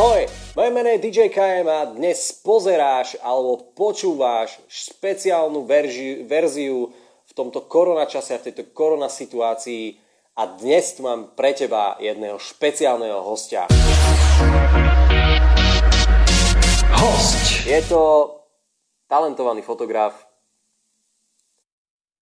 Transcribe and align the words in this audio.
Ahoj, 0.00 0.24
moje 0.56 0.70
meno 0.72 0.88
je 0.88 0.98
DJ 1.04 1.28
KM 1.28 1.68
a 1.68 1.84
dnes 1.92 2.32
pozeráš 2.40 3.20
alebo 3.20 3.60
počúvaš 3.76 4.56
špeciálnu 4.64 5.68
verži, 5.68 6.24
verziu 6.24 6.88
v 7.28 7.32
tomto 7.36 7.60
koronačase 7.68 8.32
a 8.32 8.40
v 8.40 8.48
tejto 8.48 8.72
korona 8.72 9.12
situácii 9.12 10.00
a 10.40 10.56
dnes 10.56 10.96
tu 10.96 11.04
mám 11.04 11.36
pre 11.36 11.52
teba 11.52 12.00
jedného 12.00 12.40
špeciálneho 12.40 13.20
hostia. 13.20 13.68
Host. 16.96 17.68
Je 17.68 17.84
to 17.84 18.00
talentovaný 19.04 19.60
fotograf 19.60 20.16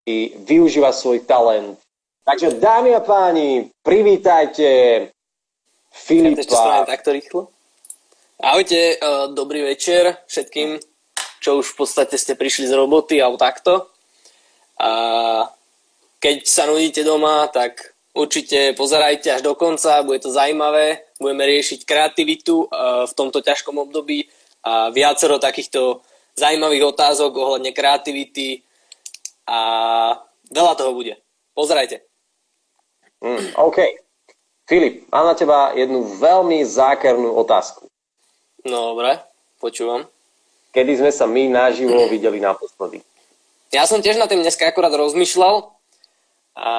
i 0.03 0.35
využíva 0.35 0.91
svoj 0.91 1.23
talent. 1.23 1.79
Takže 2.27 2.59
dámy 2.59 2.99
a 2.99 3.01
páni, 3.07 3.71
privítajte 3.87 4.67
Filipa. 5.95 6.43
Ešte 6.43 6.91
takto 6.91 7.15
rýchlo? 7.15 7.55
Ahojte, 8.39 8.95
uh, 9.03 9.35
dobrý 9.35 9.67
večer 9.67 10.15
všetkým, 10.31 10.79
čo 11.43 11.59
už 11.59 11.75
v 11.75 11.77
podstate 11.83 12.15
ste 12.15 12.39
prišli 12.39 12.71
z 12.71 12.79
roboty 12.79 13.19
alebo 13.19 13.35
takto. 13.35 13.91
A 14.79 14.91
keď 16.23 16.47
sa 16.47 16.71
nudíte 16.71 17.03
doma, 17.03 17.51
tak 17.51 17.99
určite 18.15 18.79
pozerajte 18.79 19.35
až 19.35 19.43
do 19.43 19.59
konca, 19.59 20.07
bude 20.07 20.23
to 20.23 20.31
zaujímavé. 20.31 21.03
Budeme 21.19 21.51
riešiť 21.51 21.83
kreativitu 21.83 22.63
uh, 22.63 23.11
v 23.11 23.13
tomto 23.19 23.43
ťažkom 23.43 23.75
období 23.75 24.31
a 24.63 24.95
viacero 24.95 25.43
takýchto 25.43 26.07
zaujímavých 26.39 26.95
otázok 26.95 27.35
ohľadne 27.35 27.75
kreativity 27.75 28.63
a 29.51 29.61
veľa 30.55 30.79
toho 30.79 30.95
bude. 30.95 31.19
Pozerajte. 31.59 32.07
Mm, 33.19 33.59
OK. 33.59 33.79
Filip, 34.71 35.11
mám 35.11 35.27
na 35.27 35.35
teba 35.35 35.75
jednu 35.75 36.07
veľmi 36.23 36.63
zákernú 36.63 37.35
otázku. 37.35 37.88
No 38.67 38.95
dobre, 38.95 39.23
počúvam. 39.63 40.09
Kedy 40.75 40.99
sme 40.99 41.11
sa 41.15 41.27
my 41.31 41.47
naživo 41.47 42.07
videli 42.13 42.43
naposledy? 42.43 43.03
Ja 43.69 43.85
som 43.85 44.01
tiež 44.01 44.17
na 44.17 44.27
tým 44.27 44.41
dneska 44.41 44.65
akorát 44.65 44.95
rozmýšľal 44.97 45.69
a 46.57 46.71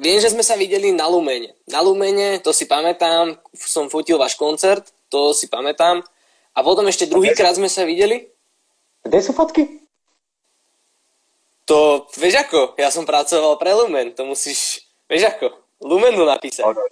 viem, 0.00 0.16
že 0.16 0.32
sme 0.32 0.40
sa 0.40 0.56
videli 0.56 0.96
na 0.96 1.04
Lumene. 1.04 1.52
Na 1.68 1.84
Lumene, 1.84 2.40
to 2.40 2.56
si 2.56 2.64
pamätám, 2.64 3.36
som 3.52 3.92
fotil 3.92 4.16
váš 4.16 4.34
koncert, 4.34 4.88
to 5.12 5.36
si 5.36 5.46
pamätám. 5.46 6.00
A 6.56 6.58
potom 6.64 6.88
ešte 6.88 7.04
druhýkrát 7.04 7.52
sme 7.52 7.68
sa 7.68 7.84
videli. 7.84 8.32
Kde 9.04 9.18
sú 9.20 9.36
fotky? 9.36 9.84
To, 11.68 12.08
vieš 12.16 12.48
ako, 12.48 12.76
ja 12.80 12.88
som 12.88 13.08
pracoval 13.08 13.56
pre 13.60 13.72
Lumen, 13.72 14.12
to 14.12 14.24
musíš, 14.24 14.84
vieš 15.08 15.36
ako, 15.36 15.52
Lumenu 15.84 16.24
napísať. 16.24 16.64
Horor. 16.64 16.90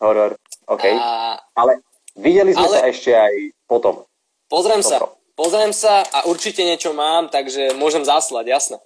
Horor, 0.00 0.30
OK. 0.68 0.84
A... 0.96 1.36
Ale 1.56 1.84
Videli 2.22 2.54
sme 2.54 2.66
Ale... 2.70 2.76
sa 2.78 2.86
ešte 2.86 3.10
aj 3.10 3.34
potom. 3.66 4.06
Pozriem 4.46 4.84
sa, 4.84 5.02
pozriem 5.34 5.74
sa 5.74 6.06
a 6.06 6.28
určite 6.30 6.62
niečo 6.62 6.94
mám, 6.94 7.32
takže 7.32 7.74
môžem 7.74 8.06
zaslať, 8.06 8.44
jasné. 8.46 8.78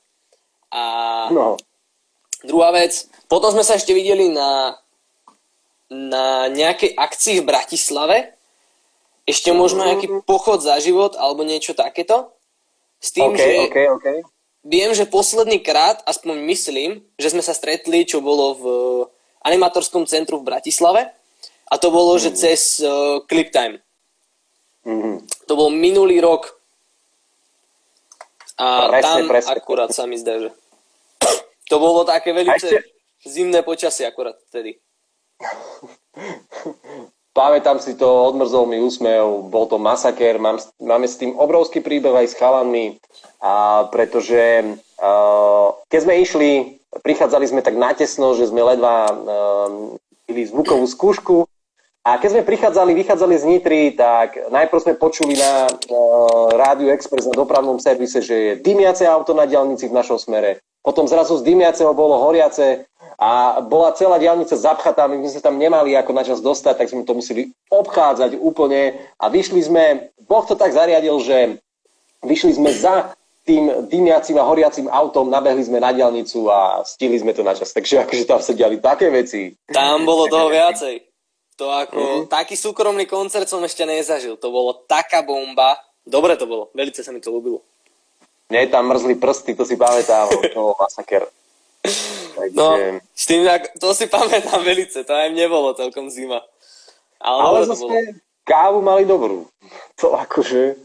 A 0.72 0.82
no. 1.28 1.60
druhá 2.46 2.72
vec, 2.72 3.10
potom 3.28 3.52
sme 3.52 3.66
sa 3.66 3.76
ešte 3.76 3.92
videli 3.92 4.32
na, 4.32 4.78
na 5.90 6.48
nejakej 6.48 6.96
akcii 6.96 7.42
v 7.42 7.48
Bratislave, 7.50 8.16
ešte 9.26 9.50
možno 9.50 9.82
mhm. 9.82 9.86
nejaký 9.90 10.06
pochod 10.22 10.62
za 10.62 10.78
život 10.78 11.18
alebo 11.18 11.42
niečo 11.42 11.74
takéto. 11.74 12.32
S 13.02 13.12
tým, 13.12 13.34
okay, 13.34 13.42
že 13.42 13.50
okay, 13.68 13.86
okay. 13.92 14.18
viem, 14.64 14.94
že 14.96 15.04
posledný 15.04 15.60
krát, 15.60 16.00
aspoň 16.08 16.40
myslím, 16.48 17.04
že 17.20 17.34
sme 17.34 17.44
sa 17.44 17.52
stretli, 17.52 18.08
čo 18.08 18.24
bolo 18.24 18.56
v 18.56 18.64
animatorskom 19.44 20.08
centru 20.08 20.40
v 20.40 20.48
Bratislave 20.48 21.12
a 21.66 21.74
to 21.78 21.88
bolo, 21.90 22.14
mm. 22.14 22.22
že 22.22 22.30
cez 22.38 22.78
uh, 22.82 23.18
Cliptime. 23.26 23.82
Mm. 24.86 25.26
To 25.50 25.52
bol 25.58 25.70
minulý 25.74 26.22
rok. 26.22 26.54
A 28.56 28.88
presne, 28.88 29.02
tam 29.02 29.28
presne. 29.28 29.50
akurát 29.52 29.90
sa 29.92 30.08
mi 30.08 30.16
zdá, 30.16 30.40
že 30.40 30.48
to 31.68 31.76
bolo 31.76 32.06
také 32.08 32.32
veľmi 32.32 32.56
ešte... 32.56 32.88
zimné 33.26 33.60
počasie 33.60 34.06
akurát 34.08 34.38
vtedy. 34.48 34.78
Pamätám 37.36 37.76
si 37.84 37.92
to, 38.00 38.32
odmrzol 38.32 38.64
mi 38.64 38.80
úsmev, 38.80 39.52
bol 39.52 39.68
to 39.68 39.76
masaker, 39.76 40.40
mám, 40.40 40.56
máme 40.80 41.04
s 41.04 41.20
tým 41.20 41.36
obrovský 41.36 41.84
príbeh 41.84 42.24
aj 42.24 42.32
s 42.32 42.38
chalanmi, 42.40 42.96
a 43.44 43.84
pretože 43.92 44.64
uh, 44.96 45.68
keď 45.92 46.00
sme 46.00 46.14
išli, 46.24 46.50
prichádzali 47.04 47.44
sme 47.44 47.60
tak 47.60 47.76
natesno, 47.76 48.32
že 48.32 48.48
sme 48.48 48.64
ledva 48.64 49.12
uh, 49.12 50.00
zvukovú 50.32 50.88
skúšku 50.88 51.44
a 52.06 52.22
keď 52.22 52.38
sme 52.38 52.42
prichádzali, 52.46 52.94
vychádzali 52.94 53.34
z 53.34 53.44
Nitry, 53.50 53.82
tak 53.98 54.38
najprv 54.54 54.78
sme 54.78 54.94
počuli 54.94 55.34
na 55.34 55.66
uh, 55.66 56.54
Rádiu 56.54 56.94
Express 56.94 57.26
na 57.26 57.34
dopravnom 57.34 57.82
servise, 57.82 58.22
že 58.22 58.34
je 58.38 58.52
dymiace 58.62 59.02
auto 59.10 59.34
na 59.34 59.42
diálnici 59.42 59.90
v 59.90 59.96
našom 59.98 60.14
smere. 60.14 60.62
Potom 60.86 61.10
zrazu 61.10 61.34
z 61.34 61.42
dymiaceho 61.42 61.90
bolo 61.98 62.22
horiace 62.22 62.86
a 63.18 63.58
bola 63.58 63.90
celá 63.98 64.22
diálnica 64.22 64.54
zapchatá, 64.54 65.10
my 65.10 65.18
sme 65.18 65.34
sa 65.34 65.42
tam 65.50 65.58
nemali 65.58 65.98
ako 65.98 66.14
na 66.14 66.22
čas 66.22 66.38
dostať, 66.38 66.78
tak 66.78 66.90
sme 66.94 67.02
to 67.02 67.18
museli 67.18 67.50
obchádzať 67.74 68.38
úplne 68.38 68.94
a 69.18 69.26
vyšli 69.26 69.66
sme, 69.66 70.14
Boh 70.30 70.46
to 70.46 70.54
tak 70.54 70.70
zariadil, 70.78 71.18
že 71.18 71.58
vyšli 72.22 72.54
sme 72.54 72.70
za 72.70 73.18
tým 73.46 73.90
dymiacím 73.90 74.38
a 74.38 74.46
horiacím 74.46 74.86
autom, 74.86 75.26
nabehli 75.26 75.62
sme 75.62 75.82
na 75.82 75.90
diálnicu 75.90 76.50
a 76.50 76.86
stihli 76.86 77.18
sme 77.18 77.34
to 77.34 77.42
na 77.42 77.54
čas. 77.54 77.74
Takže 77.74 78.06
akože 78.06 78.26
tam 78.30 78.38
sa 78.38 78.54
diali 78.54 78.78
také 78.78 79.10
veci. 79.10 79.54
Tam 79.70 80.06
bolo 80.06 80.30
toho 80.30 80.50
viacej. 80.50 81.05
To 81.56 81.72
ako, 81.72 81.96
mm-hmm. 81.96 82.28
taký 82.28 82.52
súkromný 82.52 83.08
koncert 83.08 83.48
som 83.48 83.64
ešte 83.64 83.88
nezažil. 83.88 84.36
To 84.36 84.52
bolo 84.52 84.84
taká 84.84 85.24
bomba. 85.24 85.80
Dobre 86.04 86.36
to 86.36 86.44
bolo, 86.44 86.68
velice 86.76 87.00
sa 87.00 87.10
mi 87.10 87.18
to 87.18 87.32
ľúbilo. 87.32 87.64
Mne 88.46 88.70
tam 88.70 88.86
mrzli 88.86 89.18
prsty, 89.18 89.58
to 89.58 89.66
si 89.66 89.74
pamätám, 89.74 90.30
to 90.30 90.54
bol 90.54 90.78
masaker. 90.78 91.26
Takže... 92.36 92.54
No, 92.54 92.76
s 93.10 93.24
tým, 93.26 93.42
to 93.80 93.90
si 93.96 94.06
pamätám 94.06 94.62
velice, 94.62 95.02
to 95.02 95.12
aj 95.16 95.32
mne 95.32 95.50
bolo 95.50 95.74
celkom 95.74 96.12
zima. 96.12 96.44
Ale, 97.18 97.42
Ale 97.42 97.60
to 97.66 97.74
bolo. 97.74 97.92
kávu 98.44 98.78
mali 98.84 99.02
dobrú. 99.08 99.48
To 100.04 100.12
akože... 100.12 100.76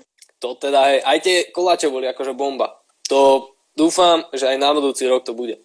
To 0.41 0.55
teda, 0.57 0.79
aj, 0.87 0.97
aj 1.05 1.17
tie 1.21 1.35
koláče 1.53 1.91
boli 1.91 2.09
akože 2.09 2.33
bomba. 2.33 2.79
To 3.11 3.51
dúfam, 3.75 4.23
že 4.33 4.47
aj 4.47 4.57
na 4.57 4.73
budúci 4.73 5.05
rok 5.05 5.21
to 5.21 5.35
bude. 5.35 5.59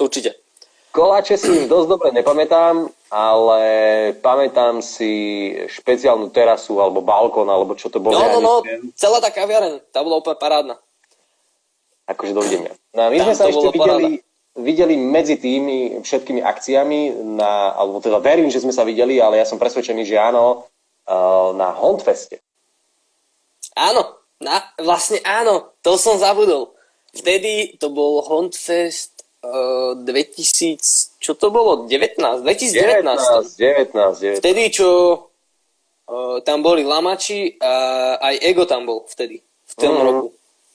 Určite. 0.00 0.34
Koláče 0.90 1.38
si 1.38 1.68
dosť 1.70 1.86
dobre 1.86 2.08
nepamätám, 2.10 2.90
ale 3.10 3.62
pamätám 4.22 4.78
si 4.78 5.50
špeciálnu 5.66 6.30
terasu 6.30 6.78
alebo 6.78 7.02
balkón, 7.02 7.50
alebo 7.50 7.74
čo 7.74 7.90
to 7.90 7.98
bolo. 7.98 8.14
No, 8.14 8.38
no, 8.38 8.38
no, 8.38 8.54
celá 8.94 9.18
tá 9.18 9.34
kaviareň, 9.34 9.82
tá 9.90 10.06
bola 10.06 10.22
úplne 10.22 10.38
parádna. 10.38 10.74
Akože 12.06 12.30
dovidenia. 12.30 12.72
No 12.94 13.10
my 13.10 13.18
Tam 13.18 13.26
sme 13.26 13.34
sa 13.34 13.44
ešte 13.50 13.68
videli, 13.74 14.22
videli 14.54 14.94
medzi 14.94 15.42
tými 15.42 16.06
všetkými 16.06 16.38
akciami, 16.38 17.18
na, 17.34 17.74
alebo 17.74 17.98
teda 17.98 18.22
verím, 18.22 18.46
že 18.46 18.62
sme 18.62 18.70
sa 18.70 18.86
videli, 18.86 19.18
ale 19.18 19.42
ja 19.42 19.46
som 19.46 19.58
presvedčený, 19.58 20.06
že 20.06 20.14
áno, 20.14 20.70
uh, 21.10 21.50
na 21.58 21.74
Hondfeste. 21.74 22.38
Áno, 23.74 24.22
na, 24.38 24.62
vlastne 24.78 25.18
áno, 25.26 25.74
to 25.82 25.98
som 25.98 26.14
zabudol. 26.18 26.78
Vtedy 27.10 27.74
to 27.82 27.90
bol 27.90 28.22
Hondfest 28.22 29.19
2000, 29.40 31.16
čo 31.16 31.32
to 31.32 31.48
bolo? 31.48 31.88
19? 31.88 32.44
2019. 32.44 33.56
19, 33.56 33.56
19, 33.56 34.36
19. 34.36 34.44
Vtedy, 34.44 34.62
čo 34.68 34.88
uh, 35.16 36.38
tam 36.44 36.60
boli 36.60 36.84
Lamači 36.84 37.56
a 37.56 38.16
aj 38.20 38.34
Ego 38.44 38.68
tam 38.68 38.84
bol 38.84 39.08
vtedy, 39.08 39.40
v 39.40 39.74
tom 39.80 39.96
mm. 39.96 40.04
roku. 40.04 40.26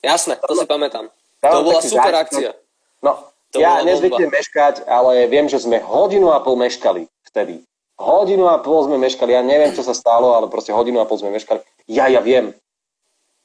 Jasné, 0.01 0.37
to 0.41 0.53
si 0.57 0.65
pamätám. 0.65 1.09
To 1.41 1.61
bola 1.61 1.81
super 1.81 2.13
základ. 2.13 2.25
akcia. 2.25 2.51
No, 3.05 3.29
to 3.53 3.61
ja 3.61 3.85
nezvyknem 3.85 4.33
meškať, 4.33 4.89
ale 4.89 5.29
viem, 5.29 5.45
že 5.45 5.61
sme 5.61 5.77
hodinu 5.77 6.33
a 6.33 6.41
pol 6.41 6.57
meškali 6.57 7.05
vtedy. 7.29 7.61
Hodinu 7.95 8.49
a 8.49 8.59
pol 8.59 8.85
sme 8.89 8.97
meškali, 8.97 9.31
ja 9.31 9.45
neviem, 9.45 9.71
čo 9.71 9.85
sa 9.85 9.95
stalo, 9.95 10.35
ale 10.35 10.49
proste 10.49 10.73
hodinu 10.73 10.99
a 10.99 11.07
pol 11.07 11.21
sme 11.21 11.31
meškali. 11.31 11.61
Ja, 11.85 12.09
ja 12.09 12.19
viem. 12.19 12.51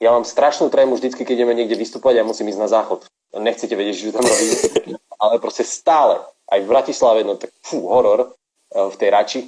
Ja 0.00 0.16
mám 0.16 0.24
strašnú 0.24 0.72
trému 0.72 0.96
vždycky, 0.96 1.28
keď 1.28 1.44
ideme 1.44 1.52
niekde 1.52 1.76
vystúpať 1.76 2.18
a 2.18 2.26
musím 2.26 2.48
ísť 2.48 2.60
na 2.60 2.72
záchod. 2.72 3.04
Nechcete 3.36 3.76
vedieť, 3.76 4.10
že 4.10 4.16
tam 4.16 4.24
robím 4.24 4.96
ale 5.20 5.36
proste 5.36 5.62
stále, 5.62 6.18
aj 6.48 6.64
v 6.64 6.70
Bratislave, 6.70 7.20
no 7.22 7.36
tak 7.36 7.52
fú, 7.60 7.86
horor 7.86 8.32
eh, 8.32 8.88
v 8.88 8.96
tej 8.96 9.08
Rači. 9.12 9.42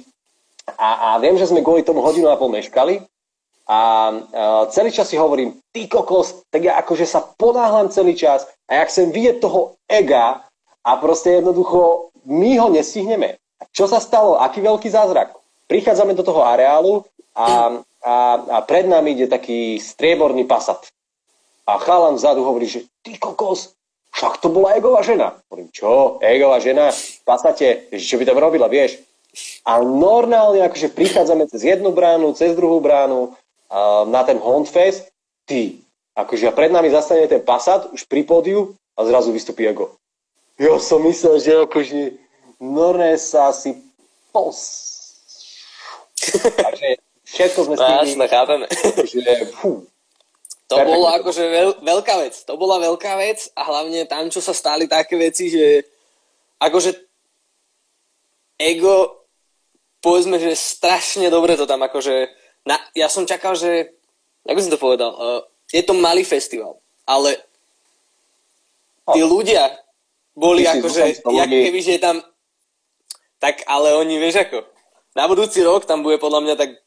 A, 0.79 1.17
a 1.17 1.19
viem, 1.19 1.35
že 1.35 1.49
sme 1.51 1.59
kvôli 1.59 1.83
tomu 1.83 1.99
hodinu 1.99 2.31
a 2.31 2.39
pol 2.39 2.47
meškali 2.53 3.03
a, 3.67 3.79
eh, 4.13 4.63
celý 4.71 4.93
čas 4.93 5.09
si 5.09 5.17
hovorím, 5.17 5.57
ty 5.73 5.89
kokos, 5.89 6.45
tak 6.53 6.63
ja 6.63 6.79
akože 6.79 7.03
sa 7.03 7.25
ponáhľam 7.35 7.91
celý 7.91 8.15
čas 8.15 8.47
a 8.69 8.79
ja 8.79 8.83
chcem 8.87 9.11
vidieť 9.11 9.41
toho 9.41 9.75
ega 9.89 10.45
a 10.83 10.91
proste 11.01 11.41
jednoducho 11.41 12.13
my 12.27 12.55
ho 12.59 12.67
nestihneme. 12.71 13.39
Čo 13.71 13.87
sa 13.87 13.99
stalo? 13.99 14.39
Aký 14.39 14.59
veľký 14.59 14.91
zázrak? 14.91 15.35
Prichádzame 15.71 16.13
do 16.13 16.23
toho 16.23 16.43
areálu 16.43 17.07
a, 17.33 17.79
a, 18.03 18.15
a 18.37 18.57
pred 18.67 18.85
nami 18.85 19.15
ide 19.15 19.31
taký 19.31 19.79
strieborný 19.79 20.43
pasat. 20.43 20.83
A 21.63 21.79
chalan 21.79 22.19
vzadu 22.19 22.43
hovorí, 22.43 22.67
že 22.67 22.83
ty 23.01 23.15
kokos, 23.15 23.71
však 24.13 24.39
to 24.39 24.47
bola 24.53 24.77
Egová 24.77 25.01
žena. 25.01 25.33
Hovorím, 25.49 25.73
čo? 25.73 26.21
Egová 26.21 26.61
žena? 26.61 26.93
V 26.93 27.23
podstate, 27.25 27.89
čo 27.97 28.21
by 28.21 28.23
tam 28.29 28.37
robila, 28.37 28.69
vieš? 28.69 29.01
A 29.65 29.81
normálne 29.81 30.61
akože 30.61 30.93
prichádzame 30.93 31.49
cez 31.49 31.65
jednu 31.65 31.89
bránu, 31.89 32.37
cez 32.37 32.53
druhú 32.53 32.77
bránu 32.77 33.33
uh, 33.33 34.05
na 34.05 34.21
ten 34.21 34.37
Hondfest, 34.37 35.09
ty, 35.49 35.81
akože 36.13 36.53
pred 36.53 36.69
nami 36.69 36.93
zastane 36.93 37.25
ten 37.25 37.41
Passat 37.41 37.89
už 37.89 38.05
pri 38.05 38.21
pódiu 38.21 38.77
a 38.93 39.01
zrazu 39.09 39.33
vystupí 39.33 39.65
Ego. 39.65 39.97
Ja 40.61 40.77
som 40.77 41.01
myslel, 41.09 41.41
že 41.41 41.65
akože 41.65 42.13
normálne 42.61 43.17
sa 43.17 43.49
si 43.49 43.73
pos... 44.29 44.93
Takže 46.37 47.01
všetko 47.25 47.59
sme 47.65 47.75
s 47.75 47.81
tým... 47.81 47.97
Jasne, 48.05 48.25
chápeme. 48.29 48.65
Že, 49.03 49.33
fú, 49.57 49.89
to 50.73 50.81
Perfect. 50.81 50.89
bolo 50.97 51.07
akože 51.13 51.43
veľ, 51.45 51.69
veľká 51.85 52.15
vec. 52.25 52.33
To 52.49 52.57
bola 52.57 52.81
veľká 52.81 53.13
vec 53.21 53.45
a 53.53 53.61
hlavne 53.61 54.09
tam, 54.09 54.33
čo 54.33 54.41
sa 54.41 54.57
stali 54.57 54.89
také 54.89 55.13
veci, 55.13 55.53
že 55.53 55.85
akože 56.57 56.97
ego, 58.57 59.21
povedzme, 60.01 60.41
že 60.41 60.57
strašne 60.57 61.29
dobre 61.29 61.53
to 61.53 61.69
tam 61.69 61.85
akože, 61.85 62.25
na, 62.65 62.81
ja 62.97 63.05
som 63.05 63.29
čakal, 63.29 63.53
že, 63.53 63.93
ako 64.49 64.59
si 64.65 64.73
to 64.73 64.81
povedal, 64.81 65.13
uh, 65.13 65.41
je 65.69 65.85
to 65.85 65.93
malý 65.93 66.25
festival, 66.25 66.81
ale 67.05 67.37
tí 69.13 69.21
oh. 69.21 69.29
ľudia 69.29 69.69
boli 70.33 70.65
akože, 70.65 71.21
jak 71.21 71.49
keby, 71.53 71.79
že 71.85 72.01
tam, 72.01 72.17
tak 73.37 73.61
ale 73.69 73.93
oni, 73.93 74.17
vieš 74.17 74.41
ako, 74.49 74.65
na 75.13 75.29
budúci 75.29 75.61
rok 75.61 75.85
tam 75.85 76.01
bude 76.01 76.17
podľa 76.17 76.41
mňa 76.41 76.55
tak 76.57 76.81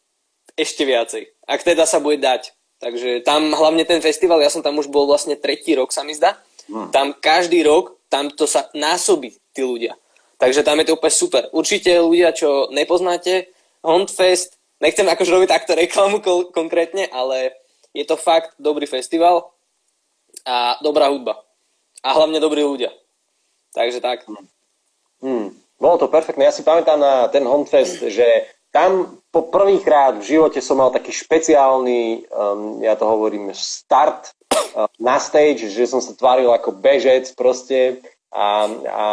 ešte 0.59 0.83
viacej. 0.83 1.23
Ak 1.47 1.63
teda 1.63 1.85
sa 1.87 2.03
bude 2.03 2.19
dať. 2.19 2.56
Takže 2.77 3.25
tam 3.25 3.57
hlavne 3.57 3.89
ten 3.89 4.05
festival, 4.05 4.45
ja 4.45 4.53
som 4.53 4.61
tam 4.61 4.77
už 4.77 4.93
bol 4.93 5.09
vlastne 5.09 5.33
tretí 5.33 5.73
rok, 5.73 5.93
sa 5.93 6.05
mi 6.05 6.13
zdá. 6.13 6.37
Hmm. 6.69 6.93
Tam 6.93 7.17
každý 7.17 7.65
rok, 7.65 7.97
tam 8.13 8.29
to 8.29 8.45
sa 8.45 8.69
násobí 8.77 9.33
tí 9.57 9.65
ľudia. 9.65 9.97
Takže 10.37 10.61
tam 10.61 10.77
je 10.81 10.93
to 10.93 10.97
úplne 11.01 11.15
super. 11.15 11.43
Určite 11.57 11.97
ľudia, 11.97 12.37
čo 12.37 12.69
nepoznáte, 12.69 13.49
Hondfest, 13.81 14.61
nechcem 14.85 15.09
akože 15.09 15.33
robiť 15.33 15.49
takto 15.49 15.73
reklamu 15.73 16.21
ko- 16.21 16.53
konkrétne, 16.53 17.09
ale 17.09 17.57
je 17.97 18.05
to 18.05 18.21
fakt 18.21 18.53
dobrý 18.61 18.85
festival 18.85 19.49
a 20.45 20.77
dobrá 20.85 21.09
hudba. 21.09 21.41
A 22.05 22.13
hlavne 22.13 22.37
dobrí 22.37 22.61
ľudia. 22.61 22.93
Takže 23.73 24.05
tak. 24.05 24.29
Hmm. 25.25 25.57
Bolo 25.81 25.97
to 25.97 26.13
perfektné. 26.13 26.49
Ja 26.49 26.53
si 26.53 26.65
pamätám 26.65 27.01
na 27.01 27.29
ten 27.33 27.45
Hondfest, 27.45 28.05
že 28.13 28.25
tam 28.77 29.17
po 29.33 29.49
prvýkrát 29.49 30.21
v 30.21 30.37
živote 30.37 30.61
som 30.61 30.77
mal 30.77 30.93
taký 30.93 31.09
špeciálny, 31.09 32.29
um, 32.29 32.85
ja 32.85 32.93
to 32.93 33.09
hovorím, 33.09 33.49
start 33.57 34.37
uh, 34.77 34.85
na 35.01 35.17
stage, 35.17 35.73
že 35.73 35.89
som 35.89 36.05
sa 36.05 36.13
tváril 36.13 36.53
ako 36.53 36.77
bežec 36.77 37.33
proste 37.33 38.05
a, 38.29 38.69
a, 38.69 39.07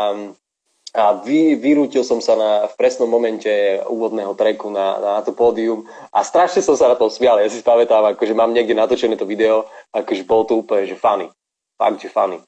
a 0.99 1.03
vy, 1.23 1.55
vyrútil 1.55 2.03
som 2.03 2.19
sa 2.19 2.35
na, 2.35 2.51
v 2.67 2.75
presnom 2.75 3.07
momente 3.07 3.79
úvodného 3.87 4.35
treku 4.35 4.67
na, 4.67 4.99
na 4.99 5.21
to 5.23 5.31
pódium 5.31 5.87
a 6.11 6.27
strašne 6.27 6.59
som 6.59 6.75
sa 6.75 6.91
na 6.91 6.99
to 6.99 7.07
smial. 7.07 7.39
Ja 7.39 7.47
si 7.47 7.63
pamätám, 7.63 8.03
akože 8.03 8.35
mám 8.35 8.51
niekde 8.51 8.75
natočené 8.75 9.15
to 9.15 9.23
video, 9.23 9.71
akože 9.95 10.27
bol 10.27 10.43
to 10.43 10.59
úplne, 10.59 10.91
že 10.91 10.99
funny. 10.99 11.31
Fakt, 11.79 12.03
že 12.03 12.11
funny. 12.11 12.43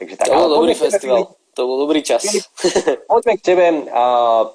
Takže 0.00 0.14
tak, 0.16 0.32
to 0.32 0.40
bol 0.40 0.52
dobrý 0.56 0.72
festival. 0.72 1.36
To 1.56 1.60
bol 1.64 1.76
dobrý 1.84 2.00
čas. 2.00 2.24
Poďme 3.08 3.40
k 3.40 3.42
tebe. 3.44 3.66
Uh, 3.88 4.52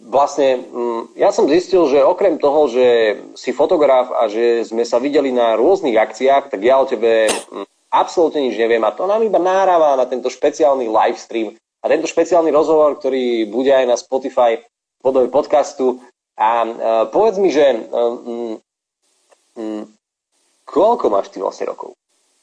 vlastne 0.00 0.60
mm, 0.60 1.16
ja 1.16 1.32
som 1.32 1.48
zistil, 1.48 1.88
že 1.88 2.04
okrem 2.04 2.36
toho, 2.36 2.68
že 2.68 2.86
si 3.32 3.56
fotograf 3.56 4.12
a 4.12 4.28
že 4.28 4.64
sme 4.68 4.84
sa 4.84 5.00
videli 5.00 5.32
na 5.32 5.56
rôznych 5.56 5.96
akciách, 5.96 6.52
tak 6.52 6.60
ja 6.60 6.76
o 6.76 6.88
tebe 6.88 7.28
mm, 7.28 7.66
absolútne 7.88 8.44
nič 8.44 8.60
neviem 8.60 8.84
a 8.84 8.92
to 8.92 9.08
nám 9.08 9.24
iba 9.24 9.40
náráva 9.40 9.96
na 9.96 10.04
tento 10.04 10.28
špeciálny 10.28 10.88
livestream 10.88 11.56
a 11.80 11.84
tento 11.88 12.10
špeciálny 12.10 12.52
rozhovor, 12.52 13.00
ktorý 13.00 13.48
bude 13.48 13.72
aj 13.72 13.86
na 13.88 13.96
Spotify 13.96 14.60
podobe 15.00 15.30
podcastu. 15.30 16.02
A 16.36 16.66
uh, 16.66 16.74
povedz 17.08 17.38
mi, 17.38 17.48
že 17.48 17.64
um, 17.94 18.58
um, 19.54 19.82
koľko 20.66 21.08
máš 21.08 21.32
ty 21.32 21.40
vlastne 21.40 21.70
rokov? 21.70 21.94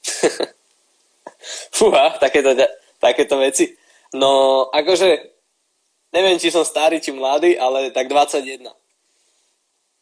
Fúha, 1.77 2.15
takéto, 2.17 2.55
takéto 2.97 3.35
veci. 3.37 3.75
No, 4.15 4.65
akože 4.71 5.32
neviem, 6.13 6.37
či 6.37 6.53
som 6.53 6.63
starý, 6.63 7.01
či 7.01 7.11
mladý, 7.11 7.57
ale 7.57 7.89
tak 7.89 8.07
21. 8.07 8.69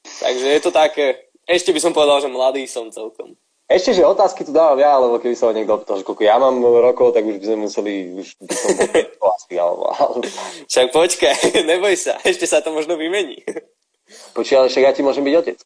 Takže 0.03 0.47
je 0.47 0.61
to 0.61 0.71
také, 0.75 1.31
ešte 1.47 1.71
by 1.71 1.79
som 1.79 1.95
povedal, 1.95 2.21
že 2.21 2.29
mladý 2.29 2.67
som 2.67 2.91
celkom. 2.91 3.33
Ešte, 3.71 3.95
že 3.95 4.03
otázky 4.03 4.43
tu 4.43 4.51
dávam 4.51 4.75
ja, 4.75 4.99
lebo 4.99 5.15
keby 5.15 5.31
sa 5.31 5.55
niekto 5.55 5.79
opýtal, 5.79 5.95
že 5.95 6.03
koľko 6.03 6.27
ja 6.27 6.35
mám 6.35 6.59
rokov, 6.59 7.15
tak 7.15 7.23
už 7.23 7.39
by 7.39 7.45
sme 7.47 7.57
museli, 7.63 7.93
už 8.19 8.35
by 8.43 8.51
som 8.51 8.69
bol 9.15 9.31
alebo... 9.55 9.83
Však 10.67 10.91
počkaj, 10.91 11.35
neboj 11.71 11.95
sa, 11.95 12.19
ešte 12.27 12.43
sa 12.43 12.59
to 12.59 12.75
možno 12.75 12.99
vymení. 12.99 13.39
Počkaj, 14.35 14.57
ale 14.59 14.67
však 14.67 14.83
ja 14.83 14.91
ti 14.91 15.01
môžem 15.07 15.23
byť 15.23 15.35
otec. 15.39 15.57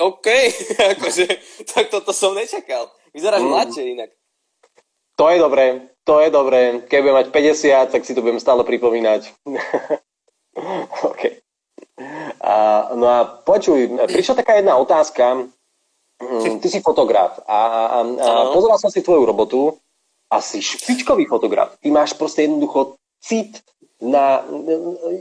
OK, 0.00 0.26
akože, 0.96 1.26
tak 1.64 1.88
toto 1.88 2.12
som 2.12 2.36
nečakal. 2.36 2.92
Vyzeráš 3.16 3.40
mm. 3.40 3.48
mladšie 3.48 3.84
inak. 3.96 4.10
To 5.20 5.28
je 5.28 5.36
dobré, 5.36 5.92
to 6.08 6.24
je 6.24 6.28
dobré. 6.32 6.80
Keď 6.88 6.98
budem 7.04 7.18
mať 7.20 7.28
50, 7.28 7.92
tak 7.92 8.08
si 8.08 8.16
to 8.16 8.24
budem 8.24 8.40
stále 8.40 8.64
pripomínať. 8.64 9.28
OK. 11.12 11.22
A, 12.40 12.88
no 12.96 13.04
a 13.04 13.28
počuj, 13.28 14.00
prišla 14.08 14.40
taká 14.40 14.56
jedna 14.56 14.80
otázka. 14.80 15.44
Mm, 16.24 16.64
ty 16.64 16.68
si 16.72 16.80
fotograf 16.80 17.40
a, 17.48 17.60
a, 17.68 17.98
a 18.04 18.28
pozeral 18.52 18.76
som 18.80 18.92
si 18.92 19.00
tvoju 19.00 19.24
robotu 19.24 19.76
a 20.32 20.40
si 20.40 20.64
špičkový 20.64 21.28
fotograf. 21.28 21.76
Ty 21.80 21.88
máš 21.92 22.16
proste 22.16 22.44
jednoducho 22.44 22.96
cit 23.20 23.60
na, 24.00 24.44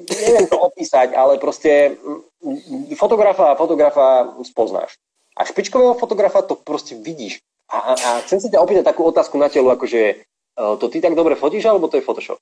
neviem 0.08 0.48
to 0.48 0.60
opísať, 0.60 1.12
ale 1.12 1.40
proste 1.44 2.00
mm, 2.44 2.96
fotografa 2.96 3.52
a 3.52 3.60
fotografa 3.60 4.32
spoznáš. 4.48 4.96
A 5.36 5.44
špičkového 5.44 5.96
fotografa 6.00 6.40
to 6.44 6.56
proste 6.56 6.96
vidíš. 6.96 7.44
A, 7.70 7.94
a, 7.94 8.10
chcem 8.26 8.42
sa 8.42 8.50
ťa 8.50 8.62
opýtať 8.66 8.86
takú 8.86 9.06
otázku 9.06 9.38
na 9.38 9.46
telo, 9.46 9.70
akože 9.70 10.02
e, 10.02 10.16
to 10.58 10.86
ty 10.90 10.98
tak 11.00 11.14
dobre 11.14 11.38
fotíš, 11.38 11.70
alebo 11.70 11.86
to 11.86 12.02
je 12.02 12.06
Photoshop? 12.06 12.42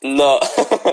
No, 0.00 0.40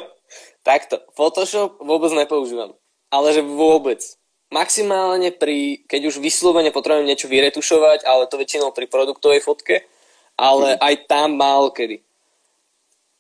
takto. 0.69 1.00
Photoshop 1.16 1.80
vôbec 1.80 2.12
nepoužívam. 2.12 2.75
Ale 3.13 3.31
že 3.31 3.42
vôbec. 3.45 4.04
Maximálne 4.51 5.31
pri, 5.31 5.88
keď 5.88 6.13
už 6.13 6.22
vyslovene 6.22 6.69
potrebujem 6.69 7.07
niečo 7.07 7.31
vyretušovať, 7.31 8.06
ale 8.06 8.27
to 8.27 8.38
väčšinou 8.38 8.75
pri 8.75 8.86
produktovej 8.92 9.42
fotke, 9.42 9.88
ale 10.36 10.75
mm. 10.75 10.80
aj 10.83 10.95
tam 11.10 11.39
málo 11.39 11.72
kedy. 11.72 12.04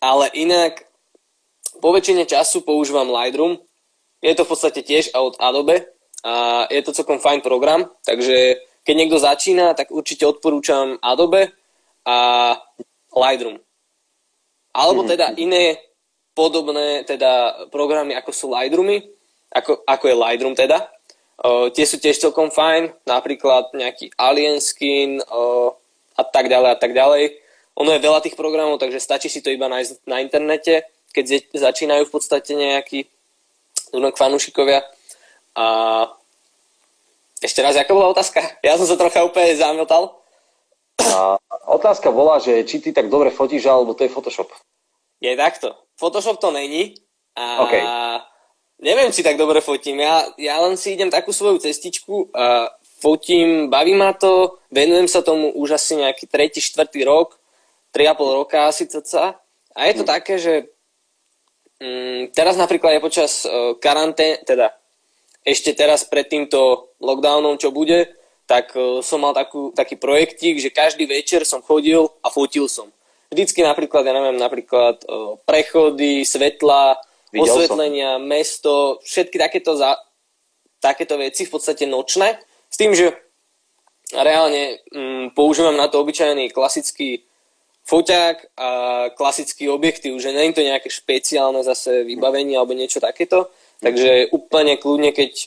Ale 0.03 0.29
inak, 0.35 0.85
po 1.79 1.95
väčšine 1.95 2.27
času 2.27 2.61
používam 2.61 3.09
Lightroom. 3.09 3.57
Je 4.19 4.33
to 4.35 4.43
v 4.43 4.51
podstate 4.51 4.81
tiež 4.83 5.15
od 5.15 5.37
Adobe 5.39 5.85
a 6.25 6.65
je 6.69 6.81
to 6.81 6.95
celkom 6.97 7.21
fajn 7.21 7.45
program, 7.45 7.85
takže 8.05 8.57
keď 8.85 8.95
niekto 8.95 9.17
začína, 9.17 9.73
tak 9.73 9.89
určite 9.89 10.29
odporúčam 10.29 11.01
Adobe 11.01 11.51
a 12.05 12.53
Lightroom. 13.11 13.57
Alebo 14.71 15.01
mm-hmm. 15.01 15.13
teda 15.17 15.25
iné 15.41 15.81
podobné 16.37 17.01
teda 17.07 17.65
programy, 17.73 18.13
ako 18.13 18.31
sú 18.31 18.45
Lightroomy, 18.53 19.01
ako, 19.49 19.81
ako 19.87 20.05
je 20.05 20.15
Lightroom 20.21 20.53
teda. 20.53 20.85
O, 21.41 21.73
tie 21.73 21.83
sú 21.87 21.97
tiež 21.97 22.21
celkom 22.21 22.53
fajn, 22.53 22.93
napríklad 23.09 23.73
nejaký 23.73 24.13
Alien 24.19 24.61
Skin 24.61 25.17
o, 25.25 25.73
a 26.13 26.23
tak 26.23 26.51
ďalej 26.51 26.69
a 26.75 26.77
tak 26.77 26.93
ďalej. 26.93 27.41
Ono 27.75 27.89
je 27.91 28.05
veľa 28.05 28.23
tých 28.23 28.39
programov, 28.39 28.79
takže 28.79 29.03
stačí 29.03 29.27
si 29.27 29.43
to 29.43 29.51
iba 29.51 29.67
nájsť 29.67 30.07
na 30.07 30.23
internete, 30.23 30.87
keď 31.11 31.51
začínajú 31.51 32.07
v 32.07 32.13
podstate 32.13 32.51
nejakí 32.55 33.07
fanúšikovia. 33.95 34.83
A 35.55 35.65
ešte 37.45 37.61
raz, 37.61 37.77
aká 37.77 37.93
bola 37.93 38.09
otázka? 38.09 38.41
Ja 38.65 38.75
som 38.75 38.89
sa 38.89 38.97
trocha 38.97 39.21
úplne 39.21 39.53
zamotal. 39.53 40.17
A 40.97 41.37
otázka 41.69 42.09
bola, 42.09 42.41
že 42.41 42.65
či 42.65 42.81
ty 42.81 42.89
tak 42.89 43.07
dobre 43.13 43.29
fotíš, 43.29 43.69
alebo 43.69 43.93
to 43.93 44.03
je 44.03 44.11
Photoshop. 44.11 44.49
Je 45.21 45.31
takto. 45.37 45.77
Photoshop 45.95 46.41
to 46.41 46.49
není. 46.49 46.97
A 47.35 47.43
okay. 47.67 47.83
neviem, 48.81 49.11
či 49.11 49.21
tak 49.21 49.37
dobre 49.37 49.59
fotím. 49.59 49.99
Ja, 50.01 50.23
ja 50.39 50.57
len 50.63 50.79
si 50.79 50.95
idem 50.95 51.11
takú 51.11 51.35
svoju 51.35 51.59
cestičku 51.59 52.31
a 52.31 52.71
fotím, 53.03 53.67
baví 53.67 53.93
ma 53.93 54.15
to, 54.15 54.57
venujem 54.71 55.05
sa 55.05 55.21
tomu 55.21 55.51
už 55.51 55.75
asi 55.75 55.99
nejaký 55.99 56.25
tretí, 56.31 56.63
štvrtý 56.63 57.03
rok, 57.03 57.37
3,5 57.91 58.39
roka 58.39 58.71
asi 58.71 58.87
cca. 58.87 59.35
A 59.75 59.79
je 59.91 59.93
to 59.99 60.03
hmm. 60.07 60.13
také, 60.15 60.39
že 60.39 60.53
mm, 61.83 62.31
teraz 62.31 62.55
napríklad 62.55 62.95
je 62.95 63.03
počas 63.03 63.43
uh, 63.43 63.75
karantén, 63.75 64.39
teda 64.47 64.71
ešte 65.45 65.77
teraz 65.77 66.01
pred 66.03 66.25
týmto 66.25 66.89
lockdownom, 66.97 67.61
čo 67.61 67.69
bude, 67.69 68.09
tak 68.49 68.73
uh, 68.73 68.99
som 69.05 69.21
mal 69.21 69.37
takú, 69.37 69.69
taký 69.71 69.95
projektík, 69.95 70.57
že 70.57 70.73
každý 70.73 71.05
večer 71.05 71.45
som 71.45 71.61
chodil 71.61 72.09
a 72.25 72.33
fotil 72.33 72.65
som. 72.65 72.89
Vždycky 73.29 73.61
napríklad, 73.61 74.05
ja 74.05 74.13
neviem, 74.13 74.37
napríklad 74.41 75.05
uh, 75.05 75.37
prechody, 75.45 76.25
svetla, 76.25 76.97
Videl 77.29 77.45
osvetlenia, 77.45 78.17
som. 78.17 78.25
mesto, 78.25 78.73
všetky 79.05 79.37
takéto, 79.37 79.77
za, 79.77 79.97
takéto 80.81 81.17
veci, 81.21 81.45
v 81.45 81.53
podstate 81.53 81.85
nočné, 81.85 82.41
s 82.69 82.77
tým, 82.77 82.93
že 82.97 83.13
reálne 84.13 84.81
um, 84.93 85.33
používam 85.33 85.73
na 85.73 85.89
to 85.89 86.01
obyčajný 86.01 86.53
klasický 86.53 87.25
foťák 87.85 88.57
a 88.57 88.69
klasický 89.13 89.69
objektív, 89.69 90.17
že 90.17 90.33
nie 90.33 90.49
je 90.49 90.57
to 90.57 90.65
nejaké 90.65 90.89
špeciálne 90.89 91.61
zase 91.61 92.01
vybavenie 92.05 92.57
alebo 92.57 92.73
niečo 92.73 92.97
takéto. 92.97 93.53
Takže 93.85 94.33
úplne 94.33 94.81
kľudne, 94.81 95.13
keď 95.13 95.45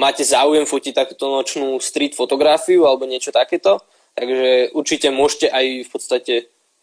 máte 0.00 0.24
záujem 0.24 0.64
fotiť 0.64 0.96
takúto 0.96 1.28
nočnú 1.28 1.76
street 1.84 2.16
fotografiu 2.16 2.88
alebo 2.88 3.04
niečo 3.04 3.28
takéto, 3.28 3.84
takže 4.16 4.72
určite 4.72 5.12
môžete 5.12 5.52
aj 5.52 5.84
v 5.84 5.88
podstate 5.92 6.34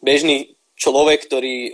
bežný 0.06 0.54
človek, 0.78 1.26
ktorý, 1.26 1.74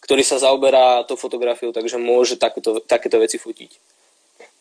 ktorý 0.00 0.22
sa 0.24 0.40
zaoberá 0.40 1.04
tou 1.04 1.20
fotografiou, 1.20 1.70
takže 1.76 2.00
môže 2.00 2.40
takéto, 2.40 2.80
takéto 2.80 3.20
veci 3.20 3.36
fotiť. 3.36 3.70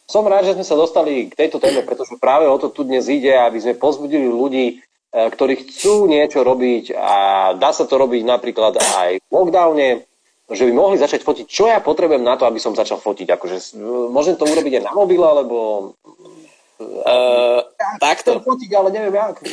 Som 0.09 0.27
rád, 0.27 0.51
že 0.51 0.59
sme 0.59 0.65
sa 0.65 0.75
dostali 0.75 1.31
k 1.31 1.37
tejto 1.37 1.61
téme, 1.61 1.85
pretože 1.85 2.17
práve 2.19 2.49
o 2.49 2.57
to 2.59 2.73
tu 2.73 2.83
dnes 2.83 3.05
ide, 3.07 3.31
aby 3.31 3.61
sme 3.61 3.77
pozbudili 3.77 4.25
ľudí, 4.25 4.81
E, 5.09 5.33
ktorí 5.33 5.65
chcú 5.65 6.05
niečo 6.05 6.45
robiť 6.45 6.93
a 6.93 7.13
dá 7.57 7.73
sa 7.73 7.89
to 7.89 7.97
robiť 7.97 8.21
napríklad 8.29 8.77
aj 8.77 9.17
v 9.17 9.31
lockdowne, 9.33 10.05
že 10.49 10.65
by 10.65 10.73
mohli 10.73 10.97
začať 10.97 11.21
fotiť. 11.21 11.45
Čo 11.45 11.69
ja 11.69 11.77
potrebujem 11.79 12.25
na 12.25 12.33
to, 12.33 12.49
aby 12.49 12.57
som 12.57 12.73
začal 12.73 12.97
fotiť? 12.97 13.37
Akože, 13.37 13.77
môžem 14.09 14.33
to 14.33 14.49
urobiť 14.49 14.81
aj 14.81 14.83
na 14.89 14.93
mobil, 14.97 15.21
alebo... 15.21 15.57
Uh, 16.79 17.59
ja 17.75 17.99
takto. 17.99 18.39
fotiť, 18.39 18.69
ale 18.73 18.89
neviem 18.89 19.13
jak. 19.13 19.43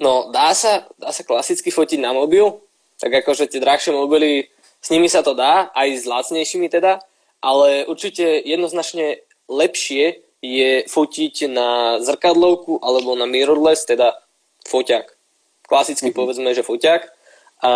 No, 0.00 0.30
dá 0.30 0.54
sa, 0.54 0.88
dá 0.96 1.12
sa 1.12 1.22
klasicky 1.22 1.68
fotiť 1.68 2.00
na 2.00 2.14
mobil, 2.14 2.58
tak 2.98 3.22
akože 3.22 3.50
tie 3.50 3.62
drahšie 3.62 3.94
mobily, 3.94 4.50
s 4.78 4.88
nimi 4.94 5.10
sa 5.10 5.26
to 5.26 5.34
dá, 5.34 5.70
aj 5.74 5.88
s 6.00 6.04
lacnejšími 6.06 6.70
teda, 6.70 7.02
ale 7.42 7.86
určite 7.86 8.24
jednoznačne 8.42 9.22
lepšie 9.50 10.22
je 10.38 10.86
fotiť 10.86 11.50
na 11.50 11.98
zrkadlovku 11.98 12.78
alebo 12.78 13.18
na 13.18 13.26
mirrorless, 13.26 13.86
teda 13.86 14.14
foťák. 14.70 15.06
Klasicky 15.66 16.10
mm-hmm. 16.10 16.18
povedzme, 16.18 16.50
že 16.54 16.62
foťák. 16.62 17.02
A 17.66 17.70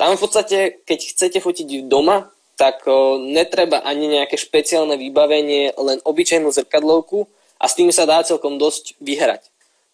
tam 0.00 0.16
v 0.16 0.22
podstate, 0.24 0.80
keď 0.88 0.98
chcete 1.12 1.38
fotiť 1.44 1.84
doma, 1.84 2.32
tak 2.56 2.88
o, 2.88 3.20
netreba 3.20 3.84
ani 3.84 4.08
nejaké 4.08 4.40
špeciálne 4.40 4.96
vybavenie, 4.96 5.76
len 5.76 6.00
obyčajnú 6.00 6.48
zrkadlovku 6.48 7.28
a 7.60 7.68
s 7.68 7.76
tým 7.76 7.92
sa 7.92 8.08
dá 8.08 8.24
celkom 8.24 8.56
dosť 8.56 8.96
vyhrať. 9.04 9.44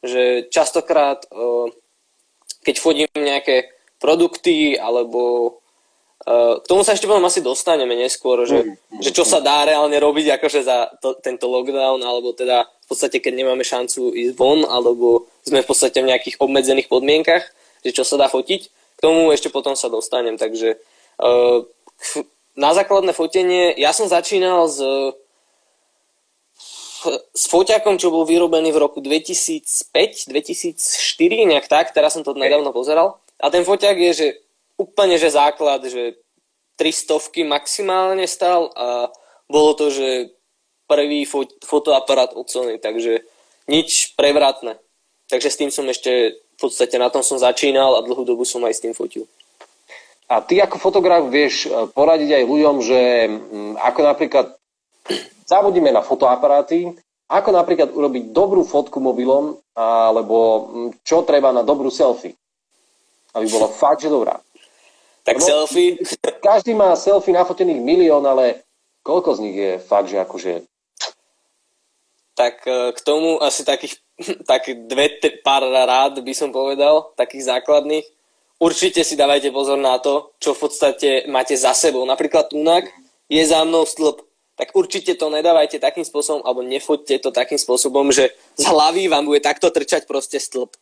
Že 0.06 0.22
častokrát, 0.54 1.26
o, 1.34 1.74
keď 2.62 2.76
fotím 2.78 3.10
nejaké 3.18 3.74
produkty 3.98 4.78
alebo 4.78 5.58
Uh, 6.26 6.58
k 6.58 6.66
tomu 6.66 6.82
sa 6.82 6.90
ešte 6.90 7.06
potom 7.06 7.22
asi 7.22 7.38
dostaneme 7.38 7.94
neskôr, 7.94 8.42
že, 8.50 8.66
mm, 8.66 8.98
že 8.98 9.14
čo 9.14 9.22
sa 9.22 9.38
dá 9.38 9.62
reálne 9.62 9.94
robiť 9.94 10.34
akože 10.34 10.60
za 10.64 10.90
to, 10.98 11.14
tento 11.22 11.46
lockdown, 11.46 12.02
alebo 12.02 12.34
teda 12.34 12.66
v 12.66 12.86
podstate, 12.90 13.22
keď 13.22 13.36
nemáme 13.36 13.62
šancu 13.62 14.10
ísť 14.10 14.34
von, 14.34 14.66
alebo 14.66 15.30
sme 15.46 15.62
v 15.62 15.68
podstate 15.70 16.02
v 16.02 16.10
nejakých 16.10 16.42
obmedzených 16.42 16.90
podmienkach, 16.90 17.46
že 17.86 17.94
čo 17.94 18.02
sa 18.02 18.18
dá 18.18 18.26
fotiť. 18.26 18.74
K 18.96 19.00
tomu 19.04 19.28
ešte 19.32 19.52
potom 19.52 19.76
sa 19.76 19.92
dostanem, 19.92 20.40
takže 20.40 20.80
uh, 21.20 21.64
na 22.56 22.72
základné 22.72 23.12
fotenie, 23.12 23.76
ja 23.76 23.92
som 23.92 24.08
začínal 24.08 24.64
s, 24.68 24.80
s 27.36 27.44
foťakom, 27.52 28.00
čo 28.00 28.08
bol 28.08 28.24
vyrobený 28.24 28.72
v 28.72 28.80
roku 28.80 29.04
2005, 29.04 30.32
2004, 30.32 31.52
nejak 31.52 31.68
tak, 31.68 31.92
teraz 31.92 32.16
som 32.16 32.24
to 32.24 32.32
nedávno 32.32 32.72
pozeral. 32.72 33.20
A 33.36 33.52
ten 33.52 33.62
foťak 33.62 34.00
je, 34.00 34.12
že 34.12 34.28
úplne, 34.80 35.20
že 35.20 35.32
základ, 35.32 35.84
že 35.84 36.16
300 36.80 37.44
maximálne 37.44 38.24
stal 38.28 38.72
a 38.76 39.12
bolo 39.48 39.72
to, 39.76 39.88
že 39.92 40.32
prvý 40.88 41.24
fot- 41.24 41.56
fotoaparát 41.64 42.32
od 42.36 42.48
Sony, 42.48 42.78
takže 42.78 43.24
nič 43.66 44.14
prevratné. 44.14 44.78
Takže 45.26 45.48
s 45.50 45.58
tým 45.58 45.70
som 45.74 45.88
ešte, 45.90 46.38
v 46.56 46.58
podstate 46.58 46.96
na 46.96 47.12
tom 47.12 47.20
som 47.20 47.36
začínal 47.36 48.00
a 48.00 48.04
dlhú 48.04 48.24
dobu 48.24 48.48
som 48.48 48.64
aj 48.64 48.74
s 48.74 48.82
tým 48.82 48.96
fotil. 48.96 49.28
A 50.26 50.42
ty 50.42 50.58
ako 50.58 50.80
fotograf 50.82 51.22
vieš 51.30 51.70
e, 51.70 51.86
poradiť 51.92 52.42
aj 52.42 52.44
ľuďom, 52.50 52.76
že 52.82 53.00
mm, 53.30 53.72
ako 53.78 54.00
napríklad 54.02 54.46
zabudíme 55.52 55.92
na 55.94 56.02
fotoaparáty, 56.02 56.96
ako 57.30 57.48
napríklad 57.54 57.94
urobiť 57.94 58.34
dobrú 58.34 58.66
fotku 58.66 58.98
mobilom, 58.98 59.60
alebo 59.76 60.38
mm, 60.66 60.90
čo 61.06 61.22
treba 61.22 61.54
na 61.54 61.62
dobrú 61.62 61.92
selfie, 61.92 62.34
aby 63.38 63.46
bola 63.46 63.68
fakt, 63.82 64.02
že 64.02 64.10
dobrá. 64.10 64.40
Tak 65.22 65.42
Lebo 65.42 65.46
selfie? 65.46 65.98
Každý 66.42 66.72
má 66.74 66.94
selfie 66.94 67.34
nafotených 67.34 67.82
milión, 67.82 68.22
ale 68.26 68.66
koľko 69.02 69.38
z 69.38 69.42
nich 69.42 69.56
je 69.58 69.72
fakt, 69.82 70.10
že 70.10 70.22
akože... 70.22 70.62
Tak 72.36 72.68
e, 72.68 72.92
k 72.92 73.00
tomu 73.00 73.40
asi 73.40 73.64
takých 73.64 73.96
tak 74.50 74.68
dve, 74.68 75.16
tri, 75.16 75.40
pár 75.40 75.64
rád 75.64 76.20
by 76.20 76.32
som 76.36 76.52
povedal, 76.52 77.16
takých 77.16 77.56
základných. 77.56 78.06
Určite 78.56 79.04
si 79.04 79.16
dávajte 79.16 79.52
pozor 79.52 79.76
na 79.76 80.00
to, 80.00 80.32
čo 80.40 80.56
v 80.56 80.68
podstate 80.68 81.08
máte 81.28 81.56
za 81.56 81.76
sebou. 81.76 82.04
Napríklad 82.08 82.48
tunak 82.48 82.88
je 83.28 83.42
za 83.44 83.64
mnou 83.64 83.84
stĺp. 83.84 84.24
Tak 84.56 84.72
určite 84.72 85.12
to 85.20 85.28
nedávajte 85.28 85.76
takým 85.76 86.08
spôsobom, 86.08 86.40
alebo 86.40 86.64
nefoďte 86.64 87.20
to 87.20 87.28
takým 87.28 87.60
spôsobom, 87.60 88.08
že 88.08 88.32
z 88.56 88.64
hlavy 88.64 89.12
vám 89.12 89.28
bude 89.28 89.44
takto 89.44 89.68
trčať 89.68 90.08
proste 90.08 90.40
stĺp. 90.40 90.72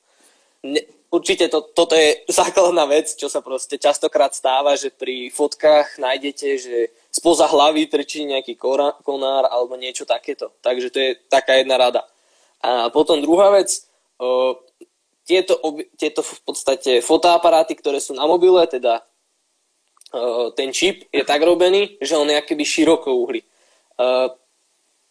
Ne, 0.63 0.87
určite 1.11 1.51
to, 1.51 1.67
toto 1.75 1.99
je 1.99 2.23
základná 2.39 2.87
vec, 2.87 3.11
čo 3.19 3.27
sa 3.27 3.43
proste 3.43 3.75
častokrát 3.75 4.31
stáva, 4.31 4.79
že 4.79 4.95
pri 4.95 5.35
fotkách 5.35 5.99
nájdete, 5.99 6.49
že 6.59 6.77
spoza 7.15 7.47
hlavy 7.47 7.87
trčí 7.87 8.27
nejaký 8.27 8.59
konár 9.07 9.47
alebo 9.47 9.79
niečo 9.79 10.03
takéto. 10.03 10.51
Takže 10.59 10.91
to 10.91 10.99
je 10.99 11.11
taká 11.31 11.63
jedna 11.63 11.79
rada. 11.79 12.03
A 12.59 12.91
potom 12.91 13.23
druhá 13.23 13.55
vec, 13.55 13.87
tieto, 15.23 15.55
tieto 15.95 16.27
v 16.27 16.41
podstate 16.43 16.99
fotoaparáty, 16.99 17.79
ktoré 17.79 18.03
sú 18.03 18.19
na 18.19 18.27
mobile, 18.27 18.67
teda 18.67 19.07
ten 20.59 20.75
čip 20.75 21.07
je 21.11 21.23
tak 21.23 21.43
robený, 21.43 21.99
že 22.03 22.19
on 22.19 22.27
je 22.31 22.39
akoby 22.39 22.65
široko 22.67 23.11
uhli. 23.15 23.43
O, 23.95 24.31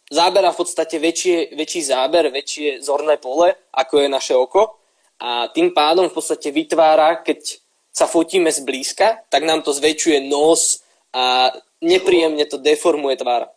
zábera 0.08 0.52
v 0.52 0.60
podstate 0.60 1.00
väčšie, 1.00 1.56
väčší 1.56 1.82
záber, 1.88 2.32
väčšie 2.32 2.84
zorné 2.84 3.20
pole, 3.20 3.52
ako 3.74 4.04
je 4.04 4.08
naše 4.08 4.36
oko 4.36 4.80
a 5.20 5.48
tým 5.52 5.72
pádom 5.76 6.08
v 6.08 6.16
podstate 6.16 6.52
vytvára, 6.52 7.24
keď 7.24 7.60
sa 7.92 8.08
fotíme 8.08 8.52
zblízka, 8.52 9.28
tak 9.28 9.44
nám 9.44 9.64
to 9.64 9.76
zväčšuje 9.76 10.28
nos 10.28 10.84
a 11.14 11.52
nepríjemne 11.84 12.48
to 12.48 12.58
deformuje 12.58 13.20
tvár. 13.20 13.52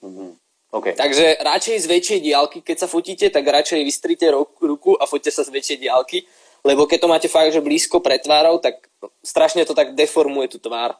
Mm-hmm. 0.00 0.30
Okay. 0.68 0.92
Takže 0.92 1.40
radšej 1.40 1.76
z 1.80 1.86
väčšej 1.88 2.20
diálky, 2.20 2.58
keď 2.60 2.76
sa 2.84 2.88
fotíte, 2.88 3.28
tak 3.32 3.44
radšej 3.44 3.80
vystrite 3.84 4.28
ruku 4.60 4.92
a 5.00 5.08
foťte 5.08 5.32
sa 5.32 5.44
z 5.44 5.52
väčšej 5.52 5.78
diálky, 5.80 6.28
lebo 6.60 6.84
keď 6.84 6.98
to 7.04 7.08
máte 7.08 7.28
fakt, 7.28 7.56
že 7.56 7.64
blízko 7.64 8.04
pred 8.04 8.20
tvárou, 8.20 8.60
tak 8.60 8.84
strašne 9.24 9.64
to 9.64 9.72
tak 9.72 9.96
deformuje 9.96 10.52
tú 10.52 10.60
tvár. 10.60 10.92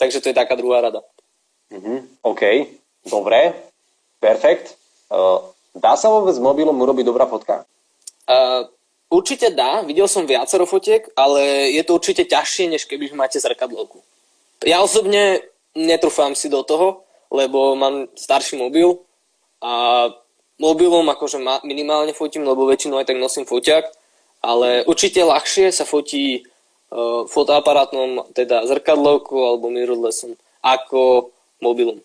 Takže 0.00 0.24
to 0.24 0.32
je 0.32 0.36
taká 0.36 0.56
druhá 0.56 0.80
rada. 0.80 1.04
Mm-hmm. 1.68 2.24
OK, 2.24 2.42
dobre, 3.04 3.52
perfekt. 4.16 4.80
Uh, 5.12 5.44
dá 5.76 5.92
sa 6.00 6.08
vôbec 6.08 6.36
mobilom 6.40 6.76
urobiť 6.76 7.04
dobrá 7.04 7.28
fotka? 7.28 7.68
Uh, 8.24 8.64
Určite 9.12 9.52
dá, 9.52 9.84
videl 9.84 10.08
som 10.08 10.24
viacero 10.24 10.64
fotiek, 10.64 11.04
ale 11.12 11.68
je 11.76 11.84
to 11.84 12.00
určite 12.00 12.24
ťažšie, 12.24 12.72
než 12.72 12.88
keby 12.88 13.12
máte 13.12 13.36
zrkadlovku. 13.36 14.00
Ja 14.64 14.80
osobne 14.80 15.44
netrúfam 15.76 16.36
si 16.36 16.48
do 16.48 16.62
toho, 16.62 17.04
lebo 17.32 17.72
mám 17.76 18.08
starší 18.12 18.60
mobil 18.60 19.00
a 19.64 20.06
mobilom 20.60 21.08
akože 21.08 21.40
minimálne 21.64 22.12
fotím, 22.12 22.44
lebo 22.44 22.68
väčšinou 22.68 23.00
aj 23.00 23.08
tak 23.08 23.18
nosím 23.18 23.48
foťák, 23.48 23.84
ale 24.44 24.84
určite 24.84 25.22
ľahšie 25.24 25.72
sa 25.72 25.88
fotí 25.88 26.42
uh, 26.42 27.24
fotoaparátnom, 27.26 28.30
teda 28.36 28.66
zrkadlovku 28.68 29.38
alebo 29.38 29.72
mirrorlessom, 29.72 30.36
ako 30.60 31.32
mobilom. 31.62 31.98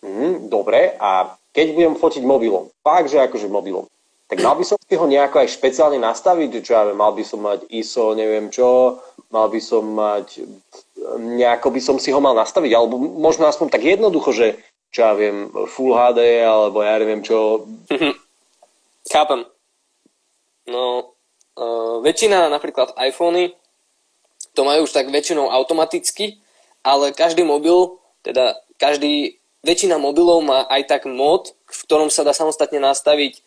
Mm, 0.00 0.48
dobre, 0.48 0.96
a 0.96 1.34
keď 1.52 1.66
budem 1.76 1.94
fotiť 1.98 2.22
mobilom, 2.24 2.72
fakt, 2.80 3.12
že 3.12 3.20
akože 3.20 3.52
mobilom, 3.52 3.84
tak 4.30 4.40
mal 4.40 4.54
by 4.54 4.64
som 4.64 4.78
si 4.78 4.94
ho 4.94 5.04
nejako 5.04 5.42
aj 5.42 5.58
špeciálne 5.58 5.98
nastaviť, 5.98 6.62
čo 6.62 6.72
ja 6.72 6.86
viem, 6.86 6.94
mal 6.96 7.10
by 7.12 7.24
som 7.26 7.42
mať 7.42 7.66
ISO, 7.74 8.14
neviem 8.14 8.46
čo, 8.48 9.02
mal 9.34 9.50
by 9.50 9.58
som 9.58 9.82
mať, 9.82 10.46
nejako 11.18 11.72
by 11.72 11.80
som 11.80 11.96
si 11.96 12.12
ho 12.12 12.20
mal 12.20 12.36
nastaviť, 12.36 12.72
alebo 12.76 13.00
možno 13.00 13.48
aspoň 13.48 13.66
tak 13.72 13.82
jednoducho, 13.84 14.30
že 14.36 14.46
čo 14.90 15.06
ja 15.06 15.12
viem, 15.14 15.48
Full 15.50 15.94
HD, 15.94 16.42
alebo 16.42 16.82
ja 16.82 16.98
neviem 16.98 17.22
čo. 17.22 17.66
Mhm. 17.88 18.12
Chápem. 19.06 19.46
No, 20.70 21.14
uh, 21.56 21.98
väčšina 22.04 22.50
napríklad 22.52 22.94
iPhony 23.00 23.54
to 24.54 24.66
majú 24.66 24.84
už 24.84 24.92
tak 24.92 25.08
väčšinou 25.08 25.48
automaticky, 25.48 26.42
ale 26.82 27.14
každý 27.14 27.46
mobil, 27.46 27.96
teda 28.26 28.58
každý, 28.76 29.38
väčšina 29.62 29.96
mobilov 30.00 30.42
má 30.42 30.66
aj 30.66 30.90
tak 30.90 31.02
mod, 31.06 31.54
v 31.70 31.80
ktorom 31.86 32.10
sa 32.10 32.26
dá 32.26 32.34
samostatne 32.34 32.82
nastaviť 32.82 33.46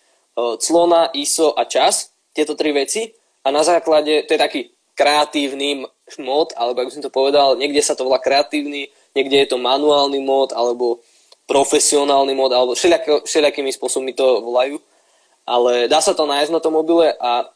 clona, 0.62 1.14
ISO 1.14 1.54
a 1.54 1.66
čas, 1.66 2.14
tieto 2.34 2.58
tri 2.58 2.74
veci 2.74 3.14
a 3.46 3.54
na 3.54 3.62
základe, 3.62 4.26
to 4.26 4.34
je 4.34 4.40
taký 4.42 4.62
kreatívny 4.94 5.86
mód, 6.22 6.54
alebo 6.54 6.86
ako 6.86 6.92
som 6.94 7.06
to 7.06 7.14
povedal, 7.14 7.58
niekde 7.58 7.82
sa 7.82 7.98
to 7.98 8.06
volá 8.06 8.22
kreatívny, 8.22 8.94
niekde 9.18 9.38
je 9.46 9.48
to 9.54 9.58
manuálny 9.58 10.22
mód, 10.22 10.54
alebo 10.54 11.02
profesionálny 11.50 12.34
mód, 12.38 12.54
alebo 12.54 12.78
všelijako, 12.78 13.26
všelijakými 13.26 13.72
spôsobmi 13.74 14.14
to 14.14 14.42
volajú. 14.42 14.78
Ale 15.44 15.92
dá 15.92 16.00
sa 16.00 16.16
to 16.16 16.24
nájsť 16.24 16.56
na 16.56 16.64
tom 16.64 16.78
mobile 16.78 17.12
a 17.20 17.52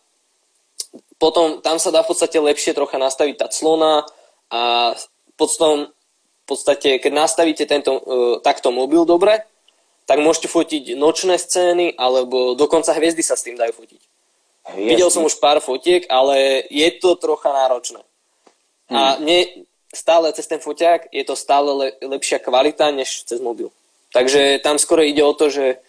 potom 1.17 1.63
tam 1.63 1.79
sa 1.79 1.89
dá 1.89 2.03
v 2.03 2.13
podstate 2.13 2.37
lepšie 2.37 2.75
trocha 2.75 2.99
nastaviť 2.99 3.35
tá 3.39 3.47
clona 3.47 4.05
a 4.51 4.93
potom 5.39 5.89
v 5.89 6.45
podstate, 6.45 6.99
keď 6.99 7.11
nastavíte 7.11 7.63
tento, 7.67 7.91
uh, 7.99 8.35
takto 8.39 8.71
mobil 8.71 9.03
dobre, 9.03 9.43
tak 10.07 10.23
môžete 10.23 10.47
fotiť 10.47 10.95
nočné 10.95 11.35
scény, 11.35 11.99
alebo 11.99 12.55
dokonca 12.55 12.95
hviezdy 12.95 13.19
sa 13.19 13.35
s 13.35 13.43
tým 13.43 13.59
dajú 13.59 13.75
fotiť. 13.75 14.06
Jasne. 14.67 14.83
Videl 14.83 15.09
som 15.11 15.23
už 15.23 15.39
pár 15.39 15.63
fotiek, 15.63 16.03
ale 16.11 16.67
je 16.67 16.89
to 16.99 17.15
trocha 17.15 17.49
náročné. 17.53 18.03
Hmm. 18.87 18.95
A 18.95 19.01
mne 19.19 19.67
stále 19.91 20.31
cez 20.35 20.47
ten 20.47 20.59
foťák 20.59 21.11
je 21.11 21.23
to 21.23 21.35
stále 21.35 21.71
le, 21.71 21.87
lepšia 22.03 22.39
kvalita 22.39 22.91
než 22.91 23.23
cez 23.23 23.39
mobil. 23.39 23.71
Takže 24.11 24.59
tam 24.63 24.79
skoro 24.79 25.03
ide 25.03 25.23
o 25.23 25.35
to, 25.35 25.51
že 25.51 25.79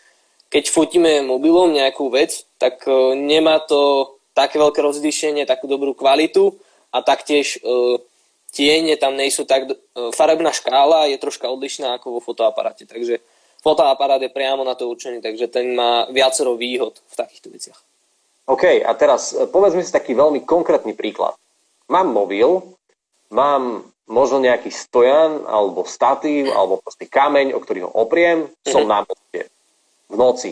keď 0.49 0.65
fotíme 0.71 1.23
mobilom 1.23 1.71
nejakú 1.75 2.09
vec, 2.11 2.47
tak 2.59 2.83
uh, 2.87 3.15
nemá 3.15 3.61
to 3.63 4.15
také 4.35 4.59
veľké 4.59 4.81
rozlíšenie, 4.81 5.47
takú 5.47 5.67
dobrú 5.67 5.93
kvalitu 5.95 6.57
a 6.95 7.03
taktiež 7.03 7.61
uh, 7.63 7.99
tiene 8.55 8.97
tam 8.97 9.15
nejsú 9.15 9.45
tak... 9.45 9.69
Uh, 9.95 10.11
farebná 10.15 10.51
škála 10.55 11.11
je 11.11 11.21
troška 11.21 11.51
odlišná 11.51 11.99
ako 11.99 12.19
vo 12.19 12.21
fotoaparáte, 12.25 12.87
takže 12.89 13.21
fotoaparát 13.61 14.23
je 14.23 14.33
priamo 14.33 14.65
na 14.65 14.75
to 14.75 14.89
určený, 14.89 15.21
takže 15.21 15.51
ten 15.53 15.75
má 15.75 16.09
viacero 16.09 16.57
výhod 16.57 16.99
v 17.13 17.15
takýchto 17.15 17.51
veciach. 17.53 17.88
OK, 18.49 18.65
a 18.81 18.93
teraz 18.97 19.37
e, 19.37 19.45
povedzme 19.45 19.85
si 19.85 19.93
taký 19.93 20.17
veľmi 20.17 20.49
konkrétny 20.49 20.97
príklad. 20.97 21.37
Mám 21.93 22.09
mobil, 22.17 22.65
mám 23.29 23.85
možno 24.09 24.41
nejaký 24.41 24.73
stojan, 24.73 25.45
alebo 25.45 25.85
statív, 25.85 26.49
alebo 26.57 26.81
proste 26.81 27.05
kameň, 27.05 27.53
o 27.53 27.61
ktorý 27.61 27.85
ho 27.85 27.91
opriem, 27.93 28.49
som 28.65 28.89
mm-hmm. 28.89 28.93
na 28.93 28.99
moste 29.05 29.41
v 30.09 30.15
noci. 30.17 30.51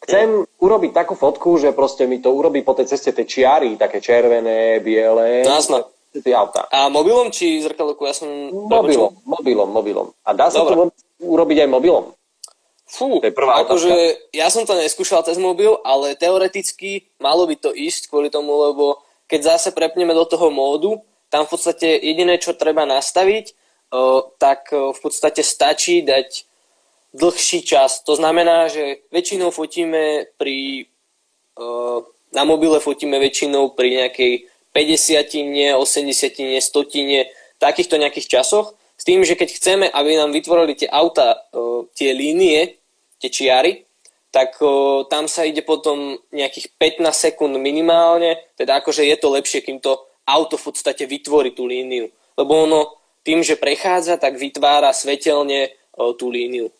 Chcem 0.00 0.42
mm. 0.42 0.58
urobiť 0.58 0.90
takú 0.90 1.14
fotku, 1.14 1.60
že 1.60 1.70
proste 1.70 2.10
mi 2.10 2.18
to 2.18 2.34
urobí 2.34 2.66
po 2.66 2.74
tej 2.74 2.90
ceste 2.90 3.14
tie 3.14 3.28
čiary, 3.28 3.78
také 3.78 4.02
červené, 4.02 4.82
biele. 4.82 5.46
Jasné. 5.46 5.86
Tie 6.10 6.34
auta. 6.34 6.66
A 6.74 6.90
mobilom 6.90 7.30
či 7.30 7.62
zrkadlku? 7.62 8.02
Ja 8.02 8.10
som... 8.10 8.26
Mobilom, 8.50 9.22
mobilom, 9.22 9.70
mobilom. 9.70 10.06
A 10.26 10.34
dá 10.34 10.50
sa 10.50 10.66
Dobre. 10.66 10.90
to 10.90 11.22
urobiť 11.22 11.62
aj 11.62 11.68
mobilom? 11.70 12.10
Fú, 12.90 13.22
to 13.22 13.30
je 13.30 13.34
prvá 13.34 13.62
akože 13.62 13.94
ja 14.34 14.50
som 14.50 14.66
to 14.66 14.74
neskúšal 14.74 15.22
cez 15.22 15.38
mobil, 15.38 15.78
ale 15.86 16.18
teoreticky 16.18 17.06
malo 17.22 17.46
by 17.46 17.54
to 17.54 17.70
ísť 17.70 18.10
kvôli 18.10 18.34
tomu, 18.34 18.50
lebo 18.50 18.98
keď 19.30 19.54
zase 19.54 19.70
prepneme 19.70 20.10
do 20.10 20.26
toho 20.26 20.50
módu, 20.50 20.98
tam 21.30 21.46
v 21.46 21.54
podstate 21.54 21.86
jediné, 22.02 22.42
čo 22.42 22.58
treba 22.58 22.82
nastaviť, 22.82 23.54
tak 24.42 24.74
v 24.74 24.98
podstate 24.98 25.46
stačí 25.46 26.02
dať 26.02 26.42
dlhší 27.14 27.62
čas. 27.62 28.02
To 28.06 28.18
znamená, 28.18 28.66
že 28.66 29.06
väčšinou 29.14 29.54
fotíme 29.54 30.26
pri, 30.34 30.90
na 32.34 32.42
mobile 32.42 32.82
fotíme 32.82 33.22
väčšinou 33.22 33.78
pri 33.78 34.02
nejakej 34.02 34.32
50 34.74 35.78
80 35.78 36.58
100 36.58 37.62
takýchto 37.62 37.94
nejakých 37.98 38.26
časoch, 38.26 38.74
s 38.98 39.02
tým, 39.06 39.24
že 39.24 39.38
keď 39.38 39.48
chceme, 39.56 39.86
aby 39.88 40.18
nám 40.18 40.34
vytvorili 40.34 40.74
tie 40.76 40.90
auta, 40.90 41.46
tie 41.94 42.12
línie, 42.12 42.79
tie 43.20 43.30
čiary, 43.30 43.84
tak 44.30 44.56
o, 44.62 45.04
tam 45.10 45.26
sa 45.26 45.44
ide 45.44 45.60
potom 45.60 46.16
nejakých 46.30 46.72
15 46.78 47.10
sekúnd 47.10 47.54
minimálne, 47.58 48.38
teda 48.54 48.78
akože 48.80 49.02
je 49.04 49.16
to 49.18 49.28
lepšie, 49.34 49.60
kým 49.60 49.82
to 49.82 49.98
auto 50.24 50.54
v 50.54 50.70
podstate 50.70 51.04
vytvorí 51.04 51.50
tú 51.50 51.66
líniu. 51.66 52.08
Lebo 52.38 52.52
ono 52.64 52.80
tým, 53.26 53.42
že 53.42 53.58
prechádza, 53.58 54.16
tak 54.16 54.38
vytvára 54.38 54.94
svetelne 54.94 55.74
o, 55.98 56.14
tú 56.14 56.30
líniu. 56.30 56.70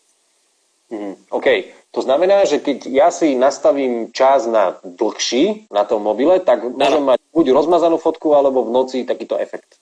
Mm, 0.89 1.15
OK. 1.29 1.47
To 1.91 1.99
znamená, 1.99 2.47
že 2.47 2.63
keď 2.63 2.87
ja 2.87 3.11
si 3.11 3.35
nastavím 3.35 4.15
čas 4.15 4.47
na 4.47 4.79
dlhší 4.79 5.67
na 5.67 5.83
tom 5.83 6.07
mobile, 6.07 6.39
tak 6.39 6.63
môžem 6.63 7.03
mať 7.03 7.19
buď 7.35 7.51
rozmazanú 7.51 7.99
fotku, 7.99 8.31
alebo 8.31 8.63
v 8.63 8.71
noci 8.71 9.03
takýto 9.03 9.35
efekt. 9.35 9.75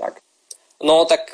Tak. 0.00 0.24
No 0.80 1.04
tak 1.04 1.28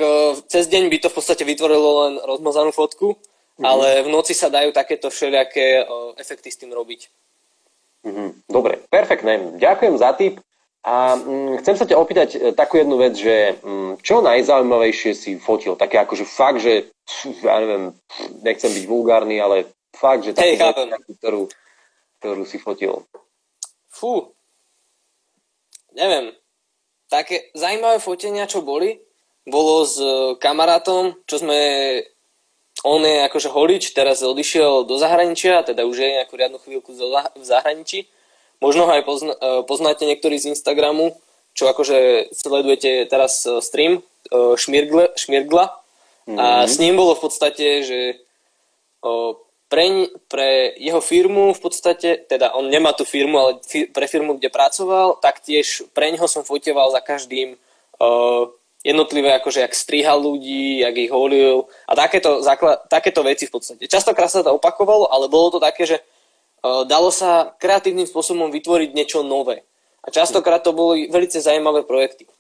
cez 0.51 0.67
deň 0.67 0.91
by 0.91 0.99
to 0.99 1.09
v 1.15 1.17
podstate 1.23 1.47
vytvorilo 1.47 1.91
len 2.03 2.15
rozmazanú 2.27 2.75
fotku, 2.75 3.15
Mm-hmm. 3.57 3.65
Ale 3.65 4.05
v 4.05 4.09
noci 4.13 4.37
sa 4.37 4.53
dajú 4.53 4.69
takéto 4.69 5.09
všelijaké 5.09 5.81
uh, 5.81 6.13
efekty 6.21 6.53
s 6.53 6.61
tým 6.61 6.77
robiť. 6.77 7.09
Mm-hmm. 8.05 8.29
Dobre, 8.53 8.85
perfektné. 8.93 9.57
Ďakujem 9.57 9.97
za 9.97 10.13
tip. 10.13 10.45
A 10.87 11.19
mm, 11.19 11.67
chcem 11.67 11.75
sa 11.75 11.83
ťa 11.83 11.99
opýtať 11.99 12.29
e, 12.39 12.39
takú 12.55 12.79
jednu 12.79 12.95
vec, 12.95 13.19
že 13.19 13.59
mm, 13.59 14.07
čo 14.07 14.23
najzaujímavejšie 14.23 15.13
si 15.19 15.35
fotil? 15.35 15.75
Také 15.75 15.99
akože 15.99 16.23
fakt, 16.23 16.63
že 16.63 16.95
ja 17.43 17.59
neviem, 17.59 17.91
nechcem 18.47 18.71
byť 18.71 18.85
vulgárny, 18.87 19.43
ale 19.43 19.67
fakt, 19.91 20.23
že 20.23 20.39
takú 20.39 20.47
hey, 20.47 20.63
vec, 20.63 21.19
ktorú, 21.19 21.43
ktorú 22.23 22.43
si 22.47 22.63
fotil. 22.63 23.03
Fú. 23.91 24.31
Neviem. 25.91 26.31
Také 27.11 27.51
zaujímavé 27.59 27.99
fotenia, 27.99 28.47
čo 28.47 28.63
boli, 28.63 28.95
bolo 29.43 29.83
s 29.83 29.99
e, 29.99 30.39
kamarátom, 30.39 31.19
čo 31.27 31.43
sme 31.43 31.59
on 32.87 33.03
je 33.03 33.27
akože 33.27 33.51
holič, 33.51 33.91
teraz 33.91 34.23
odišiel 34.23 34.87
do 34.87 34.95
zahraničia, 34.95 35.67
teda 35.67 35.83
už 35.83 35.97
je 35.99 36.15
nejakú 36.23 36.39
riadnu 36.39 36.63
chvíľku 36.63 36.95
v 36.95 37.43
zahraničí. 37.43 38.07
Možno 38.63 38.87
ho 38.87 38.93
aj 38.95 39.03
pozna, 39.03 39.35
e, 39.35 39.67
poznáte 39.67 40.07
niektorí 40.07 40.39
z 40.39 40.55
Instagramu, 40.55 41.19
čo 41.53 41.67
akože 41.67 42.31
sledujete 42.31 43.11
teraz 43.11 43.43
e, 43.43 43.59
stream 43.59 43.99
e, 43.99 44.01
Šmirgle, 44.55 45.19
Šmirgla. 45.19 45.75
Mm-hmm. 46.31 46.39
A 46.39 46.47
mhm. 46.63 46.69
s 46.71 46.75
ním 46.79 46.95
bolo 46.95 47.19
v 47.19 47.23
podstate, 47.27 47.67
že 47.87 48.01
pre, 49.71 50.11
pre 50.27 50.75
jeho 50.75 50.99
firmu 50.99 51.55
v 51.55 51.61
podstate, 51.63 52.27
teda 52.27 52.59
on 52.59 52.67
nemá 52.67 52.91
tú 52.91 53.07
firmu, 53.07 53.39
ale 53.39 53.53
pre 53.95 54.11
firmu, 54.11 54.35
kde 54.35 54.51
pracoval, 54.51 55.23
tak 55.23 55.39
tiež 55.47 55.95
pre 55.95 56.11
neho 56.11 56.27
som 56.27 56.43
fotoval 56.43 56.91
za 56.91 56.99
každým 56.99 57.55
jednotlivé, 58.87 59.35
akože 59.35 59.67
jak 59.67 59.75
strihal 59.75 60.23
ľudí, 60.23 60.79
jak 60.87 60.95
ich 60.95 61.11
holil 61.11 61.67
a 61.91 61.93
takéto, 61.99 62.39
základ, 62.39 62.87
takéto 62.87 63.27
veci 63.27 63.51
v 63.51 63.59
podstate. 63.59 63.91
Častokrát 63.91 64.31
sa 64.31 64.47
to 64.47 64.55
opakovalo, 64.55 65.11
ale 65.11 65.27
bolo 65.27 65.51
to 65.51 65.59
také, 65.59 65.91
že 65.91 65.99
uh, 65.99 66.87
dalo 66.87 67.11
sa 67.11 67.51
kreatívnym 67.59 68.07
spôsobom 68.07 68.55
vytvoriť 68.55 68.95
niečo 68.95 69.27
nové. 69.27 69.67
A 70.07 70.15
častokrát 70.15 70.63
to 70.63 70.71
boli 70.71 71.11
veľmi 71.11 71.27
zaujímavé 71.27 71.83
projekty. 71.83 72.31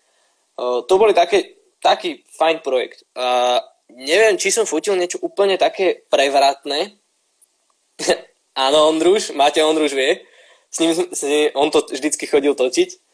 Uh, 0.54 0.86
to 0.86 0.94
boli 1.02 1.10
také, 1.10 1.58
taký 1.82 2.22
fajn 2.38 2.62
projekt. 2.62 3.02
Uh, 3.18 3.58
neviem, 3.90 4.38
či 4.38 4.54
som 4.54 4.70
fotil 4.70 4.94
niečo 4.94 5.18
úplne 5.18 5.58
také 5.58 6.06
prevratné. 6.06 6.94
Áno, 8.54 8.94
Ondruš, 8.94 9.34
Máte 9.34 9.58
Ondruš 9.66 9.98
vie. 9.98 10.22
S 10.70 10.78
ním, 10.78 10.94
s 10.94 11.22
ním, 11.26 11.50
on 11.58 11.74
to 11.74 11.82
vždycky 11.90 12.30
chodil 12.30 12.54
točiť 12.54 13.05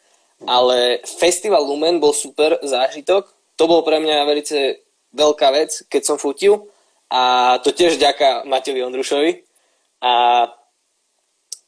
ale 0.47 1.01
Festival 1.05 1.63
Lumen 1.63 1.99
bol 2.03 2.15
super 2.17 2.59
zážitok. 2.63 3.31
To 3.61 3.65
bol 3.69 3.87
pre 3.87 4.03
mňa 4.03 4.27
veľmi 4.27 4.45
veľká 5.13 5.49
vec, 5.53 5.85
keď 5.87 6.03
som 6.03 6.17
futil. 6.17 6.67
A 7.13 7.57
to 7.61 7.71
tiež 7.77 8.01
ďaká 8.01 8.49
Matevi 8.49 8.81
Ondrušovi. 8.81 9.45
A 10.01 10.13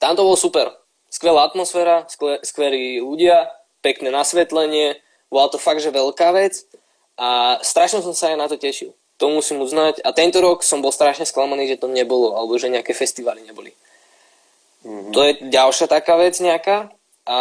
tam 0.01 0.17
to 0.17 0.25
bolo 0.25 0.41
super. 0.41 0.73
Skvelá 1.13 1.47
atmosféra, 1.47 2.09
skvelí 2.43 2.99
ľudia, 2.99 3.53
pekné 3.85 4.11
nasvetlenie. 4.11 4.99
Bola 5.31 5.53
to 5.53 5.61
fakt, 5.61 5.85
že 5.85 5.95
veľká 5.95 6.33
vec. 6.35 6.65
A 7.15 7.61
strašne 7.63 8.03
som 8.03 8.17
sa 8.17 8.35
aj 8.35 8.37
na 8.41 8.47
to 8.51 8.59
tešil. 8.59 8.97
To 9.23 9.31
musím 9.31 9.63
uznať. 9.63 10.03
A 10.03 10.11
tento 10.11 10.43
rok 10.43 10.67
som 10.67 10.83
bol 10.83 10.91
strašne 10.91 11.23
sklamaný, 11.23 11.71
že 11.71 11.79
to 11.79 11.87
nebolo, 11.87 12.35
alebo 12.35 12.59
že 12.59 12.73
nejaké 12.73 12.91
festivaly 12.97 13.47
neboli. 13.47 13.71
Mm-hmm. 14.83 15.13
To 15.15 15.19
je 15.23 15.33
ďalšia 15.55 15.87
taká 15.87 16.19
vec 16.19 16.35
nejaká. 16.43 16.91
A 17.25 17.39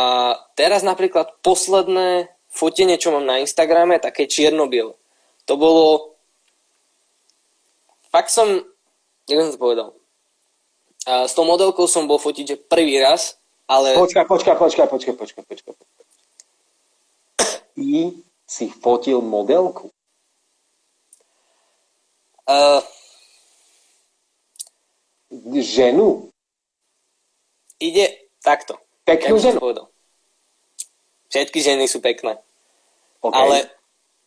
teraz 0.56 0.80
napríklad 0.80 1.44
posledné 1.44 2.32
fotenie, 2.48 2.96
čo 2.96 3.12
mám 3.12 3.28
na 3.28 3.44
Instagrame, 3.44 4.00
také 4.00 4.30
čierno 4.32 4.70
To 5.46 5.54
bolo... 5.60 6.16
Fakt 8.14 8.32
som... 8.32 8.64
Jak 9.28 9.40
som 9.40 9.52
to 9.52 9.60
povedal? 9.60 9.90
A 11.04 11.28
s 11.28 11.36
tou 11.36 11.44
modelkou 11.44 11.84
som 11.88 12.08
bol 12.08 12.16
fotiť, 12.16 12.46
že 12.48 12.64
prvý 12.64 13.04
raz, 13.04 13.36
ale... 13.68 13.96
Počkaj, 14.00 14.24
počkaj, 14.24 14.56
počkaj, 14.56 14.88
počkaj, 14.88 15.16
počkaj, 15.20 15.44
počkaj. 15.44 15.74
Ty 17.74 17.92
si 18.48 18.66
fotil 18.70 19.20
modelku? 19.20 19.92
Uh, 22.48 22.84
ženu? 25.60 26.30
Ide 27.80 28.30
takto. 28.44 28.83
Peknú 29.04 29.36
ženu? 29.40 29.60
Povedal. 29.60 29.88
Všetky 31.28 31.60
ženy 31.60 31.86
sú 31.90 32.00
pekné. 32.00 32.40
Okay. 33.24 33.36
Ale, 33.36 33.58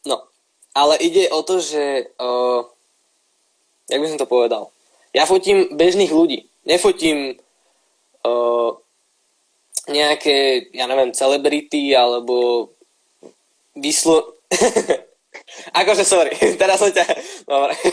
no, 0.09 0.25
ale 0.73 0.97
ide 1.01 1.29
o 1.33 1.41
to, 1.45 1.61
že, 1.61 2.13
uh, 2.17 2.65
jak 3.89 4.01
by 4.01 4.09
som 4.09 4.21
to 4.21 4.29
povedal, 4.29 4.73
ja 5.17 5.25
fotím 5.25 5.73
bežných 5.73 6.13
ľudí. 6.13 6.49
Nefotím 6.69 7.39
uh, 8.27 8.71
nejaké, 9.89 10.69
ja 10.75 10.85
neviem, 10.91 11.15
celebrity 11.17 11.95
alebo 11.97 12.69
vyslo... 13.73 14.37
akože, 15.81 16.05
sorry, 16.05 16.35
teraz 16.61 16.83
som 16.83 16.91
ťa... 16.93 17.05
Dobre. 17.47 17.75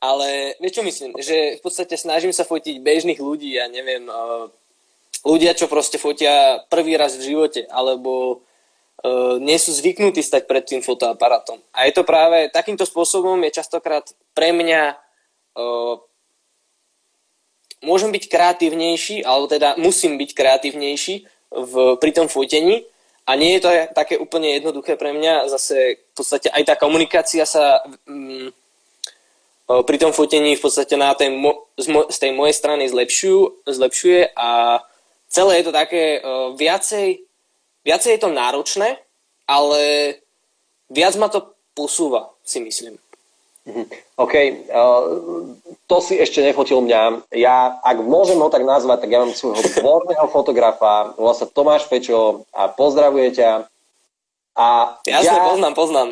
Ale 0.00 0.56
vieš 0.64 0.80
čo 0.80 0.82
myslím? 0.82 1.12
Že 1.20 1.60
v 1.60 1.62
podstate 1.64 1.92
snažím 2.00 2.32
sa 2.32 2.48
fotiť 2.48 2.80
bežných 2.80 3.20
ľudí, 3.20 3.60
ja 3.60 3.68
neviem, 3.68 4.08
uh, 4.08 4.48
ľudia, 5.24 5.52
čo 5.52 5.68
proste 5.68 6.00
fotia 6.00 6.64
prvý 6.72 6.96
raz 6.96 7.16
v 7.16 7.34
živote, 7.34 7.68
alebo 7.68 8.40
uh, 9.04 9.36
nie 9.40 9.58
sú 9.60 9.72
zvyknutí 9.76 10.24
stať 10.24 10.48
pred 10.48 10.64
tým 10.64 10.80
fotoaparátom. 10.80 11.60
A 11.76 11.88
je 11.88 11.92
to 11.92 12.02
práve 12.04 12.48
takýmto 12.50 12.88
spôsobom 12.88 13.36
je 13.44 13.56
častokrát 13.56 14.08
pre 14.32 14.54
mňa 14.56 14.96
uh, 15.58 15.96
môžem 17.84 18.12
byť 18.12 18.24
kreatívnejší, 18.28 19.24
alebo 19.24 19.48
teda 19.48 19.76
musím 19.80 20.20
byť 20.20 20.30
kreatívnejší 20.36 21.14
v, 21.50 21.74
pri 21.96 22.10
tom 22.12 22.28
fotení 22.28 22.84
a 23.24 23.36
nie 23.36 23.56
je 23.56 23.60
to 23.64 23.70
také 23.96 24.16
úplne 24.20 24.56
jednoduché 24.56 24.96
pre 24.96 25.12
mňa. 25.12 25.48
Zase 25.48 26.00
v 26.00 26.14
podstate 26.14 26.48
aj 26.52 26.62
tá 26.64 26.74
komunikácia 26.76 27.44
sa 27.48 27.80
um, 28.04 28.52
pri 29.70 29.96
tom 30.02 30.12
fotení 30.12 30.58
v 30.58 30.62
podstate 30.62 30.98
na 30.98 31.14
tej, 31.14 31.30
z, 31.78 31.86
mo, 31.88 32.04
z 32.10 32.16
tej 32.18 32.32
mojej 32.34 32.54
strany 32.54 32.84
zlepšujú, 32.90 33.70
zlepšuje 33.70 34.34
a 34.34 34.82
celé 35.30 35.62
je 35.62 35.64
to 35.70 35.72
také 35.72 36.18
uh, 36.18 36.52
viacej, 36.58 37.22
viacej 37.86 38.10
je 38.18 38.20
to 38.20 38.34
náročné, 38.34 38.98
ale 39.46 39.80
viac 40.90 41.14
ma 41.16 41.30
to 41.30 41.54
posúva, 41.72 42.34
si 42.42 42.58
myslím. 42.60 42.98
Mhm. 43.64 43.86
OK, 44.18 44.34
uh, 44.34 45.02
to 45.86 45.96
si 46.02 46.18
ešte 46.18 46.42
nefotil 46.42 46.82
mňa. 46.82 47.30
Ja, 47.38 47.78
ak 47.80 48.02
môžem 48.02 48.40
ho 48.42 48.50
tak 48.50 48.66
nazvať, 48.66 49.06
tak 49.06 49.10
ja 49.14 49.22
mám 49.22 49.32
svojho 49.36 49.62
dvorného 49.78 50.26
fotografa, 50.28 51.14
volá 51.14 51.34
sa 51.36 51.46
Tomáš 51.46 51.86
Fečo 51.86 52.44
a 52.50 52.66
pozdravuje 52.68 53.36
ťa. 53.38 53.70
A 54.58 54.98
Jasne, 55.06 55.38
ja, 55.38 55.46
poznám, 55.46 55.74
poznám. 55.78 56.08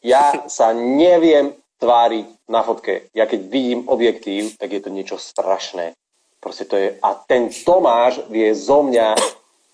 Ja 0.00 0.24
sa 0.48 0.72
neviem 0.72 1.54
tváriť 1.82 2.26
na 2.48 2.64
fotke. 2.64 3.10
Ja 3.12 3.28
keď 3.28 3.40
vidím 3.50 3.80
objektív, 3.90 4.56
tak 4.56 4.72
je 4.72 4.80
to 4.80 4.88
niečo 4.88 5.20
strašné. 5.20 5.92
Proste 6.46 6.62
to 6.70 6.78
je... 6.78 6.94
A 7.02 7.18
ten 7.26 7.50
Tomáš 7.50 8.22
vie 8.30 8.54
zo 8.54 8.86
mňa 8.86 9.18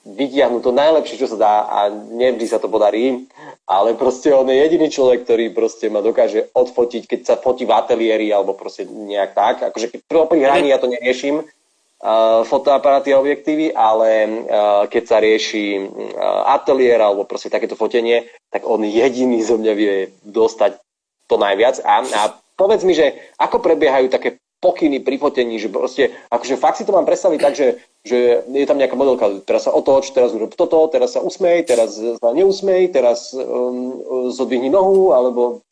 vytiahnuť 0.09 0.63
to 0.65 0.73
najlepšie, 0.73 1.21
čo 1.21 1.29
sa 1.29 1.39
dá 1.39 1.55
a 1.69 1.79
nevždy 1.93 2.49
sa 2.49 2.59
to 2.59 2.73
podarí, 2.73 3.29
ale 3.69 3.95
proste 3.95 4.33
on 4.35 4.49
je 4.51 4.57
jediný 4.57 4.89
človek, 4.91 5.23
ktorý 5.29 5.55
proste 5.55 5.87
ma 5.93 6.03
dokáže 6.03 6.51
odfotiť, 6.57 7.07
keď 7.07 7.21
sa 7.23 7.35
fotí 7.39 7.63
v 7.63 7.77
ateliéri 7.77 8.35
alebo 8.35 8.57
proste 8.57 8.83
nejak 8.89 9.31
tak. 9.37 9.55
Akože 9.71 9.95
pri 10.11 10.41
hraní 10.43 10.75
ja 10.75 10.83
to 10.83 10.91
neriešim, 10.91 11.47
uh, 11.47 12.43
fotoaparáty 12.43 13.15
a 13.15 13.23
objektívy, 13.23 13.71
ale 13.71 14.27
uh, 14.27 14.91
keď 14.91 15.03
sa 15.07 15.23
rieši 15.23 15.87
uh, 15.87 16.51
ateliér 16.51 16.99
alebo 16.99 17.23
proste 17.23 17.47
takéto 17.47 17.79
fotenie, 17.79 18.27
tak 18.51 18.67
on 18.67 18.83
jediný 18.83 19.39
zo 19.39 19.55
mňa 19.55 19.73
vie 19.79 20.11
dostať 20.27 20.83
to 21.31 21.39
najviac. 21.39 21.79
A, 21.87 22.03
a 22.03 22.23
povedz 22.59 22.83
mi, 22.83 22.99
že 22.99 23.15
ako 23.39 23.63
prebiehajú 23.63 24.11
také 24.11 24.41
pokyny 24.62 25.03
pri 25.03 25.18
fotení, 25.18 25.59
že 25.59 25.66
proste, 25.66 26.14
akože 26.31 26.55
fakt 26.55 26.79
si 26.79 26.87
to 26.87 26.94
mám 26.94 27.03
predstaviť 27.03 27.40
tak, 27.42 27.59
že, 27.59 27.83
že 28.07 28.46
je 28.46 28.66
tam 28.70 28.79
nejaká 28.79 28.94
modelka, 28.94 29.42
teraz 29.42 29.66
sa 29.66 29.75
otoč, 29.75 30.14
teraz 30.14 30.31
urob 30.31 30.55
toto, 30.55 30.87
teraz 30.87 31.18
sa 31.18 31.20
usmej, 31.20 31.66
teraz 31.66 31.98
sa 31.98 32.31
neusmej, 32.31 32.94
teraz 32.94 33.35
um, 33.35 34.31
zodvihni 34.31 34.70
nohu, 34.70 35.11
alebo 35.11 35.66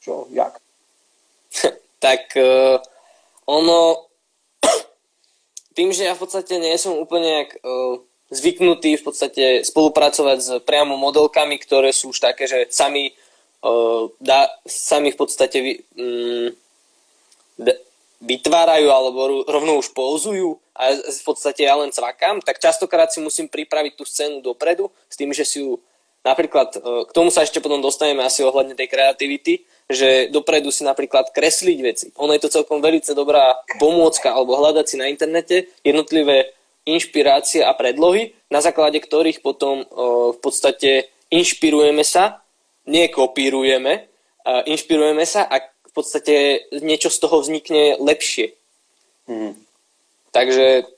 čo, 0.00 0.24
jak? 0.32 0.56
tak 2.04 2.32
uh, 2.40 2.80
ono, 3.44 4.08
tým, 5.76 5.92
že 5.92 6.08
ja 6.08 6.16
v 6.16 6.24
podstate 6.24 6.56
nie 6.56 6.80
som 6.80 6.96
úplne 6.96 7.44
jak, 7.44 7.60
uh, 7.60 8.00
zvyknutý 8.32 8.96
v 8.96 9.04
podstate 9.04 9.44
spolupracovať 9.60 10.38
s 10.40 10.50
priamo 10.64 10.96
modelkami, 10.96 11.60
ktoré 11.60 11.92
sú 11.92 12.16
už 12.16 12.24
také, 12.24 12.48
že 12.48 12.64
sami, 12.72 13.12
uh, 13.60 14.08
dá, 14.24 14.48
sami 14.64 15.12
v 15.12 15.20
podstate 15.20 15.84
um, 16.00 16.48
vytvárajú 18.24 18.88
alebo 18.88 19.44
rovno 19.44 19.76
už 19.78 19.92
pouzujú 19.92 20.56
a 20.74 20.96
v 20.96 21.22
podstate 21.22 21.68
ja 21.68 21.76
len 21.76 21.92
cvakám, 21.92 22.40
tak 22.40 22.58
častokrát 22.58 23.12
si 23.12 23.20
musím 23.20 23.46
pripraviť 23.46 23.92
tú 23.94 24.04
scénu 24.08 24.40
dopredu 24.40 24.90
s 25.06 25.14
tým, 25.14 25.30
že 25.30 25.44
si 25.44 25.62
ju 25.62 25.78
napríklad, 26.24 26.74
e, 26.74 26.78
k 27.04 27.10
tomu 27.12 27.28
sa 27.28 27.44
ešte 27.44 27.60
potom 27.60 27.84
dostaneme 27.84 28.24
asi 28.24 28.40
ohľadne 28.40 28.74
tej 28.74 28.88
kreativity, 28.88 29.68
že 29.86 30.32
dopredu 30.32 30.72
si 30.72 30.82
napríklad 30.82 31.30
kresliť 31.36 31.78
veci. 31.84 32.06
Ono 32.16 32.32
je 32.32 32.42
to 32.42 32.50
celkom 32.50 32.80
veľmi 32.80 33.04
dobrá 33.12 33.60
pomôcka 33.76 34.32
alebo 34.32 34.56
hľadať 34.56 34.86
si 34.88 34.96
na 34.96 35.12
internete 35.12 35.68
jednotlivé 35.84 36.56
inšpirácie 36.88 37.60
a 37.60 37.76
predlohy, 37.76 38.32
na 38.48 38.64
základe 38.64 38.98
ktorých 39.04 39.44
potom 39.44 39.84
e, 39.84 39.86
v 40.32 40.38
podstate 40.40 41.12
inšpirujeme 41.28 42.02
sa, 42.02 42.44
nekopírujeme, 42.84 44.12
inšpirujeme 44.44 45.24
sa 45.24 45.48
a 45.48 45.73
podstate 45.94 46.34
niečo 46.82 47.08
z 47.08 47.18
toho 47.22 47.40
vznikne 47.40 47.96
lepšie. 48.02 48.52
Mm. 49.30 49.54
Takže, 50.34 50.90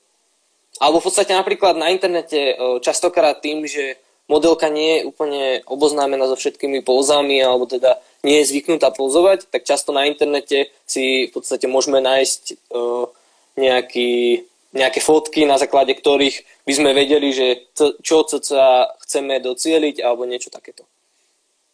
alebo 0.81 0.97
v 0.99 1.05
podstate 1.07 1.37
napríklad 1.37 1.77
na 1.77 1.93
internete 1.93 2.57
častokrát 2.81 3.37
tým, 3.39 3.69
že 3.69 4.01
modelka 4.27 4.67
nie 4.67 4.99
je 4.99 5.05
úplne 5.07 5.43
oboznámená 5.69 6.27
so 6.27 6.35
všetkými 6.35 6.83
pouzami, 6.83 7.39
alebo 7.39 7.69
teda 7.69 8.01
nie 8.25 8.43
je 8.43 8.49
zvyknutá 8.51 8.91
pouzovať, 8.91 9.47
tak 9.47 9.63
často 9.63 9.95
na 9.95 10.09
internete 10.09 10.73
si 10.83 11.29
v 11.29 11.31
podstate 11.31 11.69
môžeme 11.69 12.03
nájsť 12.03 12.41
uh, 12.73 13.07
nejaký, 13.55 14.43
nejaké 14.75 14.99
fotky, 14.99 15.47
na 15.47 15.55
základe 15.55 15.95
ktorých 15.95 16.43
by 16.67 16.73
sme 16.75 16.91
vedeli, 16.91 17.31
že 17.31 17.71
čo 18.03 18.27
sa 18.27 18.91
chceme 19.07 19.39
docieliť, 19.39 20.03
alebo 20.03 20.27
niečo 20.27 20.51
takéto. 20.51 20.83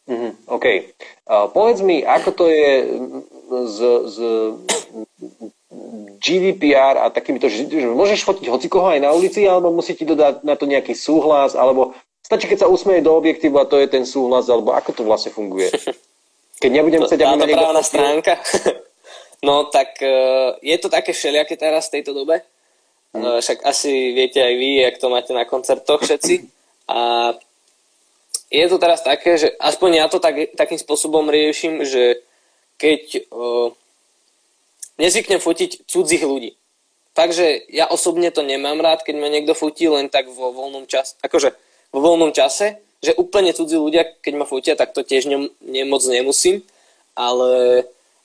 Mm-hmm, 0.04 0.32
OK. 0.52 0.66
Uh, 1.24 1.48
povedz 1.56 1.80
mi, 1.80 2.04
ako 2.04 2.30
to 2.36 2.46
je 2.52 2.72
z, 3.72 3.80
z 4.12 4.18
GDPR 6.24 7.04
a 7.04 7.12
takýmito, 7.12 7.52
že, 7.52 7.68
že 7.68 7.88
môžeš 7.88 8.24
fotiť 8.24 8.48
hocikoho 8.48 8.92
aj 8.92 9.00
na 9.04 9.12
ulici, 9.12 9.44
alebo 9.44 9.76
musí 9.76 9.96
ti 9.96 10.08
dodať 10.08 10.48
na 10.48 10.56
to 10.56 10.64
nejaký 10.64 10.96
súhlas, 10.96 11.56
alebo 11.56 11.92
stačí, 12.24 12.48
keď 12.48 12.68
sa 12.68 12.72
usmeje 12.72 13.04
do 13.04 13.12
objektívu 13.16 13.60
a 13.60 13.68
to 13.68 13.80
je 13.80 13.88
ten 13.92 14.08
súhlas, 14.08 14.48
alebo 14.48 14.72
ako 14.72 14.92
to 14.96 15.02
vlastne 15.04 15.36
funguje? 15.36 15.68
Keď 16.64 16.72
nebudem 16.72 17.04
chcieť, 17.04 17.28
aby 17.28 17.44
ma 17.44 17.76
niekto... 17.76 17.84
stránka. 17.84 18.40
no 19.48 19.68
tak 19.68 20.00
uh, 20.00 20.56
je 20.64 20.78
to 20.80 20.88
také 20.88 21.12
všelijaké 21.12 21.60
teraz 21.60 21.92
v 21.92 22.00
tejto 22.00 22.16
dobe. 22.16 22.40
Uh, 23.12 23.44
však 23.44 23.68
asi 23.68 24.16
viete 24.16 24.40
aj 24.40 24.54
vy, 24.56 24.88
jak 24.88 24.96
to 24.96 25.12
máte 25.12 25.36
na 25.36 25.44
koncertoch 25.44 26.08
všetci. 26.08 26.40
A 26.94 27.32
je 28.54 28.66
to 28.70 28.78
teraz 28.78 29.02
také, 29.02 29.42
že 29.42 29.50
aspoň 29.58 29.90
ja 29.98 30.06
to 30.06 30.22
tak, 30.22 30.54
takým 30.54 30.78
spôsobom 30.78 31.26
riešim, 31.26 31.82
že 31.82 32.22
keď 32.78 33.26
uh, 33.34 33.74
nezvyknem 35.02 35.42
fotiť 35.42 35.90
cudzích 35.90 36.22
ľudí. 36.22 36.54
Takže 37.18 37.70
ja 37.70 37.90
osobne 37.90 38.30
to 38.30 38.46
nemám 38.46 38.78
rád, 38.82 39.02
keď 39.02 39.16
ma 39.18 39.30
niekto 39.30 39.58
fotí 39.58 39.90
len 39.90 40.10
tak 40.10 40.30
vo 40.30 40.54
voľnom 40.54 40.86
čase. 40.86 41.18
Akože 41.26 41.54
vo 41.94 42.00
voľnom 42.02 42.34
čase, 42.34 42.82
že 43.06 43.18
úplne 43.18 43.54
cudzí 43.54 43.78
ľudia, 43.78 44.06
keď 44.22 44.34
ma 44.38 44.46
fotia, 44.46 44.74
tak 44.78 44.94
to 44.94 45.06
tiež 45.06 45.30
ne, 45.30 45.50
ne, 45.62 45.82
moc 45.86 46.02
nemusím. 46.06 46.66
Ale 47.14 47.84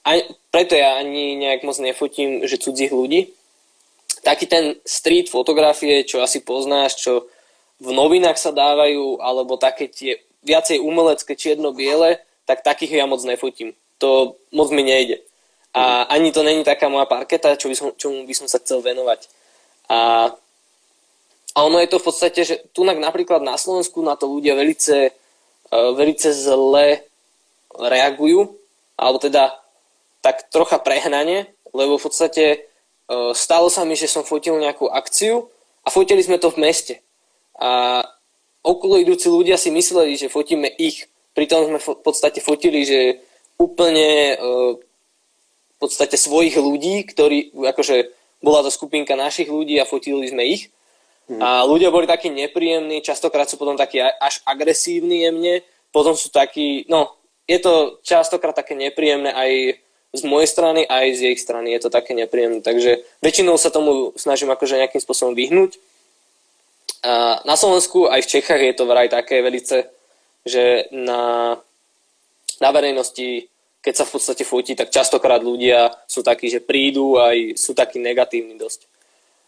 aj, 0.08 0.18
preto 0.48 0.72
ja 0.72 0.96
ani 0.96 1.36
nejak 1.36 1.64
moc 1.68 1.76
nefotím, 1.80 2.44
že 2.48 2.60
cudzích 2.60 2.92
ľudí. 2.92 3.28
Taký 4.24 4.44
ten 4.48 4.64
street 4.88 5.28
fotografie, 5.28 6.04
čo 6.08 6.24
asi 6.24 6.40
poznáš, 6.40 6.96
čo 6.96 7.28
v 7.78 7.90
novinách 7.94 8.38
sa 8.38 8.50
dávajú, 8.50 9.22
alebo 9.22 9.54
také 9.54 9.86
tie 9.86 10.18
viacej 10.42 10.82
umelecké 10.82 11.38
čierno-biele, 11.38 12.18
tak 12.42 12.66
takých 12.66 13.02
ja 13.02 13.06
moc 13.06 13.22
nefotím. 13.22 13.74
To 14.02 14.34
moc 14.50 14.70
mi 14.74 14.82
nejde. 14.82 15.22
A 15.74 16.02
ani 16.10 16.34
to 16.34 16.42
není 16.42 16.64
taká 16.66 16.90
moja 16.90 17.06
parketa, 17.06 17.54
čo 17.54 17.70
by 17.70 17.74
som, 17.76 17.88
čomu 17.94 18.26
by 18.26 18.34
som 18.34 18.50
sa 18.50 18.58
chcel 18.58 18.82
venovať. 18.82 19.30
A, 19.86 20.30
a 21.54 21.58
ono 21.62 21.78
je 21.78 21.90
to 21.90 22.02
v 22.02 22.06
podstate, 22.08 22.40
že 22.42 22.54
tu 22.74 22.82
napríklad 22.82 23.44
na 23.46 23.54
Slovensku 23.54 24.02
na 24.02 24.18
to 24.18 24.26
ľudia 24.26 24.58
velice, 24.58 25.14
uh, 25.70 25.92
velice 25.94 26.34
zle 26.34 27.06
reagujú, 27.78 28.58
alebo 28.98 29.18
teda 29.22 29.54
tak 30.18 30.50
trocha 30.50 30.82
prehnane, 30.82 31.46
lebo 31.70 31.94
v 31.94 32.04
podstate 32.10 32.44
uh, 33.06 33.30
stalo 33.36 33.70
sa 33.70 33.86
mi, 33.86 33.94
že 33.94 34.10
som 34.10 34.26
fotil 34.26 34.58
nejakú 34.58 34.90
akciu 34.90 35.46
a 35.86 35.92
fotili 35.94 36.24
sme 36.24 36.42
to 36.42 36.50
v 36.50 36.64
meste 36.64 36.98
a 37.58 38.02
okolo 38.62 39.02
idúci 39.02 39.26
ľudia 39.26 39.58
si 39.58 39.74
mysleli, 39.74 40.14
že 40.14 40.32
fotíme 40.32 40.70
ich. 40.78 41.10
Pritom 41.34 41.66
sme 41.70 41.78
v 41.78 42.02
podstate 42.02 42.38
fotili, 42.42 42.82
že 42.86 43.22
úplne 43.58 44.34
e, 44.34 44.36
v 45.74 45.76
podstate 45.78 46.14
svojich 46.18 46.58
ľudí, 46.58 47.06
ktorí, 47.06 47.54
akože 47.54 48.14
bola 48.42 48.62
to 48.62 48.70
skupinka 48.70 49.18
našich 49.18 49.50
ľudí 49.50 49.78
a 49.78 49.86
fotili 49.86 50.30
sme 50.30 50.46
ich. 50.46 50.70
Mm. 51.28 51.42
A 51.42 51.48
ľudia 51.66 51.90
boli 51.90 52.06
takí 52.08 52.30
nepríjemní, 52.30 53.02
častokrát 53.02 53.50
sú 53.50 53.60
potom 53.60 53.76
takí 53.76 54.00
až 54.00 54.40
agresívni 54.48 55.28
jemne, 55.28 55.60
potom 55.92 56.16
sú 56.16 56.32
takí, 56.32 56.86
no, 56.88 57.18
je 57.44 57.58
to 57.60 57.98
častokrát 58.06 58.56
také 58.56 58.78
nepríjemné 58.78 59.34
aj 59.34 59.50
z 60.08 60.22
mojej 60.24 60.48
strany, 60.48 60.88
aj 60.88 61.06
z 61.20 61.36
ich 61.36 61.40
strany 61.40 61.76
je 61.76 61.80
to 61.84 61.90
také 61.92 62.16
nepríjemné. 62.16 62.64
Takže 62.64 63.04
väčšinou 63.20 63.60
sa 63.60 63.68
tomu 63.68 64.16
snažím 64.16 64.48
akože 64.48 64.80
nejakým 64.80 65.04
spôsobom 65.04 65.36
vyhnúť. 65.36 65.76
A 67.02 67.38
na 67.46 67.54
Slovensku 67.54 68.10
aj 68.10 68.26
v 68.26 68.30
Čechách 68.38 68.62
je 68.62 68.74
to 68.74 68.84
vraj 68.88 69.06
také 69.06 69.38
velice, 69.38 69.86
že 70.42 70.90
na, 70.90 71.54
na 72.58 72.70
verejnosti, 72.74 73.46
keď 73.78 73.94
sa 73.94 74.04
v 74.04 74.12
podstate 74.18 74.42
fotí, 74.42 74.74
tak 74.74 74.90
častokrát 74.90 75.38
ľudia 75.38 75.94
sú 76.10 76.26
takí, 76.26 76.50
že 76.50 76.64
prídu 76.64 77.20
aj 77.20 77.54
sú 77.54 77.74
takí 77.74 78.02
negatívni 78.02 78.58
dosť. 78.58 78.90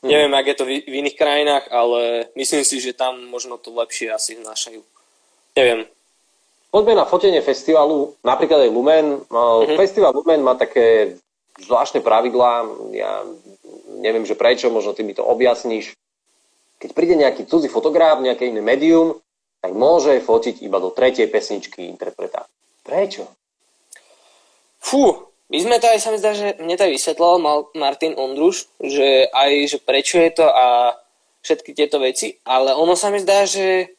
Hmm. 0.00 0.10
Neviem, 0.14 0.32
ak 0.32 0.46
je 0.46 0.56
to 0.56 0.64
v, 0.64 0.70
v 0.86 0.94
iných 1.04 1.18
krajinách, 1.18 1.64
ale 1.68 2.30
myslím 2.38 2.64
si, 2.64 2.80
že 2.80 2.96
tam 2.96 3.20
možno 3.28 3.60
to 3.60 3.74
lepšie 3.74 4.08
asi 4.08 4.38
vnášajú. 4.38 4.80
Neviem. 5.58 5.90
Poďme 6.70 7.02
na 7.02 7.04
fotenie 7.04 7.42
festivalu, 7.42 8.14
napríklad 8.22 8.62
aj 8.62 8.70
Lumen. 8.70 9.06
Mm-hmm. 9.26 9.74
Festival 9.74 10.14
Lumen 10.14 10.38
má 10.46 10.54
také 10.54 11.18
zvláštne 11.58 11.98
pravidlá, 12.00 12.64
ja 12.94 13.26
neviem, 14.00 14.24
že 14.24 14.38
prečo, 14.38 14.70
možno 14.70 14.94
ty 14.94 15.02
mi 15.02 15.12
to 15.12 15.26
objasníš. 15.26 15.92
Keď 16.80 16.90
príde 16.96 17.14
nejaký 17.20 17.44
cudzí 17.44 17.68
fotograf, 17.68 18.24
nejaké 18.24 18.48
iné 18.48 18.64
médium, 18.64 19.20
tak 19.60 19.76
môže 19.76 20.16
fotiť 20.24 20.64
iba 20.64 20.80
do 20.80 20.88
tretej 20.88 21.28
pesničky 21.28 21.84
interpreta. 21.84 22.48
Prečo? 22.80 23.28
Fú, 24.80 25.28
my 25.52 25.58
sme 25.60 25.76
to 25.76 25.86
aj, 25.92 26.00
sa 26.00 26.08
mi 26.08 26.16
zdá, 26.16 26.32
že 26.32 26.56
mne 26.56 26.80
to 26.80 26.88
aj 26.88 26.94
vysvetlal 26.96 27.36
Martin 27.76 28.16
Ondruš, 28.16 28.64
že 28.80 29.28
aj, 29.28 29.76
že 29.76 29.78
prečo 29.82 30.16
je 30.16 30.30
to 30.32 30.46
a 30.48 30.96
všetky 31.44 31.76
tieto 31.76 32.00
veci, 32.00 32.40
ale 32.48 32.72
ono 32.72 32.96
sa 32.96 33.12
mi 33.12 33.20
zdá, 33.20 33.44
že 33.44 33.92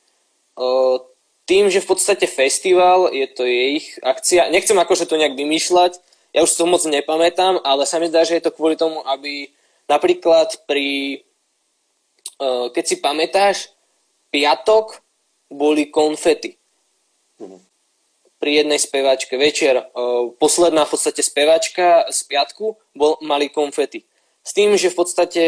o, 0.58 0.98
tým, 1.46 1.70
že 1.70 1.84
v 1.84 1.90
podstate 1.90 2.26
festival, 2.26 3.14
je 3.14 3.28
to 3.30 3.46
ich 3.46 3.98
akcia, 4.02 4.50
nechcem 4.50 4.78
akože 4.78 5.06
to 5.06 5.20
nejak 5.20 5.38
vymýšľať, 5.38 6.02
ja 6.32 6.40
už 6.48 6.56
to 6.56 6.64
moc 6.64 6.82
nepamätám, 6.88 7.60
ale 7.62 7.84
sa 7.84 8.00
mi 8.00 8.08
zdá, 8.08 8.24
že 8.24 8.40
je 8.40 8.46
to 8.48 8.56
kvôli 8.56 8.80
tomu, 8.80 9.04
aby 9.04 9.52
napríklad 9.92 10.56
pri, 10.64 11.20
keď 12.74 12.84
si 12.84 12.96
pamätáš, 12.98 13.70
piatok 14.34 14.98
boli 15.54 15.94
konfety. 15.94 16.58
Mm 17.38 17.72
pri 18.42 18.66
jednej 18.66 18.82
speváčke 18.82 19.38
večer. 19.38 19.86
Posledná 20.42 20.90
v 20.90 20.98
podstate 20.98 21.22
speváčka 21.22 22.10
z 22.10 22.26
piatku 22.26 22.74
bol, 22.98 23.22
mali 23.22 23.54
konfety. 23.54 24.02
S 24.42 24.58
tým, 24.58 24.74
že 24.82 24.90
v 24.90 24.98
podstate, 24.98 25.44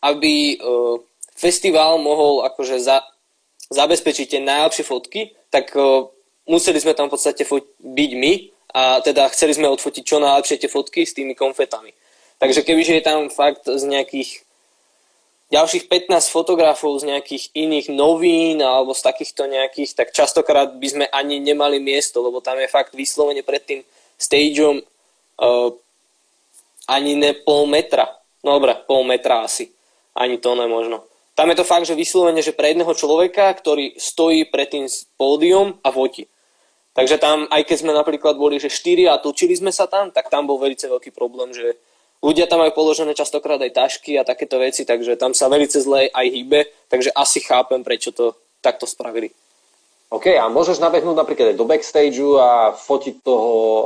aby 0.00 0.56
festival 1.36 2.00
mohol 2.00 2.48
akože 2.48 2.80
za, 2.80 3.04
zabezpečiť 3.68 4.26
tie 4.32 4.40
najlepšie 4.40 4.80
fotky, 4.88 5.36
tak 5.52 5.76
museli 6.48 6.80
sme 6.80 6.96
tam 6.96 7.12
v 7.12 7.20
podstate 7.20 7.44
byť 7.84 8.10
my 8.16 8.32
a 8.72 9.04
teda 9.04 9.28
chceli 9.36 9.52
sme 9.52 9.68
odfotiť 9.68 10.02
čo 10.08 10.16
najlepšie 10.16 10.56
tie 10.64 10.72
fotky 10.72 11.04
s 11.04 11.12
tými 11.12 11.36
konfetami. 11.36 11.92
Takže 12.40 12.64
kebyže 12.64 12.96
je 12.96 13.04
tam 13.04 13.28
fakt 13.28 13.68
z 13.68 13.84
nejakých 13.84 14.47
ďalších 15.48 15.88
15 15.88 16.28
fotografov 16.28 17.00
z 17.00 17.08
nejakých 17.08 17.50
iných 17.56 17.86
novín 17.92 18.60
alebo 18.60 18.92
z 18.92 19.00
takýchto 19.00 19.48
nejakých, 19.48 19.96
tak 19.96 20.08
častokrát 20.12 20.76
by 20.76 20.88
sme 20.88 21.06
ani 21.08 21.40
nemali 21.40 21.80
miesto, 21.80 22.20
lebo 22.20 22.44
tam 22.44 22.60
je 22.60 22.68
fakt 22.68 22.92
vyslovene 22.92 23.40
pred 23.40 23.64
tým 23.64 23.80
stageom 24.20 24.84
uh, 25.40 25.70
ani 26.88 27.16
ne 27.16 27.32
pol 27.32 27.68
metra. 27.68 28.08
No 28.44 28.60
dobre, 28.60 28.76
pol 28.88 29.04
metra 29.04 29.44
asi. 29.44 29.72
Ani 30.16 30.40
to 30.40 30.56
nemožno. 30.56 31.04
Tam 31.38 31.46
je 31.54 31.56
to 31.56 31.68
fakt, 31.68 31.86
že 31.86 31.94
vyslovene, 31.94 32.42
že 32.42 32.56
pre 32.56 32.74
jedného 32.74 32.90
človeka, 32.98 33.54
ktorý 33.54 33.94
stojí 33.94 34.50
pred 34.50 34.68
tým 34.74 34.90
pódium 35.14 35.78
a 35.86 35.94
fotí. 35.94 36.26
Takže 36.98 37.14
tam, 37.22 37.46
aj 37.54 37.62
keď 37.62 37.76
sme 37.86 37.92
napríklad 37.94 38.34
boli, 38.34 38.58
že 38.58 38.66
4 38.66 39.06
a 39.06 39.22
točili 39.22 39.54
sme 39.54 39.70
sa 39.70 39.86
tam, 39.86 40.10
tak 40.10 40.26
tam 40.34 40.50
bol 40.50 40.58
veľmi 40.58 40.74
veľký 40.74 41.14
problém, 41.14 41.54
že 41.54 41.78
Ľudia 42.18 42.50
tam 42.50 42.66
majú 42.66 42.74
položené 42.74 43.14
častokrát 43.14 43.62
aj 43.62 43.78
tašky 43.78 44.18
a 44.18 44.26
takéto 44.26 44.58
veci, 44.58 44.82
takže 44.82 45.14
tam 45.14 45.30
sa 45.38 45.46
veľmi 45.46 45.70
zle 45.70 46.10
aj 46.10 46.26
hýbe, 46.26 46.66
takže 46.90 47.14
asi 47.14 47.38
chápem, 47.38 47.86
prečo 47.86 48.10
to 48.10 48.34
takto 48.58 48.90
spravili. 48.90 49.30
OK, 50.08 50.32
a 50.40 50.48
môžeš 50.48 50.80
nabehnúť 50.80 51.14
napríklad 51.14 51.52
aj 51.52 51.56
do 51.60 51.68
backstageu 51.68 52.40
a 52.40 52.72
fotiť 52.72 53.20
toho 53.20 53.52
e, 53.52 53.84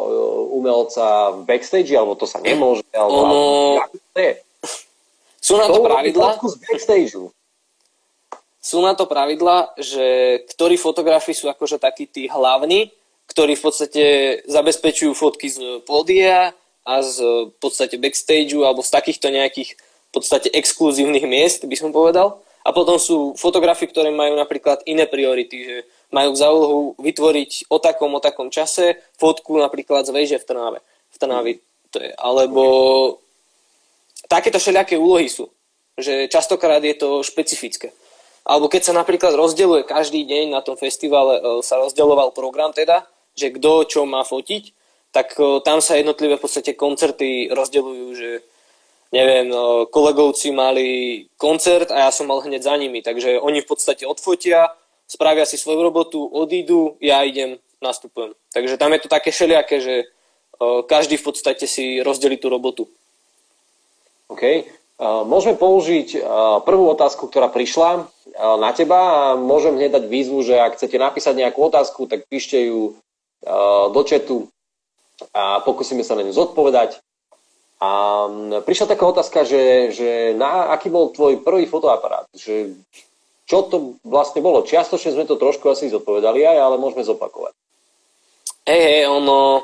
umelca 0.55 1.35
v 1.35 1.51
backstage, 1.51 1.90
alebo 1.99 2.14
to 2.14 2.31
sa 2.31 2.38
nemôže? 2.38 2.87
Alebo, 2.95 3.18
ono... 3.27 3.40
alebo, 3.83 3.99
to 4.14 4.21
je? 4.23 4.33
Sú 5.42 5.59
na 5.59 5.66
to, 5.66 5.83
to 5.83 5.87
pravidla? 5.90 6.38
Sú 8.62 8.79
na 8.79 8.95
to 8.95 9.11
pravidla, 9.11 9.75
že 9.75 10.38
ktorí 10.55 10.79
fotografi 10.79 11.35
sú 11.35 11.51
akože 11.51 11.83
takí 11.83 12.07
tí 12.07 12.31
hlavní, 12.31 12.95
ktorí 13.27 13.59
v 13.59 13.64
podstate 13.66 14.05
zabezpečujú 14.47 15.18
fotky 15.18 15.51
z 15.51 15.59
pódia, 15.83 16.55
a 16.83 17.03
z 17.03 17.23
v 17.51 17.57
podstate 17.62 17.99
backstageu 17.99 18.66
alebo 18.66 18.83
z 18.83 18.90
takýchto 18.90 19.31
nejakých 19.31 19.79
v 19.79 20.11
podstate 20.11 20.53
exkluzívnych 20.53 21.25
miest, 21.25 21.64
by 21.64 21.77
som 21.79 21.88
povedal. 21.88 22.42
A 22.62 22.71
potom 22.71 23.01
sú 23.01 23.35
fotografy, 23.35 23.90
ktoré 23.90 24.14
majú 24.14 24.38
napríklad 24.38 24.87
iné 24.87 25.09
priority, 25.09 25.57
že 25.66 25.77
majú 26.14 26.37
za 26.37 26.53
úlohu 26.53 26.95
vytvoriť 27.01 27.73
o 27.73 27.81
takom, 27.83 28.12
o 28.14 28.21
takom 28.23 28.53
čase 28.53 29.03
fotku 29.18 29.59
napríklad 29.59 30.07
z 30.07 30.14
veže 30.14 30.37
v 30.38 30.47
Trnave. 30.47 30.79
V 31.11 31.16
Trnavi 31.18 31.55
to 31.90 31.99
je. 31.99 32.12
Alebo 32.14 32.62
takéto 34.31 34.62
všelijaké 34.62 34.95
úlohy 35.01 35.27
sú. 35.27 35.51
Že 35.99 36.31
častokrát 36.31 36.85
je 36.85 36.95
to 36.95 37.25
špecifické. 37.27 37.90
Alebo 38.42 38.71
keď 38.71 38.90
sa 38.90 38.95
napríklad 38.95 39.35
rozdeľuje 39.35 39.87
každý 39.87 40.23
deň 40.27 40.55
na 40.55 40.61
tom 40.62 40.75
festivale, 40.75 41.38
e, 41.38 41.42
sa 41.62 41.79
rozdeľoval 41.79 42.35
program 42.35 42.75
teda, 42.75 43.07
že 43.38 43.55
kto 43.55 43.87
čo 43.87 44.01
má 44.03 44.27
fotiť, 44.27 44.82
tak 45.12 45.37
tam 45.62 45.85
sa 45.85 46.01
jednotlivé 46.01 46.40
v 46.40 46.44
podstate 46.44 46.72
koncerty 46.72 47.53
rozdeľujú, 47.53 48.07
že 48.16 48.31
neviem, 49.12 49.53
kolegovci 49.92 50.57
mali 50.57 50.88
koncert 51.37 51.92
a 51.92 52.09
ja 52.09 52.11
som 52.11 52.33
mal 52.33 52.40
hneď 52.40 52.64
za 52.64 52.75
nimi, 52.81 53.05
takže 53.05 53.37
oni 53.37 53.61
v 53.61 53.68
podstate 53.68 54.09
odfotia, 54.09 54.72
spravia 55.05 55.44
si 55.44 55.61
svoju 55.61 55.85
robotu, 55.85 56.25
odídu, 56.25 56.96
ja 56.96 57.20
idem, 57.20 57.61
nastupujem. 57.85 58.33
Takže 58.57 58.81
tam 58.81 58.96
je 58.96 59.01
to 59.05 59.09
také 59.12 59.29
šeliaké, 59.29 59.85
že 59.85 60.09
každý 60.88 61.20
v 61.20 61.27
podstate 61.29 61.68
si 61.68 62.01
rozdelí 62.01 62.40
tú 62.40 62.48
robotu. 62.48 62.88
OK. 64.33 64.64
Môžeme 65.03 65.59
použiť 65.59 66.25
prvú 66.64 66.88
otázku, 66.94 67.29
ktorá 67.29 67.53
prišla 67.53 68.09
na 68.38 68.70
teba 68.72 69.01
a 69.03 69.20
môžem 69.37 69.77
hneď 69.77 69.98
dať 69.98 70.05
výzvu, 70.09 70.40
že 70.40 70.57
ak 70.57 70.81
chcete 70.81 70.96
napísať 70.96 71.37
nejakú 71.37 71.68
otázku, 71.68 72.09
tak 72.09 72.25
píšte 72.31 72.57
ju 72.64 72.96
do 73.92 74.01
chatu 74.09 74.48
a 75.31 75.63
pokúsime 75.63 76.03
sa 76.03 76.19
na 76.19 76.27
ňu 76.27 76.35
zodpovedať. 76.35 76.99
A 77.83 77.91
prišla 78.63 78.95
taká 78.95 79.03
otázka, 79.07 79.43
že, 79.43 79.91
že 79.91 80.39
na, 80.39 80.71
aký 80.71 80.87
bol 80.87 81.11
tvoj 81.11 81.43
prvý 81.43 81.67
fotoaparát? 81.67 82.31
Že, 82.31 82.79
čo 83.47 83.63
to 83.67 83.99
vlastne 84.07 84.39
bolo? 84.39 84.63
Čiastočne 84.63 85.19
sme 85.19 85.27
to 85.27 85.35
trošku 85.35 85.67
asi 85.67 85.91
zodpovedali 85.91 86.47
aj, 86.47 86.59
ale 86.63 86.79
môžeme 86.79 87.03
zopakovať. 87.03 87.51
Hej, 88.67 88.83
hej, 88.83 89.07
ono... 89.11 89.63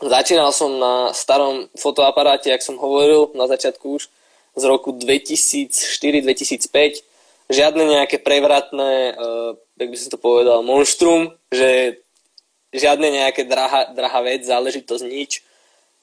Začínal 0.00 0.48
som 0.56 0.80
na 0.80 1.12
starom 1.12 1.68
fotoaparáte, 1.76 2.48
jak 2.48 2.64
som 2.64 2.80
hovoril 2.80 3.36
na 3.36 3.44
začiatku 3.44 4.00
už, 4.00 4.08
z 4.56 4.62
roku 4.64 4.96
2004-2005. 4.96 7.04
Žiadne 7.52 7.84
nejaké 7.84 8.16
prevratné, 8.22 9.12
uh, 9.12 9.52
jak 9.76 9.88
by 9.92 9.96
som 10.00 10.08
to 10.08 10.16
povedal, 10.16 10.64
monštrum, 10.64 11.36
že 11.52 12.00
žiadne 12.74 13.08
nejaké 13.10 13.46
drahá, 13.46 13.90
drahá 13.94 14.20
vec, 14.22 14.46
záležitosť, 14.46 15.04
nič. 15.06 15.42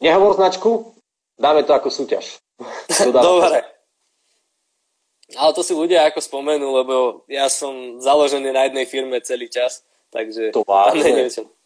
Nehovor 0.03 0.37
značku, 0.37 0.93
dáme 1.39 1.63
to 1.63 1.73
ako 1.73 1.89
súťaž. 1.89 2.39
Dobre. 3.13 3.63
Ale 5.35 5.51
to 5.51 5.59
si 5.59 5.75
ľudia 5.75 6.07
ako 6.07 6.23
spomenú, 6.23 6.71
lebo 6.71 7.27
ja 7.27 7.51
som 7.51 7.99
založený 7.99 8.55
na 8.55 8.71
jednej 8.71 8.87
firme 8.87 9.19
celý 9.19 9.51
čas, 9.51 9.83
takže... 10.07 10.55
To 10.55 10.63
vážne? 10.63 11.27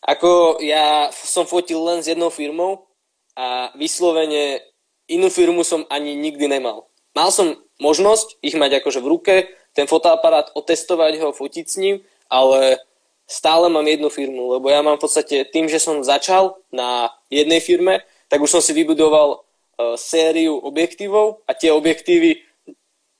Ako 0.00 0.56
ja 0.64 1.12
som 1.12 1.44
fotil 1.44 1.76
len 1.84 2.00
s 2.00 2.08
jednou 2.08 2.32
firmou 2.32 2.88
a 3.36 3.68
vyslovene 3.76 4.64
inú 5.12 5.28
firmu 5.28 5.60
som 5.60 5.84
ani 5.92 6.16
nikdy 6.16 6.48
nemal. 6.48 6.88
Mal 7.12 7.28
som 7.28 7.52
možnosť 7.76 8.40
ich 8.40 8.56
mať 8.56 8.80
akože 8.80 9.04
v 9.04 9.10
ruke, 9.12 9.34
ten 9.76 9.84
fotoaparát 9.84 10.48
otestovať 10.56 11.20
ho, 11.20 11.36
fotiť 11.36 11.66
s 11.68 11.76
ním, 11.76 12.00
ale 12.32 12.80
stále 13.30 13.70
mám 13.70 13.86
jednu 13.86 14.10
firmu, 14.10 14.58
lebo 14.58 14.66
ja 14.66 14.82
mám 14.82 14.98
v 14.98 15.06
podstate 15.06 15.46
tým, 15.46 15.70
že 15.70 15.78
som 15.78 16.02
začal 16.02 16.58
na 16.74 17.14
jednej 17.30 17.62
firme, 17.62 18.02
tak 18.26 18.42
už 18.42 18.58
som 18.58 18.62
si 18.62 18.74
vybudoval 18.74 19.38
uh, 19.38 19.94
sériu 19.94 20.58
objektívov 20.58 21.46
a 21.46 21.54
tie 21.54 21.70
objektívy 21.70 22.42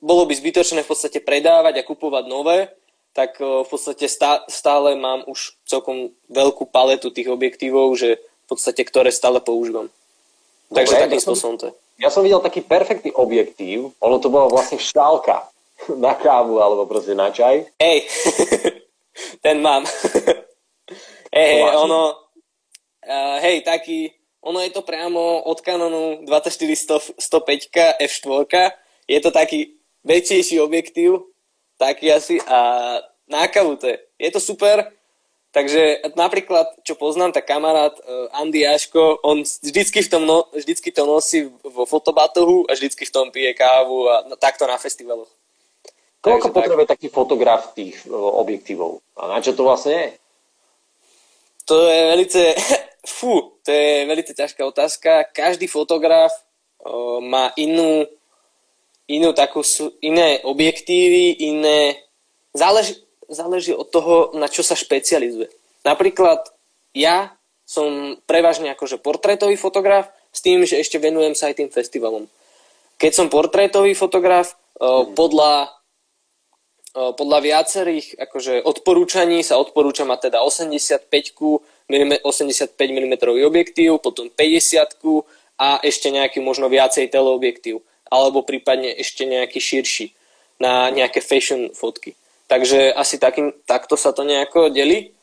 bolo 0.03 0.27
by 0.27 0.35
zbytočné 0.35 0.83
v 0.83 0.89
podstate 0.91 1.23
predávať 1.23 1.79
a 1.79 1.87
kupovať 1.87 2.27
nové, 2.27 2.75
tak 3.15 3.39
uh, 3.39 3.63
v 3.63 3.69
podstate 3.71 4.11
stá, 4.11 4.43
stále 4.51 4.99
mám 4.99 5.23
už 5.31 5.55
celkom 5.63 6.11
veľkú 6.27 6.67
paletu 6.67 7.07
tých 7.07 7.31
objektívov, 7.31 7.95
že 7.95 8.19
v 8.19 8.45
podstate 8.51 8.83
ktoré 8.83 9.15
stále 9.15 9.39
používam. 9.39 9.87
Dobre, 10.67 10.87
Takže 10.87 10.95
takým 11.07 11.23
ja 11.23 11.25
spôsobom 11.27 11.55
to 11.55 11.65
je. 11.71 11.73
Ja 12.03 12.09
som 12.11 12.23
videl 12.27 12.43
taký 12.43 12.59
perfektný 12.67 13.15
objektív, 13.15 13.95
ono 14.03 14.19
to 14.19 14.27
bolo 14.27 14.51
vlastne 14.51 14.75
šťálka 14.75 15.47
na 16.03 16.19
kávu 16.19 16.59
alebo 16.59 16.83
proste 16.83 17.15
na 17.15 17.31
čaj. 17.31 17.63
Hej, 17.79 17.97
ten 19.41 19.61
mám. 19.61 19.85
hej, 21.37 21.53
hej, 21.57 21.75
ono, 21.75 22.15
uh, 23.05 23.37
hej, 23.41 23.61
taký, 23.61 24.13
ono 24.41 24.61
je 24.61 24.69
to 24.69 24.81
priamo 24.81 25.41
od 25.45 25.61
Canonu 25.61 26.25
24 26.25 27.17
105 27.17 28.01
f4, 28.01 28.71
je 29.09 29.19
to 29.19 29.29
taký 29.33 29.81
väčšejší 30.05 30.61
objektív, 30.61 31.25
taký 31.77 32.13
asi 32.13 32.41
a 32.45 32.97
nákavu 33.29 33.75
to 33.75 33.89
je. 33.89 33.97
Je 34.21 34.29
to 34.31 34.39
super, 34.39 34.85
Takže 35.51 36.15
napríklad, 36.15 36.79
čo 36.87 36.95
poznám, 36.95 37.35
tak 37.35 37.43
kamarát 37.43 37.91
uh, 37.99 38.31
Andy 38.39 38.63
Jaško, 38.63 39.19
on 39.19 39.43
vždycky, 39.43 39.99
v 39.99 40.07
tom 40.07 40.23
no, 40.23 40.47
vždycky 40.55 40.95
to 40.95 41.03
nosí 41.03 41.51
vo 41.67 41.83
fotobatohu 41.83 42.71
a 42.71 42.73
vždycky 42.73 43.03
v 43.03 43.11
tom 43.11 43.27
pije 43.35 43.51
kávu 43.53 44.07
a 44.07 44.23
takto 44.39 44.63
na 44.63 44.79
festivaloch. 44.79 45.27
Koľko 46.21 46.53
Takže 46.53 46.55
potrebuje 46.55 46.87
tak... 46.87 46.93
taký 46.97 47.07
fotograf 47.09 47.61
tých 47.73 47.97
uh, 48.05 48.13
objektívov? 48.13 49.01
A 49.17 49.27
na 49.27 49.41
čo 49.41 49.57
to 49.57 49.65
vlastne 49.65 49.93
je? 49.93 50.07
To 51.65 51.75
je 51.89 52.01
velice, 52.13 52.41
fú, 53.17 53.57
to 53.65 53.69
je 53.73 54.05
velice 54.05 54.31
ťažká 54.37 54.61
otázka. 54.61 55.33
Každý 55.33 55.65
fotograf 55.65 56.29
uh, 56.29 57.17
má 57.25 57.49
inú, 57.57 58.05
inú 59.09 59.33
takú, 59.33 59.65
iné 60.05 60.37
objektívy, 60.45 61.41
iné, 61.41 61.97
záleží, 62.53 63.01
záleží 63.25 63.73
od 63.73 63.89
toho, 63.89 64.29
na 64.37 64.45
čo 64.45 64.61
sa 64.61 64.77
špecializuje. 64.77 65.49
Napríklad 65.81 66.45
ja 66.93 67.33
som 67.65 68.19
prevažne 68.27 68.69
akože 68.75 68.99
portrétový 68.99 69.55
fotograf 69.55 70.11
s 70.29 70.43
tým, 70.43 70.67
že 70.67 70.77
ešte 70.77 70.99
venujem 70.99 71.33
sa 71.33 71.47
aj 71.49 71.63
tým 71.63 71.69
festivalom. 71.71 72.27
Keď 72.99 73.11
som 73.15 73.31
portrétový 73.31 73.95
fotograf, 73.95 74.53
mm. 74.75 75.15
podľa, 75.15 75.71
podľa 76.91 77.39
viacerých 77.39 78.19
akože 78.19 78.67
odporúčaní 78.67 79.43
sa 79.47 79.55
odporúča 79.55 80.03
mať 80.03 80.27
teda 80.27 80.43
85 80.43 81.07
85 81.07 82.75
mm 82.75 83.13
objektív, 83.47 84.03
potom 84.03 84.27
50 84.27 85.55
a 85.61 85.79
ešte 85.85 86.11
nejaký 86.11 86.43
možno 86.43 86.67
viacej 86.67 87.07
teleobjektív, 87.11 87.79
alebo 88.11 88.43
prípadne 88.43 88.91
ešte 88.97 89.23
nejaký 89.23 89.59
širší 89.61 90.05
na 90.59 90.91
nejaké 90.91 91.23
fashion 91.23 91.71
fotky. 91.71 92.15
Takže 92.51 92.91
asi 92.91 93.15
takým, 93.15 93.55
takto 93.63 93.95
sa 93.95 94.11
to 94.11 94.27
nejako 94.27 94.67
delí. 94.67 95.15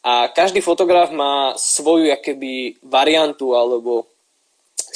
A 0.00 0.32
každý 0.32 0.64
fotograf 0.64 1.12
má 1.12 1.52
svoju 1.60 2.08
akéby 2.08 2.80
variantu 2.80 3.52
alebo 3.52 4.08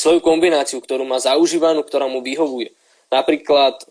svoju 0.01 0.25
kombináciu, 0.25 0.81
ktorú 0.81 1.05
má 1.05 1.21
zaužívanú, 1.21 1.85
ktorá 1.85 2.09
mu 2.09 2.25
vyhovuje. 2.25 2.73
Napríklad 3.13 3.85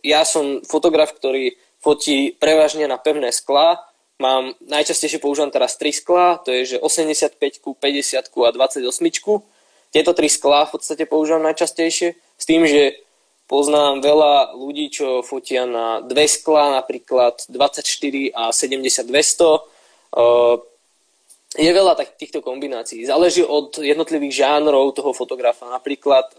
ja 0.00 0.24
som 0.24 0.64
fotograf, 0.64 1.12
ktorý 1.12 1.52
fotí 1.84 2.32
prevažne 2.40 2.88
na 2.88 2.96
pevné 2.96 3.28
sklá. 3.28 3.84
Mám, 4.16 4.56
najčastejšie 4.64 5.20
používam 5.20 5.52
teraz 5.52 5.76
3 5.76 5.92
sklá, 5.92 6.40
to 6.40 6.48
je 6.48 6.74
že 6.74 6.76
85, 6.80 7.36
50 7.60 8.24
a 8.24 8.50
28. 8.56 8.88
Tieto 9.92 10.10
tri 10.16 10.32
sklá 10.32 10.64
v 10.64 10.80
podstate 10.80 11.04
používam 11.04 11.44
najčastejšie 11.44 12.16
s 12.16 12.44
tým, 12.48 12.64
že 12.64 13.04
Poznám 13.44 14.00
veľa 14.00 14.56
ľudí, 14.56 14.88
čo 14.88 15.20
fotia 15.20 15.68
na 15.68 16.00
dve 16.00 16.24
skla, 16.24 16.80
napríklad 16.80 17.44
24 17.52 18.32
a 18.32 18.48
70 18.48 19.04
200. 19.04 19.60
Je 21.60 21.70
veľa 21.70 21.92
tak, 21.92 22.16
týchto 22.16 22.40
kombinácií. 22.40 23.04
Záleží 23.04 23.44
od 23.44 23.76
jednotlivých 23.84 24.48
žánrov 24.48 24.96
toho 24.96 25.12
fotografa. 25.12 25.68
Napríklad 25.68 26.32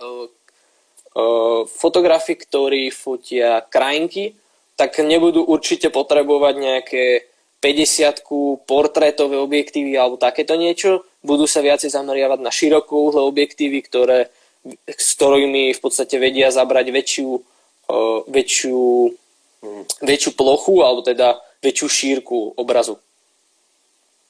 fotografi, 1.69 2.33
ktorí 2.41 2.89
fotia 2.89 3.61
krajinky, 3.61 4.33
tak 4.75 4.99
nebudú 4.99 5.43
určite 5.43 5.87
potrebovať 5.91 6.55
nejaké 6.59 7.03
50 7.63 8.67
portrétové 8.67 9.39
objektívy 9.41 9.95
alebo 9.97 10.19
takéto 10.19 10.53
niečo. 10.59 11.07
Budú 11.25 11.49
sa 11.49 11.65
viacej 11.65 11.89
zameriavať 11.89 12.39
na 12.43 12.51
širokouhle 12.53 13.23
objektívy, 13.25 13.81
ktoré 13.81 14.29
s 14.85 15.09
ktorými 15.17 15.73
v 15.73 15.79
podstate 15.81 16.17
vedia 16.17 16.49
zabrať 16.49 16.89
väčšiu, 16.89 17.29
uh, 17.89 18.19
väčšiu, 18.25 18.83
väčšiu 20.01 20.31
plochu 20.33 20.81
alebo 20.81 21.05
teda 21.05 21.37
väčšiu 21.61 21.87
šírku 21.89 22.57
obrazu. 22.57 22.97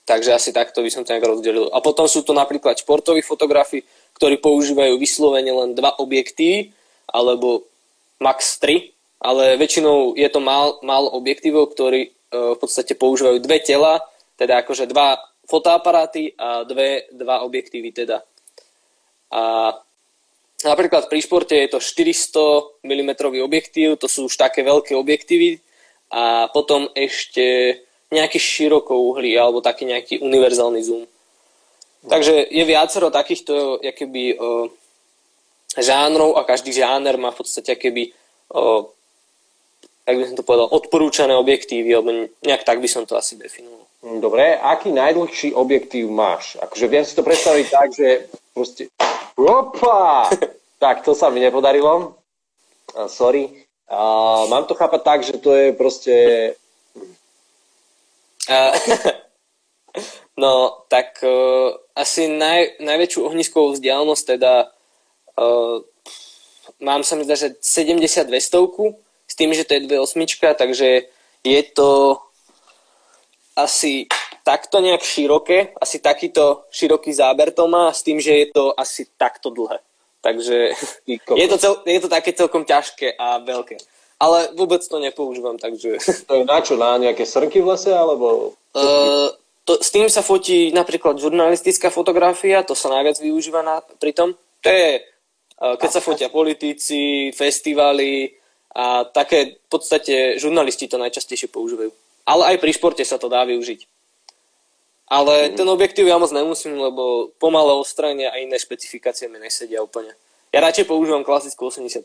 Takže 0.05 0.37
asi 0.37 0.53
takto 0.53 0.85
by 0.85 0.89
som 0.93 1.01
to 1.01 1.17
nejak 1.17 1.25
rozdelil. 1.25 1.73
A 1.73 1.81
potom 1.81 2.05
sú 2.05 2.21
to 2.21 2.31
napríklad 2.37 2.77
športoví 2.77 3.25
fotografi, 3.25 3.81
ktorí 4.15 4.37
používajú 4.37 5.01
vyslovene 5.01 5.49
len 5.49 5.73
dva 5.73 5.97
objektívy, 5.97 6.71
alebo 7.09 7.65
max 8.21 8.61
3, 8.61 8.94
ale 9.21 9.55
väčšinou 9.59 10.17
je 10.17 10.29
to 10.29 10.39
mal, 10.43 10.79
mal 10.83 11.07
objektívov, 11.11 11.71
ktorí 11.71 12.09
uh, 12.09 12.55
v 12.55 12.59
podstate 12.59 12.97
používajú 12.97 13.39
dve 13.39 13.63
tela, 13.63 14.03
teda 14.35 14.63
akože 14.63 14.89
dva 14.91 15.19
fotoaparáty 15.45 16.33
a 16.35 16.65
dve, 16.65 17.07
dva 17.13 17.45
objektívy 17.45 17.93
teda. 17.93 18.25
A 19.31 19.73
Napríklad 20.65 21.11
pri 21.11 21.21
športe 21.21 21.53
je 21.53 21.69
to 21.69 21.83
400 21.83 22.81
mm 22.81 23.11
objektív, 23.45 24.01
to 24.01 24.09
sú 24.09 24.25
už 24.25 24.33
také 24.33 24.65
veľké 24.65 24.97
objektívy 24.97 25.61
a 26.09 26.49
potom 26.49 26.89
ešte 26.97 27.77
nejaký 28.09 28.41
širokouhlý 28.41 29.37
alebo 29.37 29.61
taký 29.61 29.85
nejaký 29.85 30.23
univerzálny 30.25 30.81
zoom. 30.81 31.05
Takže 32.05 32.49
je 32.49 32.63
viacero 32.65 33.13
takýchto 33.13 33.81
jakoby, 33.81 34.37
o, 34.37 34.69
žánrov 35.77 36.37
a 36.37 36.47
každý 36.47 36.73
žáner 36.73 37.17
má 37.17 37.29
v 37.29 37.39
podstate 37.45 37.77
keby, 37.77 38.13
o, 38.49 38.89
jak 40.05 40.17
by 40.17 40.25
som 40.29 40.37
to 40.37 40.45
povedal, 40.45 40.69
odporúčané 40.69 41.33
objektívy, 41.33 41.89
alebo 41.89 42.29
nejak 42.45 42.61
tak 42.61 42.77
by 42.77 42.85
som 42.85 43.09
to 43.09 43.17
asi 43.17 43.35
definoval. 43.35 43.85
Dobre, 44.21 44.53
aký 44.53 44.93
najdlhší 44.93 45.57
objektív 45.57 46.13
máš? 46.13 46.61
Akože 46.61 46.85
viem 46.85 47.01
si 47.01 47.17
to 47.17 47.25
predstaviť 47.25 47.65
tak, 47.73 47.89
že 47.89 48.29
proste... 48.53 48.85
Opa! 49.33 50.29
tak, 50.83 51.01
to 51.01 51.17
sa 51.17 51.33
mi 51.33 51.41
nepodarilo. 51.41 52.13
Uh, 52.93 53.09
sorry. 53.09 53.49
Uh, 53.89 54.45
mám 54.45 54.69
to 54.69 54.77
chápať 54.77 55.01
tak, 55.01 55.19
že 55.25 55.41
to 55.41 55.49
je 55.57 55.73
proste... 55.73 56.15
Uh, 58.45 58.77
no, 60.41 60.85
tak 60.85 61.17
uh, 61.25 61.73
asi 61.97 62.29
naj, 62.29 62.77
najväčšiu 62.85 63.25
ohniskovú 63.25 63.73
vzdialenosť 63.73 64.37
teda 64.37 64.69
uh, 65.41 65.81
mám 66.77 67.01
sa 67.01 67.17
mi 67.17 67.25
zdá, 67.25 67.33
že 67.33 67.57
72 67.57 68.29
stovku 68.37 69.01
s 69.35 69.43
tým, 69.43 69.51
že 69.51 69.67
to 69.67 69.75
je 69.75 69.83
2.8, 69.91 70.55
takže 70.55 71.11
je 71.43 71.61
to 71.75 72.23
asi 73.59 74.07
takto 74.47 74.79
nejak 74.79 75.03
široké, 75.03 75.75
asi 75.75 75.99
takýto 75.99 76.63
široký 76.71 77.11
záber 77.11 77.51
to 77.51 77.67
má, 77.67 77.91
s 77.91 77.99
tým, 77.99 78.23
že 78.23 78.31
je 78.31 78.47
to 78.55 78.71
asi 78.79 79.11
takto 79.19 79.51
dlhé. 79.51 79.83
Takže 80.23 80.71
je 81.35 81.47
to, 81.51 81.57
cel, 81.59 81.83
je 81.83 81.99
to 81.99 82.07
také 82.07 82.31
celkom 82.31 82.63
ťažké 82.63 83.19
a 83.19 83.43
veľké. 83.43 83.75
Ale 84.23 84.55
vôbec 84.55 84.79
to 84.87 85.03
nepoužívam, 85.03 85.59
takže... 85.59 85.99
To 86.31 86.39
je 86.39 86.43
na 86.47 86.63
čo? 86.63 86.79
Na 86.79 86.95
nejaké 86.95 87.27
srnky 87.27 87.59
v 87.59 87.75
lese, 87.75 87.91
alebo... 87.91 88.27
Uh, 88.75 89.31
to, 89.63 89.79
s 89.79 89.87
tým 89.87 90.11
sa 90.11 90.19
fotí 90.19 90.67
napríklad 90.75 91.15
žurnalistická 91.15 91.87
fotografia, 91.87 92.59
to 92.59 92.75
sa 92.75 92.91
najviac 92.91 93.23
využíva 93.23 93.63
na, 93.63 93.79
pri 93.79 94.11
tom. 94.11 94.35
To 94.35 94.67
je, 94.67 94.99
uh, 94.99 95.79
keď 95.79 95.89
sa 95.95 96.03
fotia 96.03 96.27
politici, 96.27 97.31
festivaly 97.31 98.35
a 98.75 99.07
také 99.07 99.55
v 99.55 99.67
podstate 99.71 100.35
žurnalisti 100.35 100.91
to 100.91 100.99
najčastejšie 100.99 101.47
používajú. 101.47 101.95
Ale 102.27 102.43
aj 102.53 102.57
pri 102.59 102.71
športe 102.75 103.03
sa 103.07 103.15
to 103.15 103.31
dá 103.31 103.47
využiť. 103.47 103.87
Ale 105.07 105.53
mm. 105.53 105.55
ten 105.55 105.67
objektív 105.69 106.05
ja 106.11 106.19
moc 106.19 106.33
nemusím, 106.35 106.75
lebo 106.75 107.31
pomalé 107.39 107.71
ostranie 107.71 108.27
a 108.27 108.35
iné 108.35 108.59
špecifikácie 108.59 109.31
mi 109.31 109.39
nesedia 109.39 109.79
úplne. 109.79 110.11
Ja 110.51 110.59
radšej 110.59 110.91
používam 110.91 111.23
klasickú 111.23 111.71
85 111.71 112.03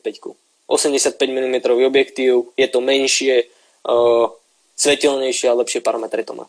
85 0.71 1.19
mm 1.19 1.57
objektív, 1.83 2.55
je 2.55 2.69
to 2.71 2.79
menšie, 2.79 3.51
uh, 3.91 4.31
svetelnejšie 4.79 5.51
a 5.51 5.59
lepšie 5.59 5.83
parametre 5.83 6.23
to 6.23 6.39
má. 6.39 6.47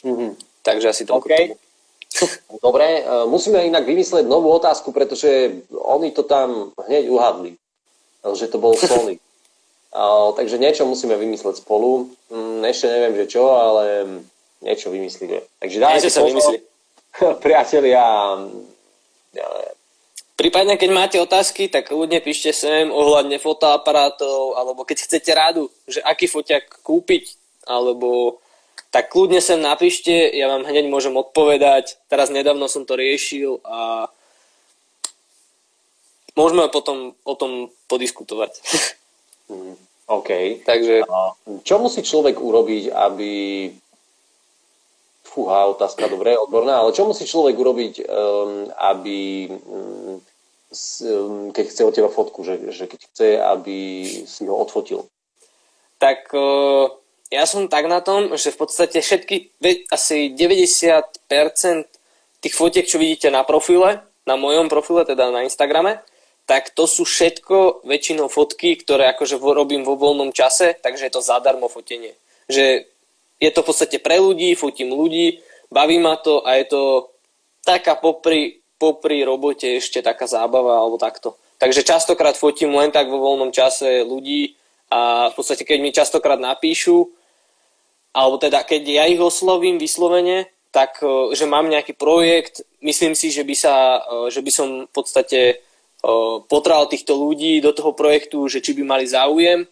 Mm-hmm. 0.00 0.64
Takže 0.64 0.88
asi 0.88 1.04
toľko 1.04 1.28
okay. 1.28 1.52
Dobre, 2.64 3.04
uh, 3.04 3.28
musíme 3.28 3.60
inak 3.60 3.84
vymyslieť 3.84 4.24
novú 4.24 4.48
otázku, 4.56 4.96
pretože 4.96 5.60
oni 5.76 6.16
to 6.16 6.24
tam 6.24 6.72
hneď 6.88 7.12
uhadli, 7.12 7.60
že 8.32 8.48
to 8.48 8.56
bol 8.56 8.72
Sony. 8.72 9.20
takže 10.38 10.56
niečo 10.62 10.86
musíme 10.86 11.18
vymysleť 11.18 11.62
spolu. 11.62 12.14
Mm, 12.30 12.62
ešte 12.70 12.86
neviem, 12.86 13.14
že 13.18 13.26
čo, 13.38 13.50
ale 13.50 14.06
niečo 14.62 14.94
vymyslíme. 14.94 15.42
Takže 15.58 15.78
dajte 15.82 16.10
sa 16.10 16.22
vymyslí. 16.22 16.56
priatelia. 17.44 18.04
Prípadne, 20.38 20.80
keď 20.80 20.90
máte 20.90 21.16
otázky, 21.20 21.68
tak 21.68 21.92
ľudne 21.92 22.22
píšte 22.24 22.54
sem 22.56 22.88
ohľadne 22.88 23.36
fotoaparátov, 23.36 24.56
alebo 24.56 24.88
keď 24.88 25.04
chcete 25.04 25.30
rádu, 25.36 25.68
že 25.84 26.00
aký 26.00 26.24
foťak 26.24 26.80
kúpiť, 26.80 27.36
alebo 27.68 28.40
tak 28.88 29.12
kľudne 29.12 29.38
sem 29.44 29.60
napíšte, 29.60 30.10
ja 30.32 30.48
vám 30.48 30.64
hneď 30.64 30.88
môžem 30.88 31.12
odpovedať. 31.12 32.00
Teraz 32.08 32.32
nedávno 32.32 32.66
som 32.72 32.88
to 32.88 32.96
riešil 32.96 33.60
a 33.62 34.08
môžeme 36.34 36.66
potom 36.72 37.12
o 37.22 37.34
tom 37.36 37.68
podiskutovať. 37.86 38.52
Mm, 39.50 39.74
OK. 40.06 40.30
Takže... 40.62 41.02
Čo 41.66 41.82
musí 41.82 42.06
človek 42.06 42.38
urobiť, 42.38 42.94
aby 42.94 43.32
Fúha, 45.30 45.70
otázka, 45.70 46.10
dobre, 46.10 46.34
odborná, 46.34 46.82
ale 46.82 46.90
čo 46.90 47.06
musí 47.06 47.22
človek 47.22 47.54
urobiť, 47.54 47.94
um, 48.02 48.66
aby, 48.82 49.46
s, 50.74 51.06
um, 51.06 51.54
keď 51.54 51.64
chce 51.70 51.82
od 51.86 51.94
teba 51.94 52.10
fotku, 52.10 52.42
že, 52.42 52.58
že 52.74 52.90
keď 52.90 53.00
chce, 53.06 53.28
aby 53.38 53.78
si 54.26 54.42
ho 54.50 54.58
odfotil? 54.58 55.06
Tak 56.02 56.34
uh, 56.34 56.90
ja 57.30 57.46
som 57.46 57.70
tak 57.70 57.86
na 57.86 58.02
tom, 58.02 58.34
že 58.34 58.50
v 58.50 58.58
podstate 58.58 58.98
všetky, 58.98 59.54
asi 59.94 60.34
90% 60.34 61.86
tých 62.42 62.54
fotiek, 62.58 62.90
čo 62.90 62.98
vidíte 62.98 63.30
na 63.30 63.46
profile, 63.46 64.02
na 64.26 64.34
mojom 64.34 64.66
profile, 64.66 65.06
teda 65.06 65.30
na 65.30 65.46
Instagrame, 65.46 66.02
tak 66.50 66.74
to 66.74 66.90
sú 66.90 67.06
všetko 67.06 67.86
väčšinou 67.86 68.26
fotky, 68.26 68.74
ktoré 68.74 69.06
akože 69.14 69.38
robím 69.38 69.86
vo 69.86 69.94
voľnom 69.94 70.34
čase, 70.34 70.74
takže 70.82 71.06
je 71.06 71.14
to 71.14 71.22
zadarmo 71.22 71.70
fotenie. 71.70 72.18
Že 72.50 72.90
je 73.38 73.50
to 73.54 73.62
v 73.62 73.68
podstate 73.70 74.02
pre 74.02 74.18
ľudí, 74.18 74.58
fotím 74.58 74.90
ľudí, 74.90 75.38
baví 75.70 76.02
ma 76.02 76.18
to 76.18 76.42
a 76.42 76.58
je 76.58 76.66
to 76.74 76.82
taká 77.62 77.94
popri, 77.94 78.58
popri 78.82 79.22
robote 79.22 79.78
ešte 79.78 80.02
taká 80.02 80.26
zábava 80.26 80.82
alebo 80.82 80.98
takto. 80.98 81.38
Takže 81.62 81.86
častokrát 81.86 82.34
fotím 82.34 82.74
len 82.74 82.90
tak 82.90 83.06
vo 83.06 83.22
voľnom 83.22 83.54
čase 83.54 84.02
ľudí 84.02 84.58
a 84.90 85.30
v 85.30 85.34
podstate 85.38 85.62
keď 85.62 85.78
mi 85.78 85.94
častokrát 85.94 86.42
napíšu, 86.42 87.14
alebo 88.10 88.42
teda 88.42 88.66
keď 88.66 88.82
ja 88.90 89.04
ich 89.06 89.22
oslovím 89.22 89.78
vyslovene, 89.78 90.50
tak 90.74 90.98
e, 90.98 91.30
že 91.30 91.46
mám 91.46 91.70
nejaký 91.70 91.94
projekt, 91.94 92.66
myslím 92.82 93.14
si, 93.14 93.30
že 93.30 93.46
by, 93.46 93.54
sa, 93.54 94.02
e, 94.02 94.34
že 94.34 94.42
by 94.42 94.50
som 94.50 94.68
v 94.90 94.90
podstate 94.90 95.62
potral 96.48 96.88
týchto 96.88 97.12
ľudí 97.16 97.60
do 97.60 97.76
toho 97.76 97.92
projektu, 97.92 98.48
že 98.48 98.64
či 98.64 98.72
by 98.72 98.82
mali 98.84 99.04
záujem, 99.04 99.68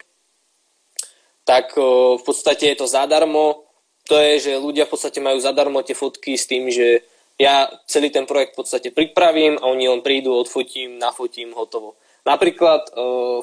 tak 1.48 1.72
v 1.80 2.20
podstate 2.20 2.72
je 2.72 2.76
to 2.76 2.86
zadarmo. 2.86 3.64
To 4.08 4.16
je, 4.16 4.40
že 4.40 4.52
ľudia 4.60 4.84
v 4.84 4.92
podstate 4.92 5.20
majú 5.20 5.40
zadarmo 5.40 5.80
tie 5.80 5.96
fotky 5.96 6.36
s 6.36 6.44
tým, 6.44 6.68
že 6.68 7.00
ja 7.40 7.68
celý 7.88 8.12
ten 8.12 8.28
projekt 8.28 8.52
v 8.52 8.60
podstate 8.60 8.88
pripravím 8.92 9.56
a 9.56 9.68
oni 9.68 9.88
len 9.88 10.04
prídu, 10.04 10.36
odfotím, 10.36 11.00
nafotím, 11.00 11.56
hotovo. 11.56 11.96
Napríklad 12.28 12.92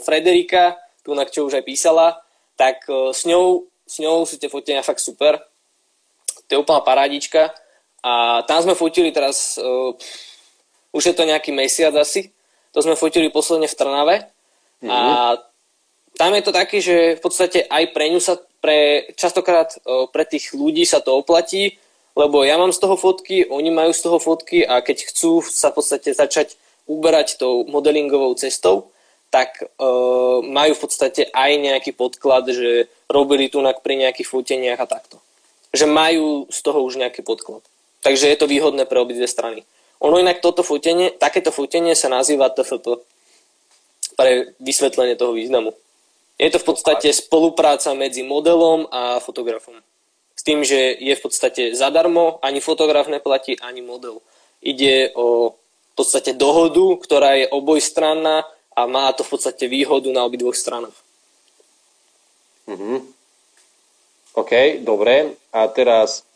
Frederika, 0.05 0.77
tu 1.01 1.17
na 1.17 1.25
čo 1.25 1.49
už 1.49 1.57
aj 1.57 1.65
písala, 1.65 2.21
tak 2.53 2.85
s 2.89 3.25
ňou, 3.25 3.65
s 3.85 3.97
ňou 3.97 4.29
sú 4.29 4.37
tie 4.37 4.49
fotenia 4.49 4.85
fakt 4.85 5.01
super. 5.01 5.41
To 6.45 6.49
je 6.53 6.61
úplná 6.61 6.85
parádička. 6.85 7.49
A 8.05 8.45
tam 8.45 8.61
sme 8.61 8.77
fotili 8.77 9.09
teraz, 9.09 9.57
uh, 9.57 9.89
už 10.93 11.03
je 11.09 11.15
to 11.17 11.25
nejaký 11.25 11.49
mesiac 11.49 11.89
asi, 11.97 12.29
to 12.75 12.83
sme 12.83 12.99
fotili 12.99 13.31
posledne 13.31 13.71
v 13.71 13.77
Trnave 13.79 14.15
mm-hmm. 14.83 14.91
a 14.91 15.39
tam 16.19 16.31
je 16.35 16.43
to 16.43 16.51
taký, 16.51 16.83
že 16.83 17.15
v 17.15 17.21
podstate 17.23 17.63
aj 17.63 17.95
pre 17.95 18.11
ňu 18.11 18.19
sa, 18.19 18.35
pre, 18.59 19.07
častokrát 19.15 19.71
pre 20.11 20.23
tých 20.27 20.51
ľudí 20.51 20.83
sa 20.83 20.99
to 20.99 21.15
oplatí, 21.15 21.79
lebo 22.15 22.43
ja 22.47 22.55
mám 22.55 22.71
z 22.71 22.79
toho 22.79 22.95
fotky, 22.95 23.47
oni 23.47 23.71
majú 23.71 23.91
z 23.91 24.01
toho 24.03 24.19
fotky 24.19 24.63
a 24.63 24.79
keď 24.79 25.11
chcú 25.11 25.43
sa 25.43 25.71
v 25.71 25.83
podstate 25.83 26.15
začať 26.15 26.55
uberať 26.87 27.35
tou 27.35 27.67
modelingovou 27.67 28.31
cestou, 28.39 28.91
tak 29.33 29.59
e, 29.59 29.65
majú 30.47 30.71
v 30.79 30.81
podstate 30.87 31.27
aj 31.27 31.51
nejaký 31.59 31.91
podklad, 31.91 32.47
že 32.47 32.87
robili 33.11 33.51
tu 33.51 33.59
pri 33.59 33.93
nejakých 33.99 34.31
foteniach 34.31 34.79
a 34.79 34.87
takto. 34.87 35.19
Že 35.75 35.91
majú 35.91 36.27
z 36.47 36.59
toho 36.63 36.79
už 36.87 36.95
nejaký 36.95 37.19
podklad. 37.19 37.59
Takže 37.99 38.31
je 38.31 38.37
to 38.39 38.47
výhodné 38.47 38.87
pre 38.87 39.01
obidve 39.01 39.27
strany. 39.27 39.67
Ono 40.03 40.19
inak 40.19 40.43
toto 40.43 40.63
fotenie, 40.63 41.15
takéto 41.15 41.55
fotenie 41.55 41.95
sa 41.95 42.11
nazýva 42.11 42.51
TFP 42.51 42.99
pre 44.15 44.55
vysvetlenie 44.59 45.15
toho 45.15 45.35
významu. 45.35 45.71
Je 46.35 46.51
to 46.51 46.59
v 46.59 46.67
podstate 46.67 47.15
spolupráca 47.15 47.95
medzi 47.95 48.23
modelom 48.23 48.91
a 48.91 49.23
fotografom. 49.23 49.79
S 50.35 50.43
tým, 50.43 50.67
že 50.67 50.99
je 50.99 51.15
v 51.15 51.23
podstate 51.23 51.71
zadarmo, 51.71 52.43
ani 52.43 52.59
fotograf 52.59 53.07
neplatí, 53.07 53.55
ani 53.63 53.79
model. 53.79 54.19
Ide 54.59 55.15
o 55.15 55.55
v 55.95 56.03
podstate 56.03 56.35
dohodu, 56.35 56.99
ktorá 56.99 57.39
je 57.39 57.47
obojstranná 57.47 58.43
a 58.75 58.81
má 58.83 59.07
to 59.15 59.23
v 59.23 59.31
podstate 59.31 59.71
výhodu 59.71 60.11
na 60.11 60.27
obidvoch 60.27 60.51
stranách. 60.51 60.91
Mm-hmm. 62.67 62.97
OK, 64.35 64.83
dobre. 64.83 65.39
A 65.55 65.71
teraz 65.71 66.27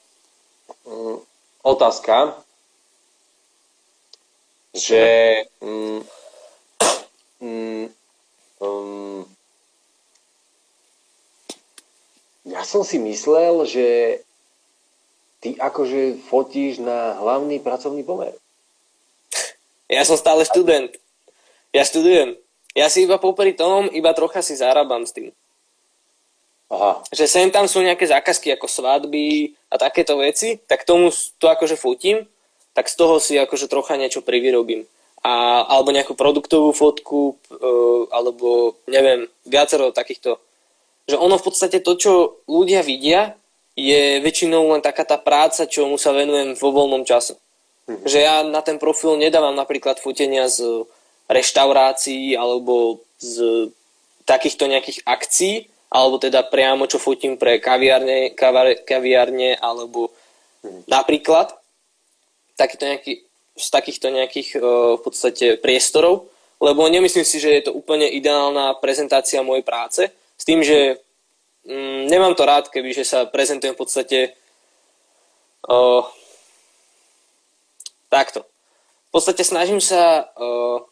mm, 0.88 1.20
otázka 1.68 2.39
že 4.74 5.03
mm, 5.61 6.01
mm, 7.41 7.86
um, 8.61 9.26
ja 12.45 12.61
som 12.65 12.86
si 12.86 13.01
myslel, 13.01 13.65
že 13.65 13.88
ty 15.39 15.55
akože 15.55 16.22
fotíš 16.28 16.84
na 16.84 17.17
hlavný 17.17 17.57
pracovný 17.63 18.03
pomer. 18.03 18.36
Ja 19.89 20.05
som 20.05 20.20
stále 20.20 20.45
študent. 20.45 20.93
Ja 21.74 21.82
študujem. 21.82 22.38
Ja 22.78 22.86
si 22.93 23.09
iba 23.09 23.17
popri 23.17 23.57
tom, 23.57 23.89
iba 23.89 24.13
trocha 24.13 24.45
si 24.45 24.53
zarábam 24.53 25.01
s 25.01 25.15
tým. 25.15 25.34
Aha. 26.70 27.01
Že 27.09 27.26
sem 27.26 27.47
tam 27.49 27.65
sú 27.65 27.82
nejaké 27.82 28.05
zákazky 28.05 28.53
ako 28.53 28.70
svadby 28.70 29.57
a 29.74 29.82
takéto 29.82 30.22
veci, 30.22 30.61
tak 30.70 30.86
tomu 30.86 31.09
to 31.41 31.49
akože 31.49 31.74
fotím 31.74 32.30
tak 32.74 32.89
z 32.89 32.95
toho 32.95 33.17
si 33.20 33.36
akože 33.36 33.67
trocha 33.67 33.97
niečo 33.97 34.22
privyrobím. 34.22 34.86
A, 35.20 35.65
alebo 35.67 35.91
nejakú 35.91 36.15
produktovú 36.15 36.72
fotku, 36.72 37.36
e, 37.51 37.65
alebo 38.13 38.80
neviem, 38.88 39.28
viacero 39.43 39.91
takýchto. 39.91 40.39
Že 41.11 41.20
ono 41.20 41.36
v 41.36 41.45
podstate 41.45 41.84
to, 41.84 41.93
čo 41.99 42.11
ľudia 42.47 42.80
vidia, 42.86 43.36
je 43.80 44.20
väčšinou 44.20 44.76
len 44.76 44.84
taká 44.84 45.07
tá 45.07 45.15
práca, 45.15 45.67
čo 45.67 45.88
mu 45.88 45.95
sa 45.95 46.11
venujem 46.11 46.55
vo 46.55 46.70
voľnom 46.72 47.03
čase. 47.03 47.36
Mhm. 47.88 48.05
Že 48.07 48.20
ja 48.20 48.36
na 48.47 48.61
ten 48.63 48.80
profil 48.80 49.20
nedávam 49.20 49.55
napríklad 49.55 49.99
fotenia 49.99 50.47
z 50.47 50.88
reštaurácií 51.28 52.34
alebo 52.39 53.03
z 53.20 53.67
takýchto 54.24 54.70
nejakých 54.70 55.03
akcií, 55.03 55.67
alebo 55.89 56.22
teda 56.22 56.45
priamo 56.45 56.86
čo 56.86 57.01
fotím 57.01 57.36
pre 57.36 57.57
kaviárne, 57.57 58.32
kaviárne 58.86 59.57
alebo 59.57 60.15
mhm. 60.63 60.88
napríklad 60.88 61.59
takýto 62.60 62.86
nejaký, 62.86 63.14
z 63.55 63.68
takýchto 63.72 64.07
nejakých 64.12 64.49
uh, 64.60 64.99
v 64.99 65.01
podstate 65.01 65.45
priestorov, 65.55 66.28
lebo 66.60 66.84
nemyslím 66.91 67.24
si, 67.24 67.39
že 67.39 67.55
je 67.55 67.64
to 67.64 67.72
úplne 67.72 68.03
ideálna 68.12 68.76
prezentácia 68.84 69.39
mojej 69.39 69.64
práce, 69.64 70.12
s 70.12 70.43
tým, 70.43 70.60
že 70.60 70.99
mm, 71.64 72.12
nemám 72.12 72.36
to 72.36 72.43
rád, 72.43 72.68
keby 72.68 72.91
že 72.91 73.07
sa 73.07 73.24
prezentujem 73.24 73.76
v 73.76 73.82
podstate 73.82 74.20
uh, 75.72 76.03
takto. 78.12 78.43
V 79.10 79.12
podstate 79.16 79.41
snažím 79.47 79.80
sa 79.80 80.28
uh, 80.36 80.84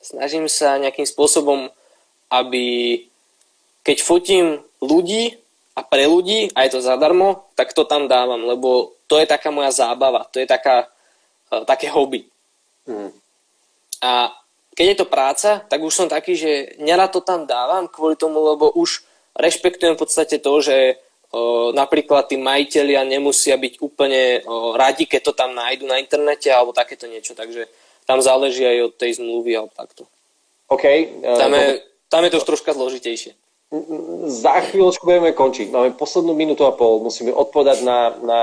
snažím 0.00 0.48
sa 0.48 0.80
nejakým 0.80 1.04
spôsobom, 1.04 1.68
aby 2.32 2.64
keď 3.84 3.96
fotím 4.00 4.46
ľudí 4.80 5.36
a 5.76 5.84
pre 5.84 6.08
ľudí 6.08 6.50
a 6.56 6.64
je 6.64 6.70
to 6.74 6.80
zadarmo, 6.80 7.46
tak 7.54 7.76
to 7.76 7.84
tam 7.84 8.08
dávam, 8.08 8.42
lebo 8.44 8.96
to 9.10 9.18
je 9.18 9.26
taká 9.26 9.50
moja 9.50 9.74
zábava, 9.74 10.22
to 10.30 10.38
je 10.38 10.46
taká, 10.46 10.86
uh, 11.50 11.66
také 11.66 11.90
hobby. 11.90 12.30
Mm. 12.86 13.10
A 14.06 14.30
keď 14.78 14.86
je 14.86 14.98
to 15.02 15.10
práca, 15.10 15.50
tak 15.66 15.82
už 15.82 15.90
som 15.90 16.06
taký, 16.06 16.38
že 16.38 16.78
nerad 16.78 17.10
to 17.10 17.18
tam 17.18 17.42
dávam 17.42 17.90
kvôli 17.90 18.14
tomu, 18.14 18.38
lebo 18.38 18.70
už 18.70 19.02
rešpektujem 19.34 19.98
v 19.98 20.02
podstate 20.06 20.38
to, 20.38 20.52
že 20.62 20.94
uh, 20.94 21.74
napríklad 21.74 22.30
tí 22.30 22.38
majiteľia 22.38 23.02
nemusia 23.02 23.58
byť 23.58 23.82
úplne 23.82 24.46
uh, 24.46 24.78
radi, 24.78 25.10
keď 25.10 25.20
to 25.26 25.32
tam 25.34 25.58
nájdu 25.58 25.90
na 25.90 25.98
internete 25.98 26.46
alebo 26.46 26.70
takéto 26.70 27.10
niečo, 27.10 27.34
takže 27.34 27.66
tam 28.06 28.22
záleží 28.22 28.62
aj 28.62 28.78
od 28.86 28.92
tej 28.94 29.18
zmluvy 29.18 29.58
alebo 29.58 29.74
takto. 29.74 30.06
OK. 30.70 30.86
Uh, 30.86 31.34
tam, 31.34 31.50
je, 31.58 31.82
tam 32.06 32.22
je 32.22 32.30
to 32.30 32.38
už 32.38 32.46
troška 32.46 32.70
zložitejšie 32.78 33.34
za 34.26 34.66
chvíľočku 34.66 35.06
budeme 35.06 35.30
končiť. 35.30 35.70
Máme 35.70 35.94
poslednú 35.94 36.34
minútu 36.34 36.66
a 36.66 36.74
pol. 36.74 37.06
Musíme 37.06 37.30
odpovedať 37.30 37.86
na, 37.86 38.10
na, 38.18 38.40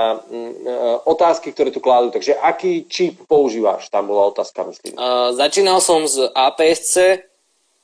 na 0.64 0.76
otázky, 1.04 1.52
ktoré 1.52 1.68
tu 1.68 1.84
kladú. 1.84 2.08
Takže 2.08 2.32
aký 2.40 2.88
čip 2.88 3.20
používaš? 3.28 3.92
Tam 3.92 4.08
bola 4.08 4.32
otázka, 4.32 4.64
myslím. 4.64 4.96
Uh, 4.96 5.36
začínal 5.36 5.84
som 5.84 6.08
z 6.08 6.32
APS-C 6.32 7.28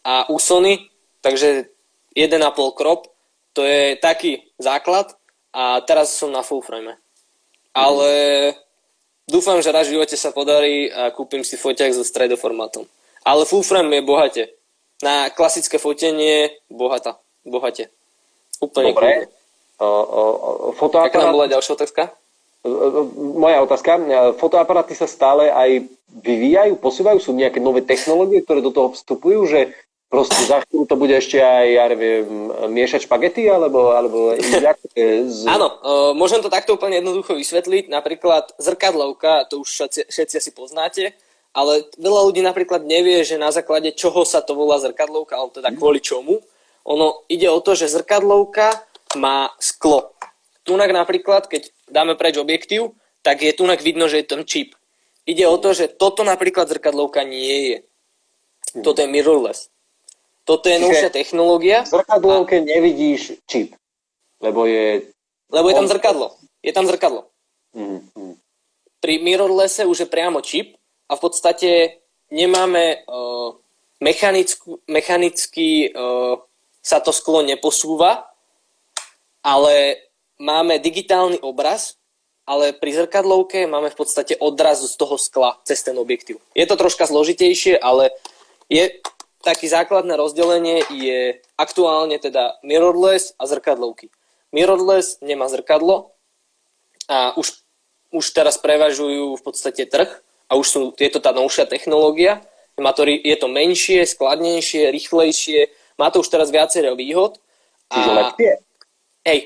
a 0.08 0.24
Usony, 0.32 0.88
takže 1.20 1.68
1,5 2.16 2.32
krop. 2.72 3.12
To 3.52 3.60
je 3.60 4.00
taký 4.00 4.48
základ 4.56 5.12
a 5.52 5.84
teraz 5.84 6.16
som 6.16 6.32
na 6.32 6.40
full 6.40 6.64
frame. 6.64 6.96
Ale 7.76 8.10
dúfam, 9.28 9.60
že 9.60 9.68
raz 9.68 9.92
v 9.92 10.00
živote 10.00 10.16
sa 10.16 10.32
podarí 10.32 10.88
a 10.88 11.12
kúpim 11.12 11.44
si 11.44 11.60
foťak 11.60 11.92
so 11.92 12.08
stredoformátom. 12.08 12.88
Ale 13.20 13.44
full 13.44 13.60
frame 13.60 14.00
je 14.00 14.08
bohate. 14.08 14.44
Na 15.04 15.28
klasické 15.28 15.76
fotenie 15.76 16.56
bohata 16.72 17.20
bohate. 17.46 17.92
Úplne 18.60 18.90
Dobre. 18.90 19.28
O, 19.76 19.86
o, 19.86 20.20
fotoaparát... 20.78 21.12
Aká 21.12 21.26
nám 21.28 21.36
bola 21.36 21.50
ďalšia 21.50 21.72
otázka? 21.76 22.02
Moja 23.16 23.60
otázka. 23.60 24.00
Fotoaparáty 24.40 24.96
sa 24.96 25.04
stále 25.04 25.52
aj 25.52 25.84
vyvíjajú, 26.24 26.80
posúvajú? 26.80 27.20
Sú 27.20 27.36
nejaké 27.36 27.60
nové 27.60 27.84
technológie, 27.84 28.40
ktoré 28.40 28.64
do 28.64 28.72
toho 28.72 28.94
vstupujú, 28.96 29.44
že 29.44 29.74
proste 30.08 30.46
za 30.46 30.62
chvíľu 30.62 30.86
to 30.86 30.94
bude 30.94 31.10
ešte 31.10 31.42
aj, 31.42 31.66
ja 31.74 31.84
neviem, 31.90 32.24
miešať 32.70 33.10
špagety, 33.10 33.50
alebo, 33.50 33.92
alebo 33.92 34.32
jak, 34.38 34.78
z... 35.26 35.42
Áno, 35.50 35.74
uh, 35.82 36.12
môžem 36.14 36.38
to 36.38 36.46
takto 36.46 36.78
úplne 36.78 37.02
jednoducho 37.02 37.34
vysvetliť. 37.34 37.90
Napríklad 37.90 38.54
zrkadlovka, 38.62 39.50
to 39.50 39.60
už 39.60 39.68
všetci, 39.68 40.00
všetci 40.06 40.34
asi 40.38 40.50
poznáte, 40.54 41.04
ale 41.50 41.82
veľa 41.98 42.30
ľudí 42.30 42.46
napríklad 42.46 42.86
nevie, 42.86 43.26
že 43.26 43.42
na 43.42 43.50
základe 43.50 43.90
čoho 43.92 44.22
sa 44.22 44.38
to 44.38 44.54
volá 44.54 44.78
zrkadlovka, 44.78 45.34
alebo 45.34 45.50
teda 45.50 45.74
kvôli 45.74 45.98
čomu 45.98 46.38
Ono 46.84 47.24
ide 47.32 47.48
o 47.48 47.60
to, 47.64 47.72
že 47.72 47.88
zrkadlovka 47.88 48.84
má 49.16 49.48
sklo. 49.56 50.12
Tunak 50.64 50.92
napríklad, 50.92 51.48
keď 51.48 51.72
dáme 51.88 52.16
preč 52.16 52.36
objektív, 52.36 52.96
tak 53.24 53.40
je 53.40 53.56
tunak 53.56 53.80
vidno, 53.80 54.08
že 54.08 54.20
je 54.20 54.26
tam 54.28 54.44
čip. 54.44 54.76
Ide 55.24 55.48
o 55.48 55.56
to, 55.56 55.72
že 55.72 55.88
toto 55.88 56.24
napríklad 56.24 56.68
zrkadlovka 56.68 57.24
nie 57.24 57.56
je. 57.72 57.76
Toto 58.84 59.00
je 59.00 59.08
mirrorless. 59.08 59.72
Toto 60.44 60.68
je 60.68 60.76
novšia 60.76 61.08
technológia. 61.08 61.88
V 61.88 62.04
zrkadlovke 62.04 62.60
a... 62.60 62.64
nevidíš 62.64 63.40
čip, 63.48 63.72
lebo 64.44 64.68
je... 64.68 65.08
Lebo 65.48 65.72
je 65.72 65.74
tam 65.74 65.88
zrkadlo. 65.88 66.36
Je 66.60 66.72
tam 66.76 66.84
zrkadlo. 66.84 67.32
Mm-hmm. 67.72 68.32
Pri 69.00 69.14
mirrorlesse 69.24 69.88
už 69.88 70.04
je 70.04 70.08
priamo 70.08 70.44
čip 70.44 70.76
a 71.08 71.16
v 71.16 71.20
podstate 71.20 71.70
nemáme 72.28 73.04
uh, 73.08 73.56
mechanicky 74.88 75.88
uh, 75.92 76.36
sa 76.84 77.00
to 77.00 77.16
sklo 77.16 77.40
neposúva, 77.40 78.28
ale 79.40 80.04
máme 80.36 80.76
digitálny 80.76 81.40
obraz, 81.40 81.96
ale 82.44 82.76
pri 82.76 82.92
zrkadlovke 82.92 83.64
máme 83.64 83.88
v 83.88 83.96
podstate 83.96 84.36
odraz 84.36 84.84
z 84.84 84.92
toho 85.00 85.16
skla 85.16 85.56
cez 85.64 85.80
ten 85.80 85.96
objektív. 85.96 86.44
Je 86.52 86.68
to 86.68 86.76
troška 86.76 87.08
zložitejšie, 87.08 87.80
ale 87.80 88.12
je 88.68 89.00
také 89.40 89.64
základné 89.68 90.12
rozdelenie 90.16 90.84
je 90.92 91.40
aktuálne 91.56 92.20
teda 92.20 92.60
mirrorless 92.60 93.32
a 93.40 93.48
zrkadlovky. 93.48 94.12
Mirrorless 94.52 95.24
nemá 95.24 95.48
zrkadlo 95.48 96.12
a 97.08 97.36
už, 97.36 97.64
už 98.12 98.24
teraz 98.36 98.60
prevažujú 98.60 99.40
v 99.40 99.42
podstate 99.44 99.88
trh 99.88 100.08
a 100.48 100.56
už 100.56 100.66
sú, 100.68 100.80
je 100.96 101.10
to 101.12 101.20
tá 101.20 101.32
novšia 101.32 101.64
technológia. 101.64 102.44
Je 102.76 103.36
to 103.38 103.46
menšie, 103.46 104.02
skladnejšie, 104.02 104.90
rýchlejšie, 104.90 105.70
má 105.98 106.10
to 106.10 106.20
už 106.20 106.28
teraz 106.28 106.50
viacero 106.50 106.94
výhod. 106.98 107.38
Čiže 107.90 108.10
a, 108.10 108.14
lepšie? 108.14 108.52
Hej, 109.24 109.38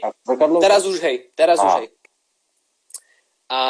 teraz 0.58 0.82
už 0.86 0.96
hej, 1.00 1.16
teraz 1.38 1.58
a. 1.60 1.64
už 1.64 1.72
hej. 1.82 1.88
A 3.48 3.60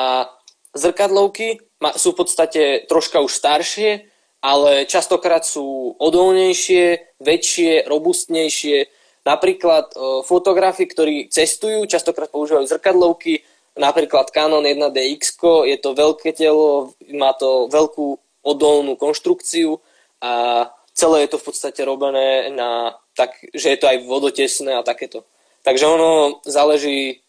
zrkadlovky 0.75 1.63
sú 1.95 2.15
v 2.15 2.19
podstate 2.19 2.63
troška 2.91 3.23
už 3.23 3.31
staršie, 3.31 4.11
ale 4.43 4.87
častokrát 4.87 5.43
sú 5.43 5.95
odolnejšie, 5.99 7.19
väčšie, 7.19 7.87
robustnejšie. 7.91 8.87
Napríklad 9.27 9.93
e, 9.93 9.97
fotografi, 10.23 10.87
ktorí 10.87 11.27
cestujú, 11.29 11.85
častokrát 11.91 12.31
používajú 12.31 12.65
zrkadlovky, 12.71 13.43
napríklad 13.75 14.31
Canon 14.31 14.63
1DX, 14.63 15.39
je 15.67 15.77
to 15.79 15.91
veľké 15.95 16.35
telo, 16.35 16.95
má 17.15 17.35
to 17.35 17.67
veľkú 17.71 18.19
odolnú 18.47 18.95
konštrukciu 18.95 19.83
a 20.23 20.67
celé 20.99 21.25
je 21.25 21.31
to 21.31 21.39
v 21.39 21.47
podstate 21.47 21.81
robené 21.87 22.51
na 22.51 22.99
tak, 23.15 23.39
že 23.55 23.71
je 23.71 23.79
to 23.79 23.87
aj 23.87 24.03
vodotesné 24.03 24.75
a 24.75 24.83
takéto. 24.83 25.23
Takže 25.63 25.87
ono 25.87 26.43
záleží, 26.43 27.23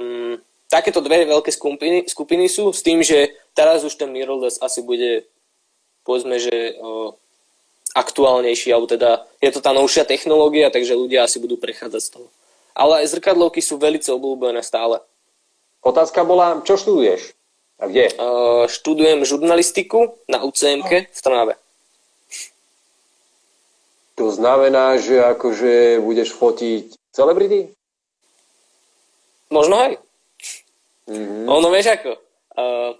mm, 0.00 0.40
takéto 0.72 1.04
dve 1.04 1.28
veľké 1.28 1.52
skupiny, 1.52 2.08
skupiny 2.08 2.48
sú 2.48 2.72
s 2.72 2.80
tým, 2.80 3.04
že 3.04 3.36
teraz 3.52 3.84
už 3.84 4.00
ten 4.00 4.08
mirrorless 4.08 4.56
asi 4.64 4.80
bude 4.80 5.28
povedzme, 6.02 6.38
že 6.38 6.76
o, 6.82 7.14
aktuálnejší, 7.94 8.72
alebo 8.72 8.90
teda 8.90 9.22
je 9.38 9.50
to 9.52 9.60
tá 9.60 9.70
novšia 9.70 10.08
technológia, 10.08 10.72
takže 10.72 10.98
ľudia 10.98 11.28
asi 11.28 11.38
budú 11.38 11.60
prechádzať 11.60 12.02
z 12.02 12.10
toho. 12.18 12.28
Ale 12.72 13.04
aj 13.04 13.12
zrkadlovky 13.12 13.60
sú 13.60 13.76
veľmi 13.76 14.00
obľúbené 14.00 14.64
stále. 14.64 15.04
Otázka 15.84 16.24
bola, 16.24 16.64
čo 16.64 16.80
študuješ? 16.80 17.36
A 17.82 17.90
kde? 17.90 18.14
Uh, 18.14 18.64
študujem 18.70 19.26
žurnalistiku 19.26 20.14
na 20.30 20.40
UCMK 20.46 21.10
v 21.10 21.20
Trnave. 21.20 21.54
To 24.20 24.28
znamená, 24.28 25.00
že 25.00 25.20
akože 25.24 26.04
budeš 26.04 26.36
fotiť 26.36 26.92
celebrity? 27.12 27.72
Možno 29.48 29.76
aj. 29.76 29.92
Mm-hmm. 31.08 31.44
Ono 31.48 31.68
vieš 31.72 31.96
ako. 31.96 32.12
Uh, 32.52 32.92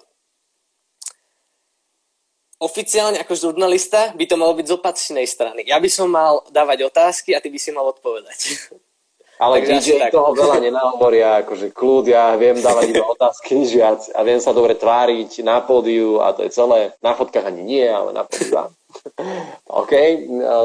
oficiálne 2.62 3.20
ako 3.20 3.34
žurnalista 3.34 4.14
by 4.16 4.24
to 4.24 4.36
malo 4.40 4.54
byť 4.56 4.66
z 4.70 4.76
opačnej 4.76 5.26
strany. 5.28 5.66
Ja 5.66 5.82
by 5.82 5.90
som 5.90 6.08
mal 6.08 6.46
dávať 6.48 6.88
otázky 6.88 7.34
a 7.36 7.42
ty 7.42 7.50
by 7.50 7.58
si 7.58 7.74
mal 7.74 7.88
odpovedať. 7.90 8.70
Ale 9.42 9.58
DJ 9.58 9.98
tak. 9.98 10.14
toho 10.14 10.38
veľa 10.38 10.62
nenahovoria, 10.62 11.42
akože 11.42 11.74
kľud, 11.74 12.06
ja 12.06 12.30
viem 12.38 12.62
dávať 12.62 12.94
iba 12.94 13.02
otázky, 13.02 13.66
viac. 13.66 14.06
A 14.14 14.22
viem 14.22 14.38
sa 14.38 14.54
dobre 14.54 14.78
tváriť 14.78 15.42
na 15.42 15.58
pódiu 15.58 16.22
a 16.22 16.30
to 16.30 16.46
je 16.46 16.54
celé. 16.54 16.94
Na 17.02 17.18
fotkách 17.18 17.50
ani 17.50 17.66
nie, 17.66 17.82
ale 17.82 18.14
na 18.14 18.22
pódiu 18.22 18.70
OK, 19.82 19.92
e, 19.92 20.14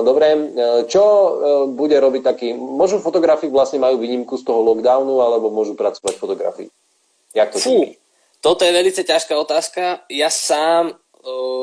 dobre. 0.05 0.27
E, 0.29 0.39
čo 0.85 1.03
e, 1.03 1.31
bude 1.73 1.97
robiť 1.97 2.21
taký... 2.23 2.47
Môžu 2.53 3.01
fotografii 3.01 3.49
vlastne 3.49 3.81
majú 3.81 3.97
výnimku 3.97 4.38
z 4.38 4.45
toho 4.45 4.61
lockdownu, 4.61 5.19
alebo 5.21 5.49
môžu 5.49 5.73
pracovať 5.73 6.15
fotografii? 6.17 6.69
Jak 7.33 7.53
to 7.53 7.59
Fú, 7.59 7.93
toto 8.41 8.65
je 8.65 8.73
veľmi 8.73 8.93
ťažká 8.93 9.33
otázka. 9.38 10.05
Ja 10.09 10.29
sám 10.31 10.95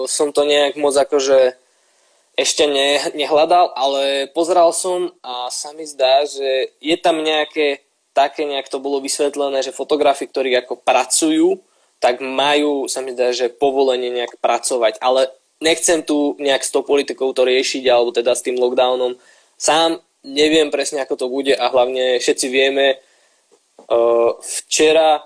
som 0.04 0.28
to 0.28 0.44
nejak 0.44 0.76
moc 0.76 0.92
akože 0.92 1.56
ešte 2.36 2.68
ne, 2.68 3.00
nehľadal, 3.16 3.72
ale 3.72 4.28
pozeral 4.28 4.76
som 4.76 5.08
a 5.24 5.48
sa 5.48 5.72
mi 5.72 5.88
zdá, 5.88 6.28
že 6.28 6.74
je 6.84 6.96
tam 7.00 7.24
nejaké 7.24 7.80
také 8.14 8.46
nejak 8.46 8.70
to 8.70 8.78
bolo 8.78 9.02
vysvetlené, 9.02 9.60
že 9.60 9.74
fotografi, 9.74 10.30
ktorí 10.30 10.54
ako 10.54 10.78
pracujú, 10.84 11.58
tak 11.98 12.22
majú, 12.22 12.86
sa 12.86 13.02
mi 13.02 13.10
zdá, 13.10 13.34
že 13.34 13.50
povolenie 13.50 14.14
nejak 14.14 14.38
pracovať, 14.38 15.02
ale 15.02 15.34
nechcem 15.64 16.04
tu 16.04 16.36
nejak 16.36 16.60
s 16.60 16.70
tou 16.70 16.84
politikou 16.84 17.32
to 17.32 17.48
riešiť, 17.48 17.88
alebo 17.88 18.12
teda 18.12 18.36
s 18.36 18.44
tým 18.44 18.60
lockdownom. 18.60 19.16
Sám 19.56 20.04
neviem 20.20 20.68
presne, 20.68 21.00
ako 21.00 21.16
to 21.16 21.26
bude 21.32 21.56
a 21.56 21.72
hlavne 21.72 22.20
všetci 22.20 22.46
vieme, 22.52 23.00
včera, 24.44 25.24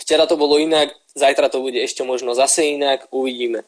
včera 0.00 0.24
to 0.24 0.40
bolo 0.40 0.56
inak, 0.56 0.96
Zajtra 1.16 1.48
to 1.48 1.64
bude 1.64 1.80
ešte 1.80 2.04
možno 2.04 2.36
zase 2.36 2.76
inak, 2.76 3.08
uvidíme. 3.08 3.64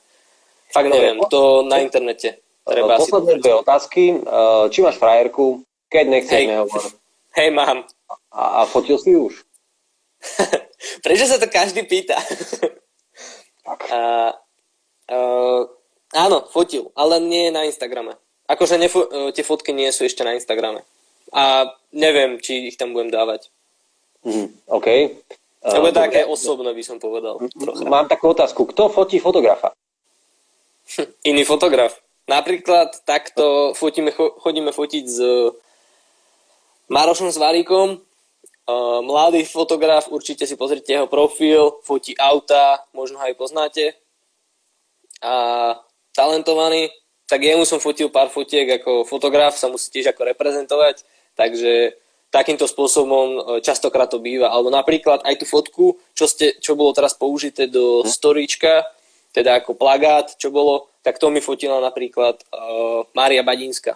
Fakt 0.68 0.92
neviem, 0.92 1.16
to 1.32 1.64
na 1.64 1.80
internete. 1.80 2.44
Treba 2.68 3.00
Posledné 3.00 3.40
dve 3.40 3.64
otázky. 3.64 4.20
Uh, 4.20 4.68
či 4.68 4.84
máš 4.84 5.00
frajerku? 5.00 5.64
Keď 5.88 6.04
nechceš, 6.12 6.44
Hej. 6.44 6.46
nehovor. 6.52 6.84
Hej, 7.40 7.48
mám. 7.56 7.88
A, 8.28 8.60
a 8.60 8.68
fotil 8.68 9.00
si 9.00 9.16
už? 9.16 9.32
Prečo 11.04 11.24
sa 11.24 11.40
to 11.40 11.48
každý 11.48 11.88
pýta? 11.88 12.20
uh, 13.88 14.36
uh, 15.09 15.68
áno, 16.14 16.38
fotil, 16.48 16.92
ale 16.96 17.20
nie 17.20 17.52
na 17.52 17.64
Instagrame. 17.64 18.16
Akože 18.48 18.80
nefo- 18.80 19.09
uh, 19.09 19.30
tie 19.32 19.44
fotky 19.44 19.76
nie 19.76 19.88
sú 19.92 20.09
ešte 20.09 20.24
na 20.24 20.32
Instagrame. 20.36 20.84
A 21.32 21.68
neviem, 21.92 22.40
či 22.40 22.72
ich 22.72 22.80
tam 22.80 22.96
budem 22.96 23.12
dávať. 23.12 23.52
Mm, 24.24 24.48
OK. 24.72 24.88
To 25.68 25.82
bude 25.82 25.92
také 25.92 26.24
osobné, 26.24 26.70
by 26.72 26.84
som 26.86 26.96
povedal. 27.02 27.36
Trocha. 27.52 27.84
Mám 27.84 28.09
takú 28.09 28.32
otázku. 28.32 28.64
Kto 28.70 28.88
fotí 28.88 29.20
fotografa? 29.20 29.74
Iný 31.30 31.44
fotograf. 31.44 31.98
Napríklad 32.28 33.04
takto 33.09 33.72
fotíme, 33.72 34.12
chodíme 34.12 34.68
fotiť 34.68 35.04
s 35.09 35.18
Marošom 36.92 37.32
Svaríkom. 37.32 38.00
Mladý 39.00 39.48
fotograf, 39.48 40.12
určite 40.12 40.44
si 40.44 40.52
pozrite 40.52 40.92
jeho 40.92 41.09
profil, 41.09 41.80
fotí 41.80 42.12
auta, 42.20 42.84
možno 42.92 43.16
aj 43.16 43.32
poznáte. 43.32 43.96
A 45.22 45.74
talentovaný, 46.14 46.90
tak 47.28 47.44
jemu 47.44 47.68
som 47.68 47.82
fotil 47.82 48.08
pár 48.08 48.32
fotiek 48.32 48.80
ako 48.80 49.04
fotograf, 49.04 49.58
sa 49.58 49.68
musí 49.68 49.92
tiež 49.92 50.16
ako 50.16 50.32
reprezentovať, 50.32 51.04
takže 51.36 51.98
takýmto 52.28 52.68
spôsobom 52.68 53.26
e, 53.28 53.40
častokrát 53.64 54.08
to 54.08 54.20
býva. 54.20 54.52
Alebo 54.52 54.68
napríklad 54.68 55.24
aj 55.24 55.34
tú 55.40 55.46
fotku, 55.48 55.84
čo, 56.12 56.28
ste, 56.28 56.56
čo 56.60 56.76
bolo 56.76 56.92
teraz 56.92 57.16
použité 57.16 57.68
do 57.68 58.04
hm. 58.04 58.08
storíčka, 58.08 58.84
teda 59.32 59.60
ako 59.60 59.76
plagát, 59.76 60.34
čo 60.40 60.48
bolo, 60.48 60.88
tak 61.04 61.20
to 61.20 61.28
mi 61.30 61.38
fotila 61.38 61.78
napríklad 61.78 62.40
uh, 62.50 63.06
Mária 63.12 63.44
Badínska. 63.44 63.94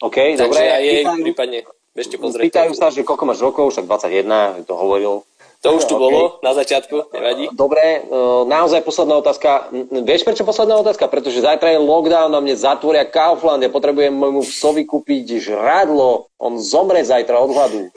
OK, 0.00 0.38
Takže 0.38 0.42
dobre. 0.42 0.64
aj 0.64 0.82
jej 0.82 1.02
pýtajú, 1.04 1.24
prípadne 1.26 1.58
bežte 1.92 2.16
pozrieť. 2.16 2.44
Pýtajú 2.48 2.72
sa, 2.72 2.88
že 2.88 3.04
koľko 3.04 3.24
máš 3.28 3.40
rokov, 3.44 3.74
však 3.74 3.84
21, 3.84 4.64
to 4.64 4.72
hovoril. 4.72 5.26
To 5.66 5.74
už 5.74 5.84
tu 5.90 5.98
okay. 5.98 6.04
bolo 6.06 6.20
na 6.46 6.54
začiatku, 6.54 7.10
nevadí. 7.10 7.50
Dobre, 7.50 8.06
naozaj 8.46 8.86
posledná 8.86 9.18
otázka. 9.18 9.74
Vieš 10.06 10.22
prečo 10.22 10.46
posledná 10.46 10.78
otázka? 10.78 11.10
Pretože 11.10 11.42
zajtra 11.42 11.74
je 11.74 11.82
lockdown 11.82 12.30
a 12.30 12.38
mne 12.38 12.54
zatvoria 12.54 13.02
Kaufland. 13.02 13.66
Ja 13.66 13.70
potrebujem 13.74 14.14
môjmu 14.14 14.46
psovi 14.46 14.86
kúpiť 14.86 15.42
žradlo. 15.42 16.30
On 16.38 16.54
zomre 16.62 17.02
zajtra 17.02 17.34
od 17.42 17.50
hladu. 17.50 17.80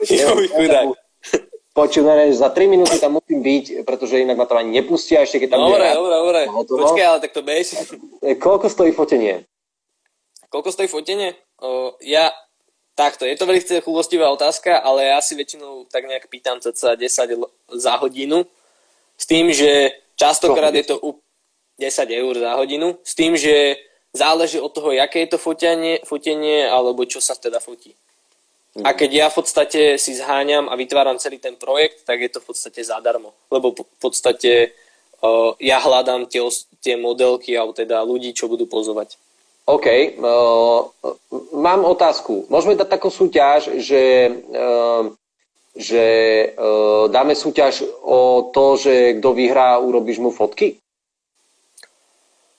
Počúvaj, 1.70 2.34
za 2.34 2.50
3 2.50 2.66
minúty 2.66 2.98
tam 2.98 3.22
musím 3.22 3.46
byť, 3.46 3.86
pretože 3.86 4.18
inak 4.18 4.34
ma 4.34 4.42
to 4.50 4.58
ani 4.58 4.82
nepustia 4.82 5.22
ešte, 5.22 5.46
keď 5.46 5.54
tam 5.54 5.70
Dobre, 5.70 5.86
dobre, 5.94 6.14
dobre. 6.18 6.40
Počkaj, 6.66 7.06
ale 7.06 7.18
tak 7.22 7.30
to 7.30 7.46
bež. 7.46 7.78
E, 8.26 8.34
koľko 8.34 8.66
stojí 8.66 8.90
fotenie? 8.90 9.46
Koľko 10.50 10.74
stojí 10.74 10.90
fotenie? 10.90 11.38
O, 11.62 11.94
ja 12.02 12.34
Takto, 13.00 13.24
je 13.24 13.32
to 13.32 13.48
veľmi 13.48 13.80
chulostivá 13.80 14.28
otázka, 14.28 14.76
ale 14.76 15.08
ja 15.08 15.24
si 15.24 15.32
väčšinou 15.32 15.88
tak 15.88 16.04
nejak 16.04 16.28
pýtam 16.28 16.60
cca 16.60 17.00
10 17.00 17.00
za 17.72 17.96
hodinu, 17.96 18.44
s 19.16 19.24
tým, 19.24 19.48
že 19.56 19.96
častokrát 20.20 20.68
je 20.76 20.84
to 20.84 21.00
u 21.00 21.16
10 21.80 21.88
eur 22.12 22.34
za 22.36 22.52
hodinu, 22.60 23.00
s 23.00 23.16
tým, 23.16 23.40
že 23.40 23.80
záleží 24.12 24.60
od 24.60 24.68
toho, 24.76 24.92
aké 24.92 25.24
je 25.24 25.32
to 25.32 25.38
fotenie, 25.40 26.04
fotenie 26.04 26.68
alebo 26.68 27.08
čo 27.08 27.24
sa 27.24 27.32
teda 27.32 27.56
fotí. 27.56 27.96
A 28.84 28.92
keď 28.92 29.10
ja 29.10 29.26
v 29.32 29.36
podstate 29.40 29.96
si 29.96 30.12
zháňam 30.20 30.68
a 30.68 30.76
vytváram 30.76 31.16
celý 31.16 31.40
ten 31.40 31.56
projekt, 31.56 32.04
tak 32.04 32.20
je 32.20 32.28
to 32.28 32.44
v 32.44 32.52
podstate 32.52 32.84
zadarmo. 32.84 33.32
Lebo 33.48 33.72
v 33.72 33.98
podstate 33.98 34.76
uh, 35.24 35.56
ja 35.56 35.80
hľadám 35.80 36.28
tie, 36.28 36.44
tie 36.84 37.00
modelky 37.00 37.56
alebo 37.56 37.72
teda 37.72 38.04
ľudí, 38.04 38.36
čo 38.36 38.46
budú 38.46 38.68
pozovať. 38.68 39.16
OK. 39.70 39.86
Uh, 40.18 40.90
mám 41.54 41.86
otázku. 41.86 42.46
Môžeme 42.50 42.74
dať 42.74 42.88
takú 42.90 43.08
súťaž, 43.10 43.78
že, 43.78 44.30
uh, 44.50 45.06
že 45.78 46.06
uh, 46.54 47.06
dáme 47.06 47.38
súťaž 47.38 47.86
o 48.02 48.50
to, 48.50 48.74
že 48.74 49.22
kto 49.22 49.30
vyhrá, 49.34 49.78
urobíš 49.78 50.18
mu 50.18 50.34
fotky? 50.34 50.80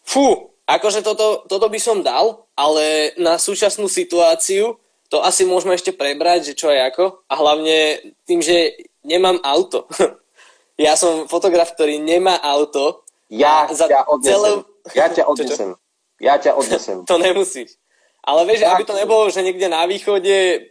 Fú, 0.08 0.52
akože 0.68 1.04
toto, 1.04 1.44
toto 1.48 1.68
by 1.68 1.80
som 1.80 2.04
dal, 2.04 2.48
ale 2.56 3.16
na 3.20 3.36
súčasnú 3.40 3.88
situáciu 3.88 4.80
to 5.12 5.20
asi 5.20 5.44
môžeme 5.44 5.76
ešte 5.76 5.92
prebrať, 5.92 6.52
že 6.52 6.54
čo 6.56 6.72
je 6.72 6.80
ako. 6.80 7.28
A 7.28 7.36
hlavne 7.36 8.00
tým, 8.24 8.40
že 8.40 8.80
nemám 9.04 9.44
auto. 9.44 9.84
ja 10.80 10.96
som 10.96 11.28
fotograf, 11.28 11.76
ktorý 11.76 12.00
nemá 12.00 12.40
auto. 12.40 13.04
Ja 13.28 13.68
za 13.76 13.92
ťa 13.92 14.08
odnesem. 14.08 14.32
Celé... 14.32 14.50
Ja 14.96 15.06
ťa 15.12 15.24
odnesem. 15.28 15.70
Čo, 15.76 15.76
čo? 15.76 15.91
Ja 16.22 16.38
ťa 16.38 16.54
odnesem. 16.54 17.04
to 17.10 17.18
nemusíš. 17.18 17.76
Ale 18.22 18.46
vieš, 18.46 18.62
tak. 18.62 18.78
aby 18.78 18.84
to 18.86 18.94
nebolo, 18.94 19.34
že 19.34 19.42
niekde 19.42 19.66
na 19.66 19.82
východe, 19.90 20.70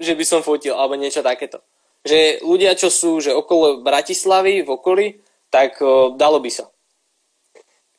že 0.00 0.12
by 0.16 0.24
som 0.24 0.40
fotil, 0.40 0.72
alebo 0.72 0.96
niečo 0.96 1.20
takéto. 1.20 1.60
Že 2.02 2.40
ľudia, 2.42 2.72
čo 2.74 2.88
sú 2.88 3.20
že 3.20 3.36
okolo 3.36 3.84
Bratislavy, 3.84 4.64
v 4.64 4.72
okolí, 4.72 5.06
tak 5.52 5.76
o, 5.84 6.16
dalo 6.16 6.40
by 6.40 6.48
sa. 6.48 6.64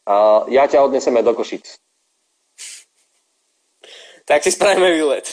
Uh, 0.04 0.44
ja 0.50 0.66
ťa 0.66 0.84
odneseme 0.84 1.24
do 1.24 1.32
Košic 1.32 1.80
tak 4.26 4.44
si 4.44 4.52
spravíme 4.52 4.92
výlet. 4.92 5.28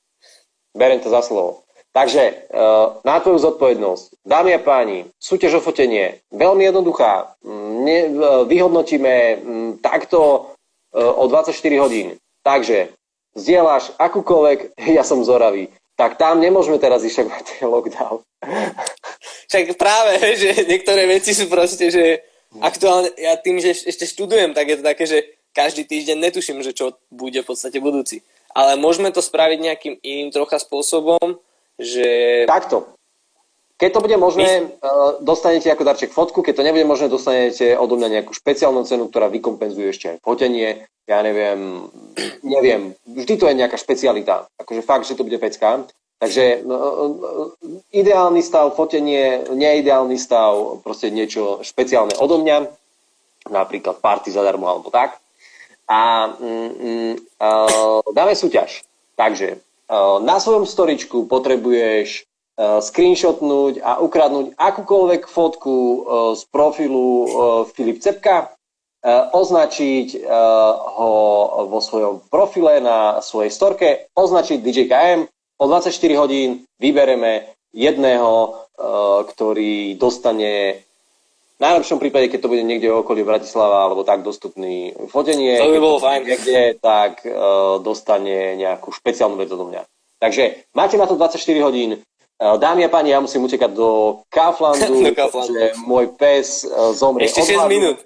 Beriem 0.78 1.00
to 1.00 1.10
za 1.10 1.22
slovo. 1.22 1.64
Takže 1.90 2.46
uh, 2.54 3.02
na 3.02 3.18
tvoju 3.18 3.42
zodpovednosť. 3.42 4.22
Dámy 4.22 4.54
a 4.54 4.60
páni, 4.62 5.10
súťaž 5.18 5.58
o 5.58 5.64
fotenie, 5.64 6.22
veľmi 6.30 6.62
jednoduchá. 6.62 7.34
Mm, 7.42 7.82
uh, 7.82 8.46
vyhodnotíme 8.46 9.14
um, 9.42 9.70
takto 9.82 10.49
o 10.94 11.24
24 11.28 11.54
hodín. 11.82 12.18
Takže 12.42 12.94
zdieľaš 13.36 13.94
akúkoľvek, 13.96 14.58
ja 14.96 15.02
som 15.06 15.22
zoravý, 15.22 15.70
tak 15.94 16.16
tam 16.16 16.40
nemôžeme 16.40 16.80
teraz 16.80 17.04
išak 17.04 17.28
mať 17.28 17.60
lockdown. 17.64 18.24
Však 19.50 19.74
práve, 19.76 20.16
že 20.42 20.64
niektoré 20.64 21.04
veci 21.10 21.34
sú 21.36 21.50
proste, 21.50 21.90
že 21.90 22.24
aktuálne, 22.62 23.10
ja 23.18 23.36
tým, 23.36 23.58
že 23.58 23.74
ešte 23.74 24.06
študujem, 24.06 24.54
tak 24.54 24.70
je 24.70 24.76
to 24.78 24.84
také, 24.86 25.04
že 25.06 25.18
každý 25.50 25.82
týždeň 25.82 26.30
netuším, 26.30 26.62
že 26.62 26.70
čo 26.70 26.94
bude 27.10 27.42
v 27.42 27.48
podstate 27.50 27.82
budúci. 27.82 28.22
Ale 28.54 28.78
môžeme 28.78 29.10
to 29.10 29.22
spraviť 29.22 29.58
nejakým 29.58 29.94
iným 30.02 30.30
trocha 30.30 30.58
spôsobom, 30.58 31.38
že... 31.78 32.42
Takto. 32.46 32.86
Keď 33.80 33.90
to 33.96 34.04
bude 34.04 34.16
možné. 34.20 34.68
Eh, 34.68 35.10
dostanete 35.24 35.72
ako 35.72 35.88
darček 35.88 36.12
fotku, 36.12 36.44
keď 36.44 36.60
to 36.60 36.66
nebude 36.68 36.84
možné, 36.84 37.08
dostanete 37.08 37.72
odo 37.80 37.96
mňa 37.96 38.20
nejakú 38.20 38.36
špeciálnu 38.36 38.84
cenu, 38.84 39.08
ktorá 39.08 39.32
vykompenzuje 39.32 39.88
ešte 39.88 40.06
aj 40.12 40.18
fotenie. 40.20 40.84
Ja 41.08 41.24
neviem, 41.24 41.88
neviem, 42.44 42.92
vždy 43.08 43.34
to 43.40 43.48
je 43.48 43.56
nejaká 43.56 43.80
špecialita. 43.80 44.52
Akože 44.60 44.84
fakt, 44.84 45.08
že 45.08 45.16
to 45.16 45.24
bude 45.24 45.40
pecka. 45.40 45.88
Takže 46.20 46.60
no, 46.68 46.76
ideálny 47.96 48.44
stav, 48.44 48.76
fotenie, 48.76 49.48
neideálny 49.56 50.20
stav, 50.20 50.84
proste 50.84 51.08
niečo 51.08 51.64
špeciálne 51.64 52.12
odo 52.20 52.36
mňa, 52.44 52.68
napríklad 53.48 54.04
party 54.04 54.28
zadarmo 54.28 54.68
alebo 54.68 54.92
tak 54.92 55.16
a 55.90 56.30
mm, 56.38 56.70
mm, 56.76 57.14
dáme 58.14 58.36
súťaž. 58.36 58.86
Takže 59.16 59.58
na 60.22 60.38
svojom 60.38 60.68
storičku 60.68 61.26
potrebuješ 61.26 62.29
screenshotnúť 62.60 63.80
a 63.80 64.04
ukradnúť 64.04 64.52
akúkoľvek 64.60 65.22
fotku 65.24 65.72
uh, 65.72 65.98
z 66.36 66.42
profilu 66.52 67.08
uh, 67.24 67.26
Filip 67.72 68.04
Cepka, 68.04 68.52
označiť 69.32 70.28
ho 70.28 71.12
vo 71.72 71.80
svojom 71.80 72.20
profile 72.28 72.84
na 72.84 73.24
svojej 73.24 73.48
storke, 73.48 74.12
označiť 74.12 74.60
DJKM, 74.60 75.24
o 75.56 75.64
24 75.64 75.88
hodín 76.20 76.68
vybereme 76.76 77.48
jedného, 77.72 78.60
ktorý 79.24 79.96
dostane 79.96 80.84
v 81.56 81.60
najlepšom 81.64 81.96
prípade, 81.96 82.28
keď 82.28 82.44
to 82.44 82.52
bude 82.52 82.60
niekde 82.60 82.92
okolí 82.92 83.24
Bratislava 83.24 83.88
alebo 83.88 84.04
tak 84.04 84.20
dostupný 84.20 84.92
fotenie, 85.08 85.56
to 85.56 85.72
by 85.72 85.80
bolo 85.80 85.96
fajn. 85.96 86.20
Niekde, 86.20 86.60
tak 86.76 87.24
dostane 87.80 88.60
nejakú 88.60 88.92
špeciálnu 88.92 89.40
vec 89.40 89.48
od 89.48 89.64
mňa. 89.64 89.82
Takže 90.20 90.68
máte 90.76 91.00
na 91.00 91.08
to 91.08 91.16
24 91.16 91.40
hodín. 91.64 92.04
Uh, 92.40 92.56
dámy 92.56 92.88
a 92.88 92.90
páni, 92.90 93.12
ja 93.12 93.20
musím 93.20 93.44
utekať 93.44 93.68
do 93.76 94.20
Kauflandu, 94.32 95.04
do 95.06 95.12
Kauflandu. 95.12 95.52
že 95.52 95.76
môj 95.84 96.16
pes 96.16 96.64
uh, 96.64 96.96
zomrie 96.96 97.28
Ešte 97.28 97.52
6 97.52 97.68
minút. 97.68 98.00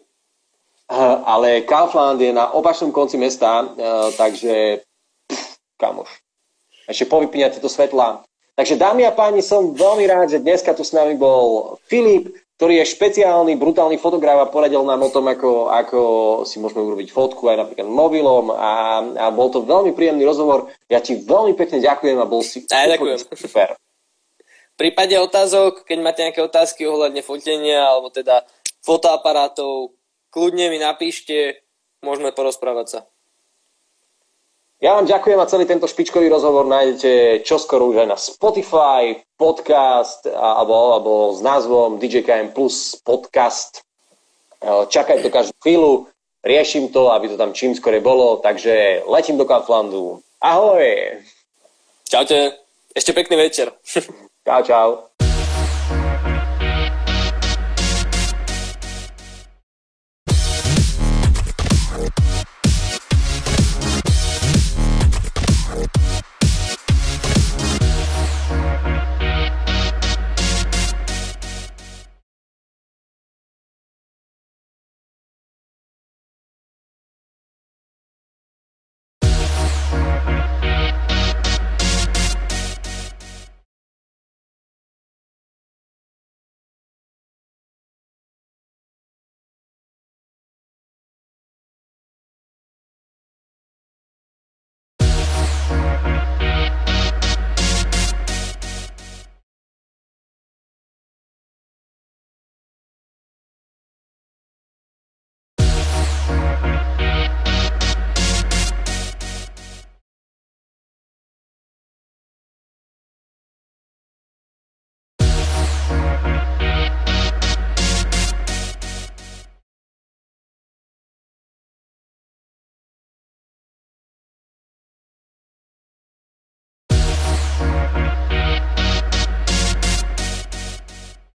Uh, 0.90 1.22
ale 1.22 1.62
Kaufland 1.62 2.18
je 2.18 2.34
na 2.34 2.50
opačnom 2.50 2.90
konci 2.90 3.14
mesta, 3.14 3.70
takže 4.18 4.82
pff, 5.30 5.56
kamoš. 5.78 6.10
Ešte 6.90 7.06
povypínate 7.06 7.62
to 7.62 7.70
svetla. 7.70 8.26
Takže 8.58 8.74
dámy 8.74 9.06
a 9.06 9.14
páni, 9.14 9.38
som 9.38 9.74
veľmi 9.74 10.04
rád, 10.06 10.34
že 10.34 10.42
dneska 10.42 10.74
tu 10.74 10.82
s 10.82 10.90
nami 10.90 11.14
bol 11.14 11.78
Filip, 11.86 12.34
ktorý 12.58 12.78
je 12.82 12.90
špeciálny, 12.94 13.58
brutálny 13.58 13.98
fotograf 13.98 14.46
a 14.46 14.50
poradil 14.50 14.86
nám 14.86 15.02
o 15.02 15.10
tom, 15.10 15.26
ako, 15.26 15.74
ako 15.74 16.00
si 16.46 16.62
môžeme 16.62 16.86
urobiť 16.86 17.10
fotku 17.10 17.50
aj 17.50 17.66
napríklad 17.66 17.90
mobilom 17.90 18.54
a, 18.54 19.02
a 19.14 19.26
bol 19.34 19.50
to 19.50 19.66
veľmi 19.66 19.90
príjemný 19.90 20.22
rozhovor. 20.22 20.70
Ja 20.86 21.02
ti 21.02 21.18
veľmi 21.18 21.58
pekne 21.58 21.82
ďakujem 21.82 22.18
a 22.18 22.30
bol 22.30 22.46
si 22.46 22.62
aj, 22.70 22.94
ďakujem. 22.94 23.18
super. 23.34 23.74
Prípade 24.84 25.16
otázok, 25.16 25.88
keď 25.88 25.98
máte 26.04 26.20
nejaké 26.20 26.44
otázky 26.44 26.84
ohľadne 26.84 27.24
fotenia 27.24 27.88
alebo 27.88 28.12
teda 28.12 28.44
fotoaparátov, 28.84 29.96
kľudne 30.28 30.68
mi 30.68 30.76
napíšte, 30.76 31.64
môžeme 32.04 32.36
porozprávať 32.36 32.86
sa. 32.92 33.00
Ja 34.84 35.00
vám 35.00 35.08
ďakujem 35.08 35.40
a 35.40 35.48
celý 35.48 35.64
tento 35.64 35.88
špičkový 35.88 36.28
rozhovor 36.28 36.68
nájdete 36.68 37.40
čoskoro 37.48 37.96
už 37.96 38.04
aj 38.04 38.08
na 38.12 38.18
Spotify, 38.20 39.16
podcast 39.40 40.28
alebo, 40.28 41.00
alebo 41.00 41.12
s 41.32 41.40
názvom 41.40 41.96
DJKM 41.96 42.52
Plus 42.52 43.00
podcast. 43.00 43.80
E, 44.60 44.84
čakaj 44.84 45.24
to 45.24 45.32
každú 45.32 45.56
chvíľu, 45.64 46.12
riešim 46.44 46.92
to, 46.92 47.08
aby 47.08 47.32
to 47.32 47.40
tam 47.40 47.56
čím 47.56 47.72
skore 47.72 48.04
bolo, 48.04 48.36
takže 48.44 49.00
letím 49.08 49.40
do 49.40 49.48
Kauflandu. 49.48 50.20
Ahoj! 50.44 51.24
Čaute, 52.04 52.60
ešte 52.92 53.16
pekný 53.16 53.48
večer. 53.48 53.72
Ciao. 54.62 55.13